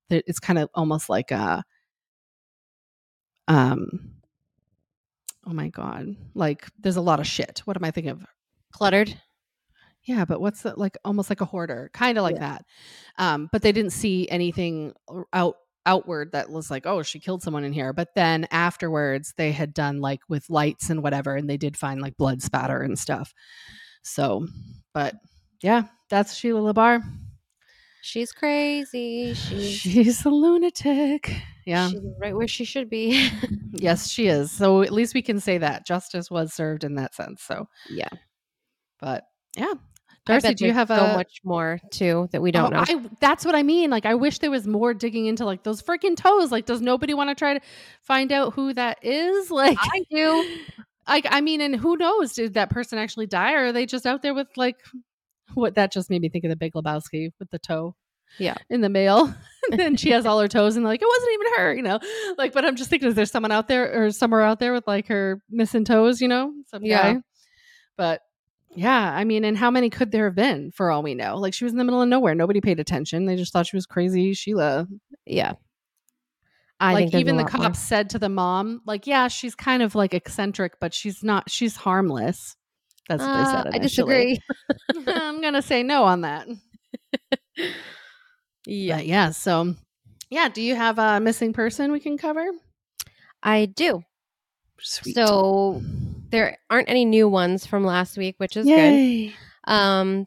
it's 0.09 0.39
kind 0.39 0.59
of 0.59 0.69
almost 0.73 1.09
like 1.09 1.31
a 1.31 1.63
um. 3.47 4.15
Oh 5.47 5.53
my 5.53 5.69
god! 5.69 6.15
Like 6.35 6.67
there's 6.77 6.97
a 6.97 7.01
lot 7.01 7.21
of 7.21 7.25
shit. 7.25 7.61
What 7.63 7.77
am 7.77 7.85
I 7.85 7.91
thinking 7.91 8.11
of? 8.11 8.25
cluttered. 8.71 9.19
Yeah, 10.09 10.25
but 10.25 10.41
what's 10.41 10.63
that 10.63 10.79
like 10.79 10.97
almost 11.05 11.29
like 11.29 11.39
a 11.41 11.45
hoarder, 11.45 11.91
kind 11.93 12.17
of 12.17 12.23
like 12.23 12.37
Yeah. 12.37 12.39
that. 12.57 12.65
Um, 13.19 13.47
but 13.51 13.61
they 13.61 13.71
didn't 13.71 13.91
see 13.91 14.27
anything 14.27 14.93
out 15.31 15.55
outward 15.85 16.31
that 16.31 16.49
was 16.49 16.71
like, 16.71 16.87
oh, 16.87 17.03
she 17.03 17.19
killed 17.19 17.43
someone 17.43 17.63
in 17.63 17.73
here. 17.73 17.93
But 17.93 18.09
then 18.15 18.47
afterwards, 18.49 19.35
they 19.37 19.51
had 19.51 19.71
done 19.71 20.01
like 20.01 20.21
with 20.27 20.49
lights 20.49 20.89
and 20.89 21.03
whatever, 21.03 21.35
and 21.35 21.47
they 21.47 21.57
did 21.57 21.77
find 21.77 22.01
like 22.01 22.17
blood 22.17 22.41
spatter 22.41 22.81
and 22.81 22.97
stuff. 22.97 23.35
So, 24.01 24.47
but 24.95 25.13
yeah, 25.61 25.83
that's 26.09 26.33
Sheila 26.35 26.73
LaBarre. 26.73 27.03
She's 28.01 28.31
crazy. 28.31 29.35
She's 29.35 29.71
She's 29.73 30.25
a 30.25 30.29
lunatic. 30.31 31.31
Yeah. 31.67 31.89
she's 31.89 31.99
right 32.19 32.35
where 32.35 32.47
she 32.47 32.65
should 32.65 32.89
be. 32.89 33.29
yes, 33.73 34.09
she 34.09 34.25
is. 34.25 34.51
So 34.51 34.81
at 34.81 34.91
least 34.91 35.13
we 35.13 35.21
can 35.21 35.39
say 35.39 35.59
that 35.59 35.85
justice 35.85 36.31
was 36.31 36.51
served 36.51 36.83
in 36.83 36.95
that 36.95 37.13
sense. 37.13 37.43
So, 37.43 37.67
yeah, 37.91 38.09
but 38.99 39.25
yeah. 39.57 39.73
I 40.29 40.39
Darcy, 40.39 40.53
do 40.55 40.65
you 40.65 40.73
there's 40.73 40.87
have 40.89 40.97
so 40.97 41.05
a 41.05 41.13
much 41.15 41.41
more 41.43 41.79
too 41.91 42.29
that 42.31 42.41
we 42.41 42.51
don't 42.51 42.73
Oh, 42.73 42.77
know? 42.77 42.85
I, 42.87 43.09
that's 43.19 43.45
what 43.45 43.55
I 43.55 43.63
mean. 43.63 43.89
Like, 43.89 44.05
I 44.05 44.15
wish 44.15 44.39
there 44.39 44.51
was 44.51 44.67
more 44.67 44.93
digging 44.93 45.25
into 45.25 45.45
like 45.45 45.63
those 45.63 45.81
freaking 45.81 46.15
toes. 46.15 46.51
Like, 46.51 46.65
does 46.65 46.81
nobody 46.81 47.13
want 47.13 47.29
to 47.29 47.35
try 47.35 47.53
to 47.55 47.61
find 48.01 48.31
out 48.31 48.53
who 48.53 48.73
that 48.73 48.99
is? 49.03 49.49
Like, 49.59 49.77
I 49.79 50.03
do. 50.11 50.57
Like, 51.07 51.25
I 51.29 51.41
mean, 51.41 51.61
and 51.61 51.75
who 51.75 51.97
knows? 51.97 52.33
Did 52.33 52.53
that 52.53 52.69
person 52.69 52.99
actually 52.99 53.25
die, 53.27 53.53
or 53.53 53.65
are 53.67 53.71
they 53.71 53.85
just 53.85 54.05
out 54.05 54.21
there 54.21 54.33
with 54.35 54.47
like 54.55 54.75
what? 55.55 55.75
That 55.75 55.91
just 55.91 56.09
made 56.09 56.21
me 56.21 56.29
think 56.29 56.43
of 56.45 56.49
the 56.49 56.55
Big 56.55 56.73
Lebowski 56.73 57.31
with 57.39 57.49
the 57.49 57.59
toe. 57.59 57.95
Yeah. 58.37 58.53
in 58.69 58.81
the 58.81 58.89
mail. 58.89 59.33
and 59.71 59.79
then 59.79 59.95
she 59.95 60.11
has 60.11 60.27
all 60.27 60.39
her 60.39 60.47
toes, 60.59 60.75
and 60.75 60.85
like 60.85 61.01
it 61.01 61.07
wasn't 61.07 61.31
even 61.33 61.53
her, 61.57 61.73
you 61.73 61.81
know. 61.81 61.99
Like, 62.37 62.53
but 62.53 62.63
I'm 62.63 62.75
just 62.75 62.91
thinking, 62.91 63.09
is 63.09 63.15
there 63.15 63.25
someone 63.25 63.51
out 63.51 63.67
there 63.67 64.03
or 64.05 64.11
somewhere 64.11 64.41
out 64.43 64.59
there 64.59 64.71
with 64.71 64.85
like 64.85 65.07
her 65.07 65.41
missing 65.49 65.83
toes? 65.83 66.21
You 66.21 66.27
know, 66.27 66.53
some 66.67 66.83
Yeah. 66.85 67.13
guy. 67.13 67.19
But 67.97 68.21
yeah, 68.75 69.13
I 69.13 69.23
mean, 69.23 69.43
and 69.45 69.57
how 69.57 69.71
many 69.71 69.89
could 69.89 70.11
there 70.11 70.25
have 70.25 70.35
been 70.35 70.71
for 70.71 70.91
all 70.91 71.01
we 71.03 71.15
know? 71.15 71.37
Like 71.37 71.53
she 71.53 71.63
was 71.63 71.73
in 71.73 71.77
the 71.79 71.83
middle 71.83 72.01
of 72.01 72.07
nowhere. 72.09 72.35
Nobody 72.35 72.61
paid 72.61 72.79
attention. 72.79 73.25
They 73.25 73.35
just 73.35 73.51
thought 73.53 73.67
she 73.67 73.75
was 73.77 73.85
crazy 73.85 74.33
Sheila. 74.33 74.87
Yeah. 75.25 75.53
I 76.79 76.93
like 76.93 77.01
think 77.01 77.11
there's 77.11 77.19
a 77.19 77.21
even 77.21 77.35
the 77.37 77.43
more. 77.43 77.49
cops 77.49 77.79
said 77.79 78.09
to 78.11 78.19
the 78.19 78.29
mom, 78.29 78.81
like, 78.85 79.05
yeah, 79.05 79.27
she's 79.27 79.53
kind 79.53 79.83
of 79.83 79.95
like 79.95 80.13
eccentric, 80.13 80.79
but 80.79 80.93
she's 80.93 81.23
not. 81.23 81.49
She's 81.49 81.75
harmless. 81.75 82.55
That's 83.09 83.21
what 83.21 83.33
they 83.33 83.41
Uh, 83.41 83.63
said. 83.63 83.75
I 83.75 83.77
disagree. 83.79 84.39
I'm 85.07 85.41
gonna 85.41 85.61
say 85.61 85.83
no 85.83 86.03
on 86.03 86.21
that. 86.21 86.47
yeah, 88.65 88.97
But 88.97 89.05
yeah. 89.07 89.31
So 89.31 89.75
yeah. 90.29 90.47
Do 90.49 90.61
you 90.61 90.75
have 90.75 90.99
a 90.99 91.19
missing 91.19 91.53
person 91.53 91.91
we 91.91 91.99
can 91.99 92.17
cover? 92.17 92.45
I 93.43 93.65
do. 93.65 94.03
Sweet. 94.79 95.15
So 95.15 95.81
there 96.31 96.57
aren't 96.69 96.89
any 96.89 97.05
new 97.05 97.27
ones 97.27 97.65
from 97.65 97.83
last 97.83 98.17
week, 98.17 98.35
which 98.37 98.55
is 98.57 98.65
good. 98.65 99.33
Um, 99.65 100.25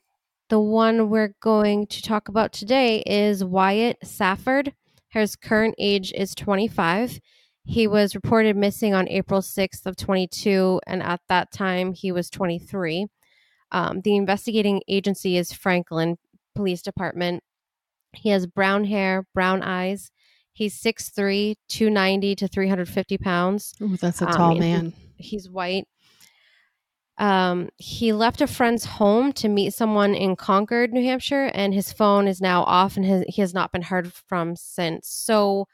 the 0.48 0.60
one 0.60 1.08
we're 1.08 1.34
going 1.40 1.86
to 1.88 2.02
talk 2.02 2.28
about 2.28 2.52
today 2.52 3.02
is 3.06 3.44
Wyatt 3.44 3.98
Safford. 4.04 4.74
His 5.08 5.36
current 5.36 5.74
age 5.78 6.12
is 6.14 6.34
25. 6.34 7.20
He 7.64 7.86
was 7.86 8.14
reported 8.14 8.56
missing 8.56 8.92
on 8.94 9.08
April 9.08 9.40
6th 9.40 9.86
of 9.86 9.96
22, 9.96 10.80
and 10.86 11.02
at 11.02 11.20
that 11.28 11.52
time 11.52 11.92
he 11.92 12.10
was 12.12 12.28
23. 12.30 13.06
Um, 13.70 14.00
the 14.02 14.16
investigating 14.16 14.82
agency 14.88 15.36
is 15.36 15.52
Franklin 15.52 16.16
Police 16.54 16.82
Department. 16.82 17.42
He 18.12 18.28
has 18.30 18.46
brown 18.46 18.84
hair, 18.84 19.24
brown 19.32 19.62
eyes. 19.62 20.10
He's 20.52 20.78
6'3", 20.82 21.54
290 21.68 22.34
to 22.36 22.48
350 22.48 23.16
pounds 23.18 23.72
Ooh, 23.80 23.96
that's 23.96 24.20
a 24.20 24.26
Um, 24.28 24.32
tall 24.34 24.54
he- 24.54 24.60
man. 24.60 24.92
he's 25.16 25.48
white. 25.48 25.86
Um, 27.22 27.68
he 27.76 28.12
left 28.12 28.40
a 28.40 28.48
friend's 28.48 28.84
home 28.84 29.32
to 29.34 29.48
meet 29.48 29.74
someone 29.74 30.12
in 30.12 30.34
Concord, 30.34 30.92
New 30.92 31.04
Hampshire, 31.04 31.52
and 31.54 31.72
his 31.72 31.92
phone 31.92 32.26
is 32.26 32.40
now 32.40 32.64
off 32.64 32.96
and 32.96 33.06
his, 33.06 33.24
he 33.28 33.40
has 33.40 33.54
not 33.54 33.70
been 33.70 33.82
heard 33.82 34.12
from 34.12 34.56
since. 34.56 35.08
So 35.08 35.68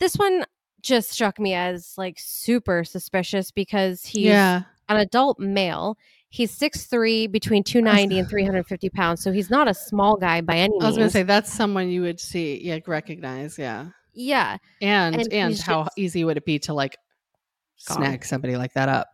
this 0.00 0.16
one 0.16 0.44
just 0.82 1.10
struck 1.10 1.40
me 1.40 1.54
as 1.54 1.94
like 1.96 2.18
super 2.18 2.84
suspicious 2.84 3.50
because 3.50 4.04
he's 4.04 4.26
yeah. 4.26 4.64
an 4.90 4.98
adult 4.98 5.38
male. 5.38 5.96
He's 6.28 6.54
6'3, 6.58 7.32
between 7.32 7.64
290 7.64 8.18
and 8.18 8.28
350 8.28 8.90
pounds. 8.90 9.22
So 9.22 9.32
he's 9.32 9.48
not 9.48 9.68
a 9.68 9.74
small 9.74 10.16
guy 10.16 10.42
by 10.42 10.56
any 10.56 10.72
means. 10.72 10.84
I 10.84 10.88
was 10.88 10.98
gonna 10.98 11.08
say 11.08 11.22
that's 11.22 11.50
someone 11.50 11.88
you 11.88 12.02
would 12.02 12.20
see, 12.20 12.60
yeah, 12.62 12.80
recognize, 12.86 13.58
yeah. 13.58 13.88
yeah. 14.12 14.58
And 14.82 15.16
And 15.16 15.32
and, 15.32 15.58
how 15.58 15.84
just 15.84 15.98
easy 15.98 16.22
would 16.22 16.36
it 16.36 16.44
be 16.44 16.58
to 16.60 16.74
like 16.74 16.98
gone. 17.88 17.96
snag 17.96 18.26
somebody 18.26 18.56
like 18.56 18.74
that 18.74 18.90
up? 18.90 19.08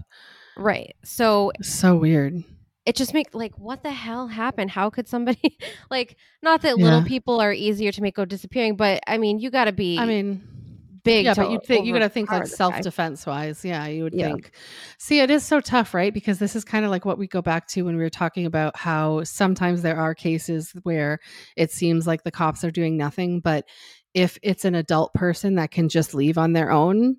Right. 0.58 0.94
So 1.04 1.52
So 1.62 1.96
weird. 1.96 2.42
it 2.84 2.96
just 2.96 3.14
makes 3.14 3.34
like 3.34 3.56
what 3.58 3.82
the 3.82 3.92
hell 3.92 4.26
happened 4.26 4.70
how 4.70 4.90
could 4.90 5.06
somebody 5.08 5.58
like 5.90 6.16
not 6.42 6.62
that 6.62 6.78
little 6.78 7.02
people 7.04 7.40
are 7.40 7.52
easier 7.52 7.92
to 7.92 8.00
make 8.02 8.14
go 8.16 8.24
disappearing 8.24 8.76
but 8.76 9.00
i 9.06 9.18
mean 9.18 9.38
you 9.38 9.50
got 9.50 9.66
to 9.66 9.72
be 9.72 9.98
I 9.98 10.06
mean, 10.06 10.42
big 11.04 11.24
yeah, 11.26 11.34
but 11.34 11.50
you 11.50 11.60
think 11.64 11.86
you 11.86 11.92
got 11.92 12.00
to 12.00 12.08
think 12.08 12.30
like 12.30 12.46
self 12.46 12.80
defense 12.80 13.26
wise. 13.26 13.64
Yeah, 13.64 13.86
you 13.86 14.04
would 14.04 14.14
Yeah. 14.14 14.28
think. 14.28 14.52
See, 14.98 15.20
it 15.20 15.30
is 15.30 15.44
so 15.44 15.60
tough, 15.60 15.94
right? 15.94 16.12
Because 16.12 16.38
this 16.38 16.56
is 16.56 16.64
kind 16.64 16.84
of 16.84 16.90
like 16.90 17.04
what 17.04 17.18
we 17.18 17.26
go 17.26 17.42
back 17.42 17.66
to 17.68 17.82
when 17.82 17.96
we 17.96 18.02
were 18.02 18.10
talking 18.10 18.46
about 18.46 18.76
how 18.76 19.22
sometimes 19.24 19.82
there 19.82 19.96
are 19.98 20.14
cases 20.14 20.72
where 20.82 21.18
it 21.56 21.70
seems 21.70 22.06
like 22.06 22.24
the 22.24 22.30
cops 22.30 22.64
are 22.64 22.70
doing 22.70 22.96
nothing, 22.96 23.40
but 23.40 23.64
if 24.14 24.38
it's 24.42 24.64
an 24.64 24.74
adult 24.74 25.12
person 25.14 25.54
that 25.56 25.70
can 25.70 25.88
just 25.88 26.14
leave 26.14 26.38
on 26.38 26.52
their 26.52 26.70
own, 26.70 27.16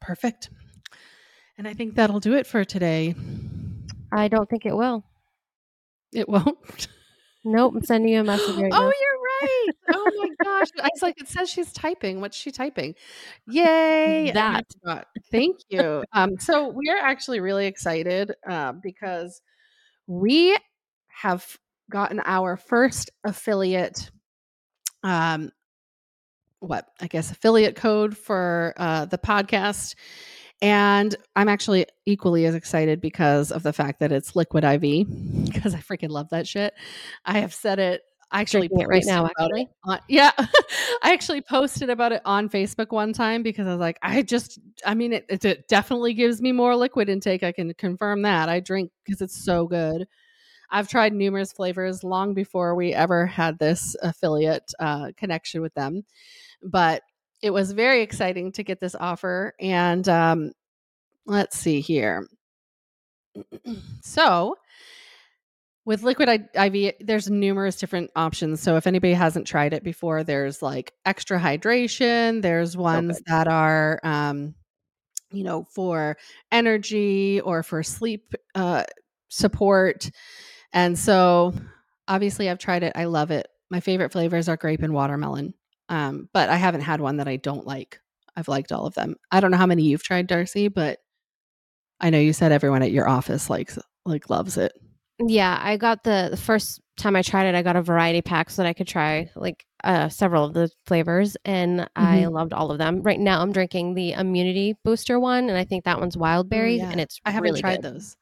perfect. 0.00 0.50
And 1.58 1.66
I 1.66 1.72
think 1.74 1.94
that'll 1.94 2.20
do 2.20 2.34
it 2.34 2.46
for 2.46 2.64
today. 2.64 3.14
i 4.12 4.28
don't 4.28 4.48
think 4.50 4.66
it 4.66 4.76
will 4.76 5.04
It 6.12 6.28
won't. 6.28 6.88
nope 7.46 7.72
i'm 7.74 7.82
sending 7.84 8.12
you 8.12 8.20
a 8.20 8.24
message 8.24 8.56
right 8.56 8.72
oh, 8.72 8.78
now 8.78 8.84
you're 8.84 9.16
right. 9.42 9.68
Oh 9.94 10.10
my 10.18 10.28
gosh. 10.44 10.68
I 10.78 10.88
was 10.92 11.02
like, 11.02 11.20
it 11.20 11.28
says 11.28 11.48
she's 11.50 11.72
typing. 11.72 12.20
What's 12.20 12.36
she 12.36 12.50
typing? 12.50 12.94
Yay. 13.46 14.30
That. 14.32 14.66
Thank 15.30 15.60
you. 15.68 16.04
Um, 16.12 16.38
so 16.38 16.68
we 16.68 16.88
are 16.90 16.98
actually 16.98 17.40
really 17.40 17.66
excited 17.66 18.32
uh, 18.48 18.72
because 18.72 19.40
we 20.06 20.56
have 21.08 21.56
gotten 21.90 22.20
our 22.24 22.56
first 22.56 23.10
affiliate 23.24 24.10
um 25.04 25.50
what 26.58 26.88
I 27.00 27.06
guess 27.06 27.30
affiliate 27.30 27.76
code 27.76 28.16
for 28.16 28.74
uh 28.76 29.04
the 29.04 29.18
podcast. 29.18 29.94
And 30.62 31.14
I'm 31.34 31.48
actually 31.48 31.86
equally 32.06 32.46
as 32.46 32.54
excited 32.54 33.00
because 33.00 33.52
of 33.52 33.62
the 33.62 33.72
fact 33.72 34.00
that 34.00 34.12
it's 34.12 34.34
liquid 34.34 34.64
IV 34.64 35.06
because 35.44 35.74
I 35.74 35.78
freaking 35.78 36.10
love 36.10 36.30
that 36.30 36.46
shit. 36.46 36.72
I 37.24 37.40
have 37.40 37.52
said 37.52 37.78
it 37.78 38.02
I 38.30 38.40
actually 38.40 38.68
it 38.72 38.88
right 38.88 39.04
now, 39.06 39.26
actually. 39.26 39.68
on- 39.84 40.00
yeah, 40.08 40.32
I 40.36 41.12
actually 41.12 41.42
posted 41.42 41.90
about 41.90 42.12
it 42.12 42.22
on 42.24 42.48
Facebook 42.48 42.90
one 42.90 43.12
time 43.12 43.42
because 43.42 43.66
I 43.66 43.70
was 43.70 43.80
like, 43.80 43.98
I 44.02 44.22
just, 44.22 44.58
I 44.84 44.94
mean, 44.94 45.12
it, 45.12 45.26
it, 45.28 45.44
it 45.44 45.68
definitely 45.68 46.12
gives 46.12 46.42
me 46.42 46.50
more 46.52 46.74
liquid 46.74 47.08
intake. 47.08 47.44
I 47.44 47.52
can 47.52 47.72
confirm 47.74 48.22
that. 48.22 48.48
I 48.48 48.60
drink 48.60 48.90
because 49.04 49.20
it's 49.20 49.44
so 49.44 49.66
good. 49.66 50.08
I've 50.70 50.88
tried 50.88 51.12
numerous 51.12 51.52
flavors 51.52 52.02
long 52.02 52.34
before 52.34 52.74
we 52.74 52.92
ever 52.92 53.26
had 53.26 53.58
this 53.58 53.94
affiliate 54.02 54.72
uh, 54.80 55.12
connection 55.16 55.62
with 55.62 55.74
them, 55.74 56.04
but 56.62 57.02
it 57.46 57.52
was 57.52 57.70
very 57.70 58.02
exciting 58.02 58.50
to 58.50 58.64
get 58.64 58.80
this 58.80 58.96
offer. 58.98 59.54
And 59.60 60.06
um, 60.08 60.50
let's 61.26 61.56
see 61.56 61.80
here. 61.80 62.26
so, 64.02 64.56
with 65.84 66.02
liquid 66.02 66.28
IV, 66.28 66.94
there's 66.98 67.30
numerous 67.30 67.76
different 67.76 68.10
options. 68.16 68.60
So 68.60 68.76
if 68.76 68.88
anybody 68.88 69.12
hasn't 69.12 69.46
tried 69.46 69.72
it 69.74 69.84
before, 69.84 70.24
there's 70.24 70.60
like 70.60 70.92
extra 71.04 71.38
hydration. 71.38 72.42
There's 72.42 72.76
ones 72.76 73.22
that 73.28 73.46
are, 73.46 74.00
um, 74.02 74.56
you 75.30 75.44
know, 75.44 75.62
for 75.72 76.16
energy 76.50 77.40
or 77.40 77.62
for 77.62 77.84
sleep 77.84 78.34
uh, 78.56 78.82
support. 79.28 80.10
And 80.72 80.98
so, 80.98 81.54
obviously, 82.08 82.50
I've 82.50 82.58
tried 82.58 82.82
it. 82.82 82.92
I 82.96 83.04
love 83.04 83.30
it. 83.30 83.46
My 83.70 83.78
favorite 83.78 84.10
flavors 84.10 84.48
are 84.48 84.56
grape 84.56 84.82
and 84.82 84.92
watermelon. 84.92 85.54
Um, 85.88 86.28
but 86.32 86.48
I 86.48 86.56
haven't 86.56 86.80
had 86.82 87.00
one 87.00 87.18
that 87.18 87.28
I 87.28 87.36
don't 87.36 87.66
like. 87.66 88.00
I've 88.36 88.48
liked 88.48 88.72
all 88.72 88.86
of 88.86 88.94
them. 88.94 89.16
I 89.30 89.40
don't 89.40 89.50
know 89.50 89.56
how 89.56 89.66
many 89.66 89.84
you've 89.84 90.02
tried, 90.02 90.26
Darcy, 90.26 90.68
but 90.68 90.98
I 92.00 92.10
know 92.10 92.18
you 92.18 92.32
said 92.32 92.52
everyone 92.52 92.82
at 92.82 92.92
your 92.92 93.08
office 93.08 93.48
likes 93.48 93.78
like 94.04 94.28
loves 94.28 94.56
it. 94.56 94.72
Yeah, 95.18 95.58
I 95.62 95.76
got 95.76 96.04
the 96.04 96.28
the 96.30 96.36
first 96.36 96.80
time 96.96 97.16
I 97.16 97.22
tried 97.22 97.46
it, 97.46 97.54
I 97.54 97.62
got 97.62 97.76
a 97.76 97.82
variety 97.82 98.22
pack 98.22 98.50
so 98.50 98.62
that 98.62 98.68
I 98.68 98.72
could 98.72 98.88
try 98.88 99.30
like 99.34 99.64
uh, 99.84 100.08
several 100.08 100.44
of 100.44 100.52
the 100.52 100.70
flavors, 100.86 101.36
and 101.44 101.88
I 101.96 102.26
loved 102.26 102.52
all 102.52 102.70
of 102.70 102.78
them. 102.78 103.02
Right 103.02 103.20
now, 103.20 103.40
I'm 103.40 103.52
drinking 103.52 103.94
the 103.94 104.12
immunity 104.12 104.74
booster 104.84 105.18
one, 105.20 105.48
and 105.48 105.56
I 105.56 105.64
think 105.64 105.84
that 105.84 106.00
one's 106.00 106.16
wild 106.16 106.48
berry, 106.48 106.76
yeah. 106.76 106.90
and 106.90 107.00
it's 107.00 107.20
I 107.24 107.30
haven't 107.30 107.50
really 107.50 107.60
tried 107.60 107.82
good. 107.82 107.94
those. 107.94 108.16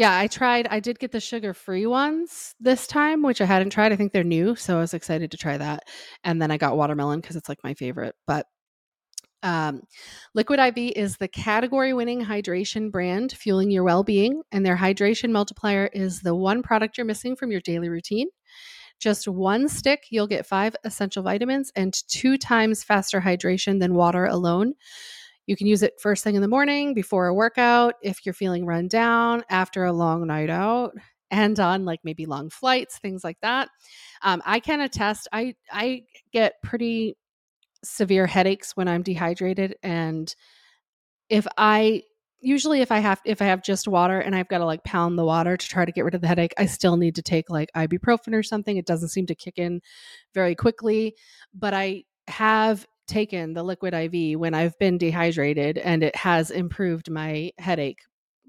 Yeah, 0.00 0.16
I 0.16 0.28
tried. 0.28 0.66
I 0.70 0.80
did 0.80 0.98
get 0.98 1.12
the 1.12 1.20
sugar 1.20 1.52
free 1.52 1.84
ones 1.84 2.54
this 2.58 2.86
time, 2.86 3.22
which 3.22 3.42
I 3.42 3.44
hadn't 3.44 3.68
tried. 3.68 3.92
I 3.92 3.96
think 3.96 4.14
they're 4.14 4.24
new, 4.24 4.56
so 4.56 4.78
I 4.78 4.80
was 4.80 4.94
excited 4.94 5.30
to 5.32 5.36
try 5.36 5.58
that. 5.58 5.82
And 6.24 6.40
then 6.40 6.50
I 6.50 6.56
got 6.56 6.78
watermelon 6.78 7.20
because 7.20 7.36
it's 7.36 7.50
like 7.50 7.62
my 7.62 7.74
favorite. 7.74 8.14
But 8.26 8.46
um, 9.42 9.82
Liquid 10.34 10.58
IV 10.58 10.94
is 10.96 11.18
the 11.18 11.28
category 11.28 11.92
winning 11.92 12.24
hydration 12.24 12.90
brand 12.90 13.32
fueling 13.32 13.70
your 13.70 13.84
well 13.84 14.02
being, 14.02 14.40
and 14.50 14.64
their 14.64 14.78
hydration 14.78 15.32
multiplier 15.32 15.90
is 15.92 16.22
the 16.22 16.34
one 16.34 16.62
product 16.62 16.96
you're 16.96 17.04
missing 17.04 17.36
from 17.36 17.50
your 17.50 17.60
daily 17.60 17.90
routine. 17.90 18.28
Just 19.00 19.28
one 19.28 19.68
stick, 19.68 20.04
you'll 20.08 20.26
get 20.26 20.46
five 20.46 20.74
essential 20.82 21.22
vitamins 21.22 21.72
and 21.76 21.92
two 22.08 22.38
times 22.38 22.82
faster 22.82 23.20
hydration 23.20 23.80
than 23.80 23.92
water 23.92 24.24
alone. 24.24 24.72
You 25.50 25.56
can 25.56 25.66
use 25.66 25.82
it 25.82 26.00
first 26.00 26.22
thing 26.22 26.36
in 26.36 26.42
the 26.42 26.46
morning, 26.48 26.94
before 26.94 27.26
a 27.26 27.34
workout, 27.34 27.96
if 28.02 28.24
you're 28.24 28.32
feeling 28.32 28.66
run 28.66 28.86
down, 28.86 29.42
after 29.50 29.82
a 29.82 29.92
long 29.92 30.24
night 30.28 30.48
out, 30.48 30.92
and 31.28 31.58
on 31.58 31.84
like 31.84 31.98
maybe 32.04 32.24
long 32.24 32.50
flights, 32.50 33.00
things 33.00 33.24
like 33.24 33.38
that. 33.42 33.68
Um, 34.22 34.42
I 34.46 34.60
can 34.60 34.80
attest. 34.80 35.26
I 35.32 35.56
I 35.72 36.04
get 36.32 36.62
pretty 36.62 37.16
severe 37.82 38.28
headaches 38.28 38.76
when 38.76 38.86
I'm 38.86 39.02
dehydrated, 39.02 39.74
and 39.82 40.32
if 41.28 41.48
I 41.58 42.04
usually 42.38 42.80
if 42.80 42.92
I 42.92 43.00
have 43.00 43.20
if 43.24 43.42
I 43.42 43.46
have 43.46 43.64
just 43.64 43.88
water 43.88 44.20
and 44.20 44.36
I've 44.36 44.48
got 44.48 44.58
to 44.58 44.64
like 44.64 44.84
pound 44.84 45.18
the 45.18 45.24
water 45.24 45.56
to 45.56 45.68
try 45.68 45.84
to 45.84 45.90
get 45.90 46.04
rid 46.04 46.14
of 46.14 46.20
the 46.20 46.28
headache, 46.28 46.54
I 46.58 46.66
still 46.66 46.96
need 46.96 47.16
to 47.16 47.22
take 47.22 47.50
like 47.50 47.70
ibuprofen 47.74 48.34
or 48.34 48.44
something. 48.44 48.76
It 48.76 48.86
doesn't 48.86 49.08
seem 49.08 49.26
to 49.26 49.34
kick 49.34 49.58
in 49.58 49.80
very 50.32 50.54
quickly, 50.54 51.16
but 51.52 51.74
I 51.74 52.04
have 52.28 52.86
taken 53.10 53.52
the 53.52 53.62
liquid 53.62 53.92
IV 53.92 54.38
when 54.38 54.54
I've 54.54 54.78
been 54.78 54.96
dehydrated 54.96 55.76
and 55.78 56.02
it 56.02 56.16
has 56.16 56.50
improved 56.50 57.10
my 57.10 57.52
headache 57.58 58.00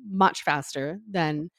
much 0.09 0.43
faster 0.43 0.99
than 1.09 1.49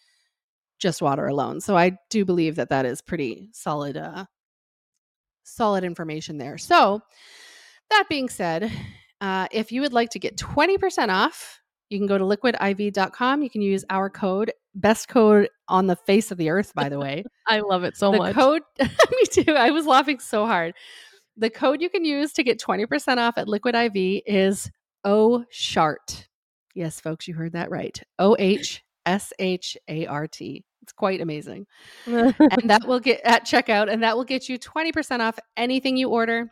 just 0.78 1.02
water 1.02 1.26
alone. 1.26 1.60
So 1.60 1.76
I 1.76 1.92
do 2.10 2.24
believe 2.24 2.56
that 2.56 2.70
that 2.70 2.86
is 2.86 3.02
pretty 3.02 3.50
solid 3.52 3.96
uh 3.96 4.24
solid 5.44 5.84
information 5.84 6.38
there. 6.38 6.56
So 6.58 7.00
that 7.90 8.04
being 8.08 8.28
said, 8.28 8.72
uh, 9.20 9.48
if 9.50 9.70
you 9.70 9.80
would 9.82 9.92
like 9.92 10.10
to 10.10 10.18
get 10.18 10.36
20% 10.36 11.08
off, 11.08 11.60
you 11.90 11.98
can 11.98 12.06
go 12.06 12.16
to 12.16 12.24
liquidiv.com. 12.24 13.42
You 13.42 13.50
can 13.50 13.60
use 13.60 13.84
our 13.90 14.08
code, 14.08 14.52
best 14.74 15.08
code 15.08 15.48
on 15.68 15.86
the 15.86 15.96
face 15.96 16.30
of 16.30 16.38
the 16.38 16.48
earth, 16.48 16.72
by 16.74 16.88
the 16.88 16.98
way. 16.98 17.24
I 17.46 17.60
love 17.60 17.84
it 17.84 17.96
so 17.96 18.12
the 18.12 18.18
much. 18.18 18.34
code, 18.34 18.62
me 18.80 19.26
too. 19.30 19.52
I 19.52 19.70
was 19.70 19.86
laughing 19.86 20.18
so 20.20 20.46
hard. 20.46 20.74
The 21.36 21.50
code 21.50 21.80
you 21.80 21.88
can 21.88 22.04
use 22.04 22.32
to 22.34 22.42
get 22.42 22.60
20% 22.60 23.18
off 23.18 23.38
at 23.38 23.48
Liquid 23.48 23.74
IV 23.74 24.22
is 24.26 24.70
OSHART. 25.06 26.26
Yes, 26.74 27.00
folks, 27.00 27.26
you 27.28 27.34
heard 27.34 27.52
that 27.52 27.70
right. 27.70 28.00
O 28.18 28.36
H 28.38 28.82
S 29.06 29.32
H 29.38 29.76
A 29.88 30.06
R 30.06 30.26
T. 30.26 30.64
It's 30.82 30.92
quite 30.92 31.20
amazing. 31.20 31.66
and 32.06 32.34
that 32.64 32.84
will 32.86 33.00
get 33.00 33.20
at 33.24 33.44
checkout, 33.46 33.90
and 33.90 34.02
that 34.02 34.16
will 34.16 34.24
get 34.24 34.48
you 34.48 34.58
20% 34.58 35.20
off 35.20 35.38
anything 35.56 35.96
you 35.96 36.08
order. 36.08 36.50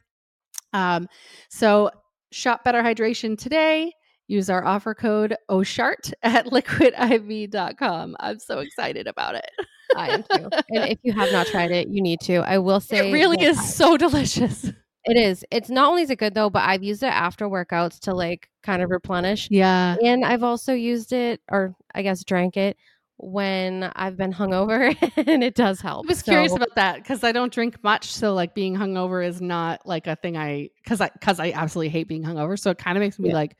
Um, 0.72 1.08
so 1.48 1.90
shop 2.32 2.62
better 2.64 2.82
hydration 2.82 3.36
today. 3.36 3.92
Use 4.28 4.48
our 4.48 4.64
offer 4.64 4.94
code 4.94 5.36
OSHART 5.50 6.12
at 6.22 6.46
liquidiv.com. 6.46 8.16
I'm 8.20 8.38
so 8.38 8.60
excited 8.60 9.08
about 9.08 9.34
it. 9.34 9.50
I 9.96 10.08
am 10.10 10.22
too. 10.22 10.48
And 10.68 10.92
if 10.92 10.98
you 11.02 11.12
have 11.12 11.32
not 11.32 11.48
tried 11.48 11.72
it, 11.72 11.88
you 11.88 12.00
need 12.00 12.20
to. 12.20 12.36
I 12.36 12.58
will 12.58 12.78
say 12.78 13.08
It 13.08 13.12
really 13.12 13.44
is 13.44 13.74
so 13.74 13.96
delicious. 13.96 14.69
It 15.04 15.16
is. 15.16 15.44
It's 15.50 15.70
not 15.70 15.88
only 15.90 16.02
is 16.02 16.10
it 16.10 16.16
good 16.16 16.34
though, 16.34 16.50
but 16.50 16.62
I've 16.62 16.82
used 16.82 17.02
it 17.02 17.06
after 17.06 17.46
workouts 17.48 18.00
to 18.00 18.14
like 18.14 18.50
kind 18.62 18.82
of 18.82 18.90
replenish. 18.90 19.48
Yeah. 19.50 19.96
And 20.04 20.24
I've 20.24 20.42
also 20.42 20.74
used 20.74 21.12
it, 21.12 21.40
or 21.50 21.74
I 21.94 22.02
guess 22.02 22.22
drank 22.24 22.56
it 22.56 22.76
when 23.16 23.84
I've 23.96 24.16
been 24.16 24.32
hungover, 24.32 24.96
and 25.26 25.44
it 25.44 25.54
does 25.54 25.80
help. 25.80 26.06
I 26.06 26.08
was 26.08 26.22
curious 26.22 26.54
about 26.54 26.74
that 26.76 26.96
because 26.96 27.22
I 27.24 27.32
don't 27.32 27.52
drink 27.52 27.82
much, 27.82 28.12
so 28.12 28.34
like 28.34 28.54
being 28.54 28.74
hungover 28.76 29.26
is 29.26 29.40
not 29.40 29.86
like 29.86 30.06
a 30.06 30.16
thing 30.16 30.36
I 30.36 30.70
because 30.82 31.00
I 31.00 31.08
because 31.10 31.38
I 31.40 31.52
absolutely 31.52 31.90
hate 31.90 32.08
being 32.08 32.22
hungover. 32.22 32.58
So 32.58 32.70
it 32.70 32.78
kind 32.78 32.96
of 32.96 33.00
makes 33.02 33.18
me 33.18 33.28
Yeah. 33.28 33.34
like 33.34 33.56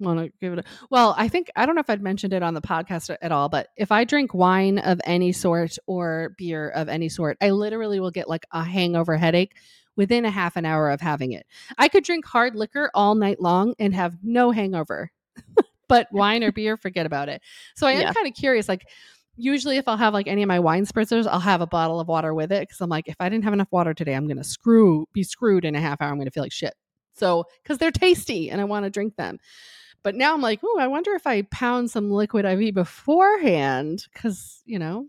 want 0.00 0.18
to 0.18 0.32
give 0.40 0.52
it 0.52 0.58
a 0.60 0.64
well. 0.90 1.14
I 1.16 1.28
think 1.28 1.50
I 1.54 1.66
don't 1.66 1.74
know 1.76 1.80
if 1.80 1.90
I'd 1.90 2.02
mentioned 2.02 2.32
it 2.32 2.42
on 2.42 2.54
the 2.54 2.60
podcast 2.60 3.16
at 3.20 3.32
all, 3.32 3.48
but 3.48 3.68
if 3.76 3.92
I 3.92 4.04
drink 4.04 4.34
wine 4.34 4.78
of 4.78 5.00
any 5.04 5.32
sort 5.32 5.76
or 5.86 6.34
beer 6.36 6.68
of 6.68 6.88
any 6.88 7.08
sort, 7.08 7.36
I 7.40 7.50
literally 7.50 8.00
will 8.00 8.10
get 8.10 8.28
like 8.28 8.44
a 8.52 8.64
hangover 8.64 9.16
headache 9.16 9.56
within 9.96 10.24
a 10.24 10.30
half 10.30 10.56
an 10.56 10.64
hour 10.64 10.90
of 10.90 11.00
having 11.00 11.32
it. 11.32 11.46
I 11.78 11.88
could 11.88 12.04
drink 12.04 12.24
hard 12.26 12.54
liquor 12.56 12.90
all 12.94 13.14
night 13.14 13.40
long 13.40 13.74
and 13.78 13.94
have 13.94 14.16
no 14.22 14.50
hangover, 14.50 15.10
but 15.88 16.08
wine 16.12 16.42
or 16.42 16.52
beer, 16.52 16.76
forget 16.76 17.06
about 17.06 17.28
it. 17.28 17.40
So 17.76 17.86
I 17.86 17.92
am 17.92 18.00
Yeah. 18.02 18.12
kind 18.12 18.26
of 18.26 18.34
curious, 18.34 18.68
like 18.68 18.86
usually 19.36 19.76
if 19.76 19.88
I'll 19.88 19.96
have 19.96 20.14
like 20.14 20.28
any 20.28 20.42
of 20.42 20.48
my 20.48 20.60
wine 20.60 20.86
spritzers, 20.86 21.26
I'll 21.26 21.40
have 21.40 21.60
a 21.60 21.66
bottle 21.66 22.00
of 22.00 22.08
water 22.08 22.32
with 22.34 22.52
it 22.52 22.60
because 22.62 22.80
I'm 22.80 22.90
like, 22.90 23.08
if 23.08 23.16
I 23.20 23.28
didn't 23.28 23.44
have 23.44 23.52
enough 23.52 23.72
water 23.72 23.92
today, 23.94 24.14
I'm 24.14 24.28
gonna 24.28 24.44
screw 24.44 25.06
be 25.12 25.22
screwed 25.22 25.64
in 25.64 25.74
a 25.74 25.80
half 25.80 26.00
hour. 26.00 26.10
I'm 26.10 26.18
gonna 26.18 26.30
feel 26.30 26.42
like 26.44 26.52
shit. 26.52 26.74
So 27.14 27.44
because 27.62 27.78
they're 27.78 27.90
tasty 27.92 28.50
and 28.50 28.60
I 28.60 28.64
want 28.64 28.84
to 28.84 28.90
drink 28.90 29.16
them. 29.16 29.38
But 30.02 30.14
now 30.16 30.34
I'm 30.34 30.40
like, 30.42 30.60
oh, 30.62 30.78
I 30.78 30.86
wonder 30.86 31.12
if 31.12 31.26
I 31.26 31.42
pound 31.42 31.90
some 31.90 32.10
liquid 32.10 32.44
IV 32.44 32.74
beforehand 32.74 34.06
because 34.12 34.62
you 34.66 34.78
know, 34.78 35.08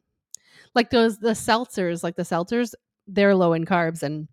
like 0.74 0.90
those 0.90 1.18
the 1.20 1.30
seltzers, 1.32 2.04
like 2.04 2.16
the 2.16 2.24
seltzers, 2.24 2.74
they're 3.08 3.36
low 3.36 3.54
in 3.54 3.66
carbs 3.66 4.04
and 4.04 4.28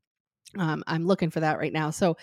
um, 0.58 0.82
I'm 0.86 1.06
looking 1.06 1.30
for 1.30 1.40
that 1.40 1.58
right 1.58 1.72
now. 1.72 1.90
So 1.90 2.16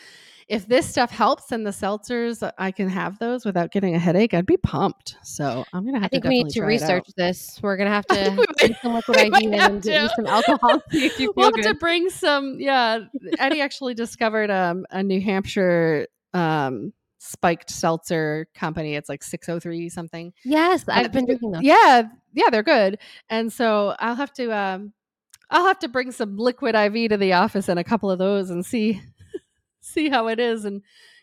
if 0.47 0.67
this 0.67 0.88
stuff 0.89 1.11
helps 1.11 1.51
and 1.51 1.63
the 1.65 1.69
seltzers, 1.69 2.41
uh, 2.41 2.51
I 2.57 2.71
can 2.71 2.89
have 2.89 3.19
those 3.19 3.45
without 3.45 3.71
getting 3.71 3.93
a 3.93 3.99
headache. 3.99 4.34
I'd 4.34 4.47
be 4.47 4.57
pumped. 4.57 5.15
So 5.23 5.63
I'm 5.73 5.86
gonna 5.86 5.99
have 5.99 6.05
I 6.05 6.07
think 6.09 6.23
to 6.23 6.30
we 6.30 6.43
need 6.43 6.49
to 6.53 6.59
try 6.59 6.71
it 6.73 6.82
out. 6.82 6.88
research 6.89 7.07
this. 7.15 7.59
We're 7.61 7.77
gonna 7.77 7.91
have 7.91 8.05
to 8.07 8.32
might- 8.32 8.75
some 8.82 8.93
liquid 8.95 9.17
IV 9.17 9.34
have 9.34 9.43
and 9.71 9.82
get 9.84 10.01
you 10.01 10.07
to. 10.07 10.13
some 10.15 10.25
alcohol. 10.25 10.82
See 10.91 11.05
if 11.05 11.19
you 11.19 11.27
feel 11.27 11.34
we'll 11.36 11.45
have 11.47 11.53
good. 11.53 11.63
to 11.65 11.73
bring 11.75 12.09
some. 12.09 12.59
Yeah, 12.59 13.01
Eddie 13.38 13.61
actually 13.61 13.93
discovered 13.93 14.49
um, 14.49 14.86
a 14.89 15.03
New 15.03 15.21
Hampshire 15.21 16.07
um, 16.34 16.93
spiked 17.19 17.69
seltzer 17.69 18.47
company. 18.55 18.95
It's 18.95 19.09
like 19.09 19.21
603 19.23 19.89
something. 19.89 20.34
yes, 20.43 20.84
I've 20.88 21.11
been 21.11 21.25
drinking 21.25 21.51
them. 21.51 21.61
Yeah, 21.63 22.03
yeah, 22.34 22.49
they're 22.49 22.63
good. 22.63 22.97
And 23.30 23.53
so 23.53 23.95
I'll 23.99 24.15
have 24.15 24.34
to 24.34 24.51
um, 24.55 24.93
I'll 25.49 25.65
have 25.65 25.79
to 25.79 25.87
bring 25.87 26.11
some 26.11 26.37
liquid 26.37 26.75
IV 26.75 27.09
to 27.09 27.17
the 27.17 27.33
office 27.33 27.69
and 27.69 27.79
a 27.79 27.83
couple 27.83 28.11
of 28.11 28.19
those 28.19 28.49
and 28.49 28.65
see 28.65 29.01
see 29.81 30.09
how 30.09 30.27
it 30.27 30.39
is 30.39 30.65
and 30.65 30.81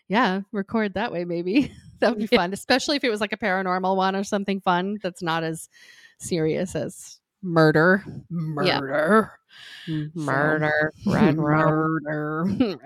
yeah, 0.09 0.41
record 0.51 0.93
that 0.95 1.11
way 1.11 1.25
maybe. 1.25 1.71
that 1.99 2.09
would 2.11 2.19
be 2.19 2.27
Yeah. 2.31 2.39
fun, 2.39 2.53
especially 2.53 2.95
if 2.97 3.03
it 3.03 3.09
was 3.09 3.21
like 3.21 3.33
a 3.33 3.37
paranormal 3.37 3.95
one 3.95 4.15
or 4.15 4.23
something 4.23 4.61
fun 4.61 4.99
that's 5.01 5.21
not 5.21 5.43
as 5.43 5.69
serious 6.19 6.75
as 6.75 7.19
murder. 7.41 8.03
Yeah. 8.63 8.79
Murder. 8.79 9.31
Murder, 10.13 10.93
red. 11.05 11.37
Murder. 11.37 12.77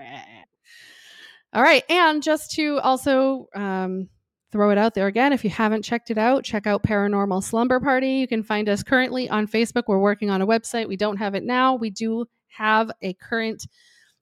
All 1.52 1.62
right. 1.62 1.84
And 1.90 2.22
just 2.22 2.52
to 2.52 2.78
also 2.78 3.48
um, 3.54 4.08
throw 4.52 4.70
it 4.70 4.78
out 4.78 4.94
there 4.94 5.06
again, 5.06 5.32
if 5.32 5.42
you 5.42 5.50
haven't 5.50 5.82
checked 5.82 6.10
it 6.10 6.18
out, 6.18 6.44
check 6.44 6.66
out 6.66 6.82
Paranormal 6.82 7.42
Slumber 7.42 7.80
Party. 7.80 8.12
You 8.12 8.28
can 8.28 8.42
find 8.42 8.68
us 8.68 8.82
currently 8.82 9.28
on 9.30 9.48
Facebook. 9.48 9.84
We're 9.86 9.98
working 9.98 10.28
on 10.28 10.42
a 10.42 10.46
website. 10.46 10.86
We 10.86 10.96
don't 10.96 11.16
have 11.16 11.34
it 11.34 11.42
now. 11.42 11.74
We 11.74 11.88
do 11.88 12.26
have 12.48 12.90
a 13.00 13.14
current 13.14 13.66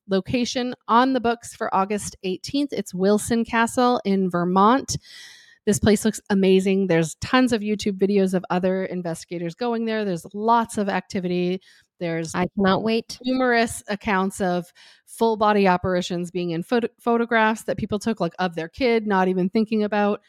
location 0.09 0.74
on 0.87 1.12
the 1.12 1.20
books 1.20 1.55
for 1.55 1.74
August 1.74 2.16
18th. 2.24 2.68
It's 2.72 2.95
Wilson 2.95 3.45
Castle 3.45 4.01
in 4.05 4.31
Vermont. 4.31 4.97
This 5.66 5.81
place 5.81 6.05
looks 6.05 6.20
amazing. 6.31 6.87
There's 6.87 7.16
tons 7.16 7.53
of 7.53 7.61
YouTube 7.61 7.99
videos 7.99 8.33
of 8.33 8.45
other 8.51 8.85
investigators 8.85 9.55
going 9.55 9.85
there. 9.85 10.05
There's 10.05 10.26
lots 10.33 10.78
of 10.78 10.89
activity. 10.89 11.61
There's 12.01 12.34
I 12.34 12.48
cannot 12.57 12.82
wait. 12.82 13.18
numerous 13.22 13.82
accounts 13.88 14.40
of 14.40 14.72
full 15.07 15.36
body 15.36 15.66
apparitions 15.66 16.30
being 16.30 16.51
in 16.51 16.62
photo- 16.64 16.88
photographs 16.98 17.62
that 17.64 17.76
people 17.76 17.98
took 18.01 18.18
like 18.20 18.32
of 18.38 18.55
their 18.57 18.68
kid 18.68 19.07
not 19.07 19.28
even 19.28 19.48
thinking 19.51 19.82
about 19.84 20.20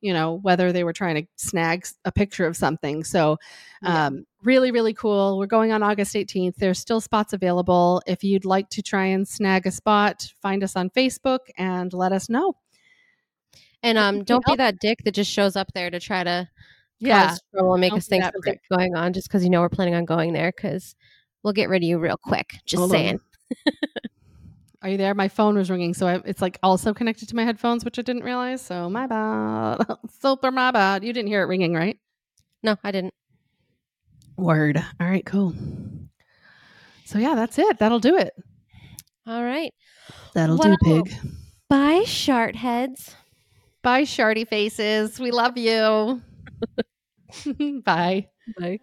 you 0.00 0.12
know 0.12 0.34
whether 0.42 0.72
they 0.72 0.84
were 0.84 0.92
trying 0.92 1.16
to 1.16 1.26
snag 1.36 1.84
a 2.04 2.12
picture 2.12 2.46
of 2.46 2.56
something 2.56 3.02
so 3.04 3.36
Yeah. 3.82 4.06
um, 4.06 4.24
really 4.44 4.70
really 4.70 4.94
cool 4.94 5.38
we're 5.38 5.46
going 5.46 5.72
on 5.72 5.82
august 5.82 6.14
18th 6.14 6.54
there's 6.54 6.78
still 6.78 7.00
spots 7.00 7.32
available 7.32 8.00
if 8.06 8.22
you'd 8.22 8.44
like 8.44 8.68
to 8.70 8.80
try 8.82 9.06
and 9.06 9.26
snag 9.26 9.66
a 9.66 9.72
spot 9.72 10.32
find 10.40 10.62
us 10.62 10.76
on 10.76 10.88
facebook 10.90 11.40
and 11.58 11.92
let 11.92 12.12
us 12.12 12.28
know 12.28 12.54
And 13.82 13.98
um, 13.98 14.24
don't 14.24 14.44
be 14.46 14.56
that 14.56 14.78
dick 14.80 15.00
that 15.04 15.14
just 15.14 15.30
shows 15.30 15.56
up 15.56 15.72
there 15.74 15.90
to 15.90 16.00
try 16.00 16.24
to 16.24 16.48
yeah 17.00 17.28
cause 17.28 17.40
trouble 17.54 17.74
and 17.74 17.80
make 17.80 17.90
don't 17.90 17.98
us 17.98 18.06
think 18.08 18.24
something's 18.24 18.42
prick. 18.42 18.60
going 18.70 18.94
on 18.96 19.12
just 19.12 19.28
because 19.28 19.44
you 19.44 19.50
know 19.50 19.60
we're 19.60 19.68
planning 19.68 19.94
on 19.94 20.04
going 20.04 20.32
there. 20.32 20.52
Because 20.54 20.96
we'll 21.48 21.54
get 21.54 21.70
rid 21.70 21.82
of 21.82 21.88
you 21.88 21.98
real 21.98 22.18
quick. 22.18 22.58
Just 22.66 22.78
Hold 22.78 22.90
saying. 22.90 23.20
Are 24.82 24.90
you 24.90 24.98
there? 24.98 25.14
My 25.14 25.28
phone 25.28 25.56
was 25.56 25.70
ringing, 25.70 25.94
so 25.94 26.06
I, 26.06 26.20
it's 26.26 26.42
like 26.42 26.58
also 26.62 26.92
connected 26.92 27.26
to 27.30 27.36
my 27.36 27.42
headphones, 27.44 27.86
which 27.86 27.98
I 27.98 28.02
didn't 28.02 28.22
realize. 28.22 28.60
So 28.60 28.90
my 28.90 29.06
bad, 29.06 29.78
super 30.20 30.50
my 30.50 30.70
bad. 30.72 31.04
You 31.04 31.12
didn't 31.14 31.28
hear 31.28 31.42
it 31.42 31.46
ringing, 31.46 31.72
right? 31.72 31.98
No, 32.62 32.76
I 32.84 32.90
didn't. 32.90 33.14
Word. 34.36 34.76
All 35.00 35.08
right, 35.08 35.24
cool. 35.24 35.54
So 37.06 37.18
yeah, 37.18 37.34
that's 37.34 37.58
it. 37.58 37.78
That'll 37.78 37.98
do 37.98 38.18
it. 38.18 38.34
All 39.26 39.42
right. 39.42 39.72
That'll 40.34 40.58
Well- 40.58 40.76
do, 40.84 41.02
pig. 41.02 41.14
Bye, 41.70 42.04
shart 42.04 42.56
heads. 42.56 43.16
Bye, 43.82 44.02
shardy 44.02 44.46
faces. 44.46 45.18
We 45.18 45.30
love 45.30 45.56
you. 45.56 46.20
Bye. 47.84 48.28
Bye. 48.60 48.80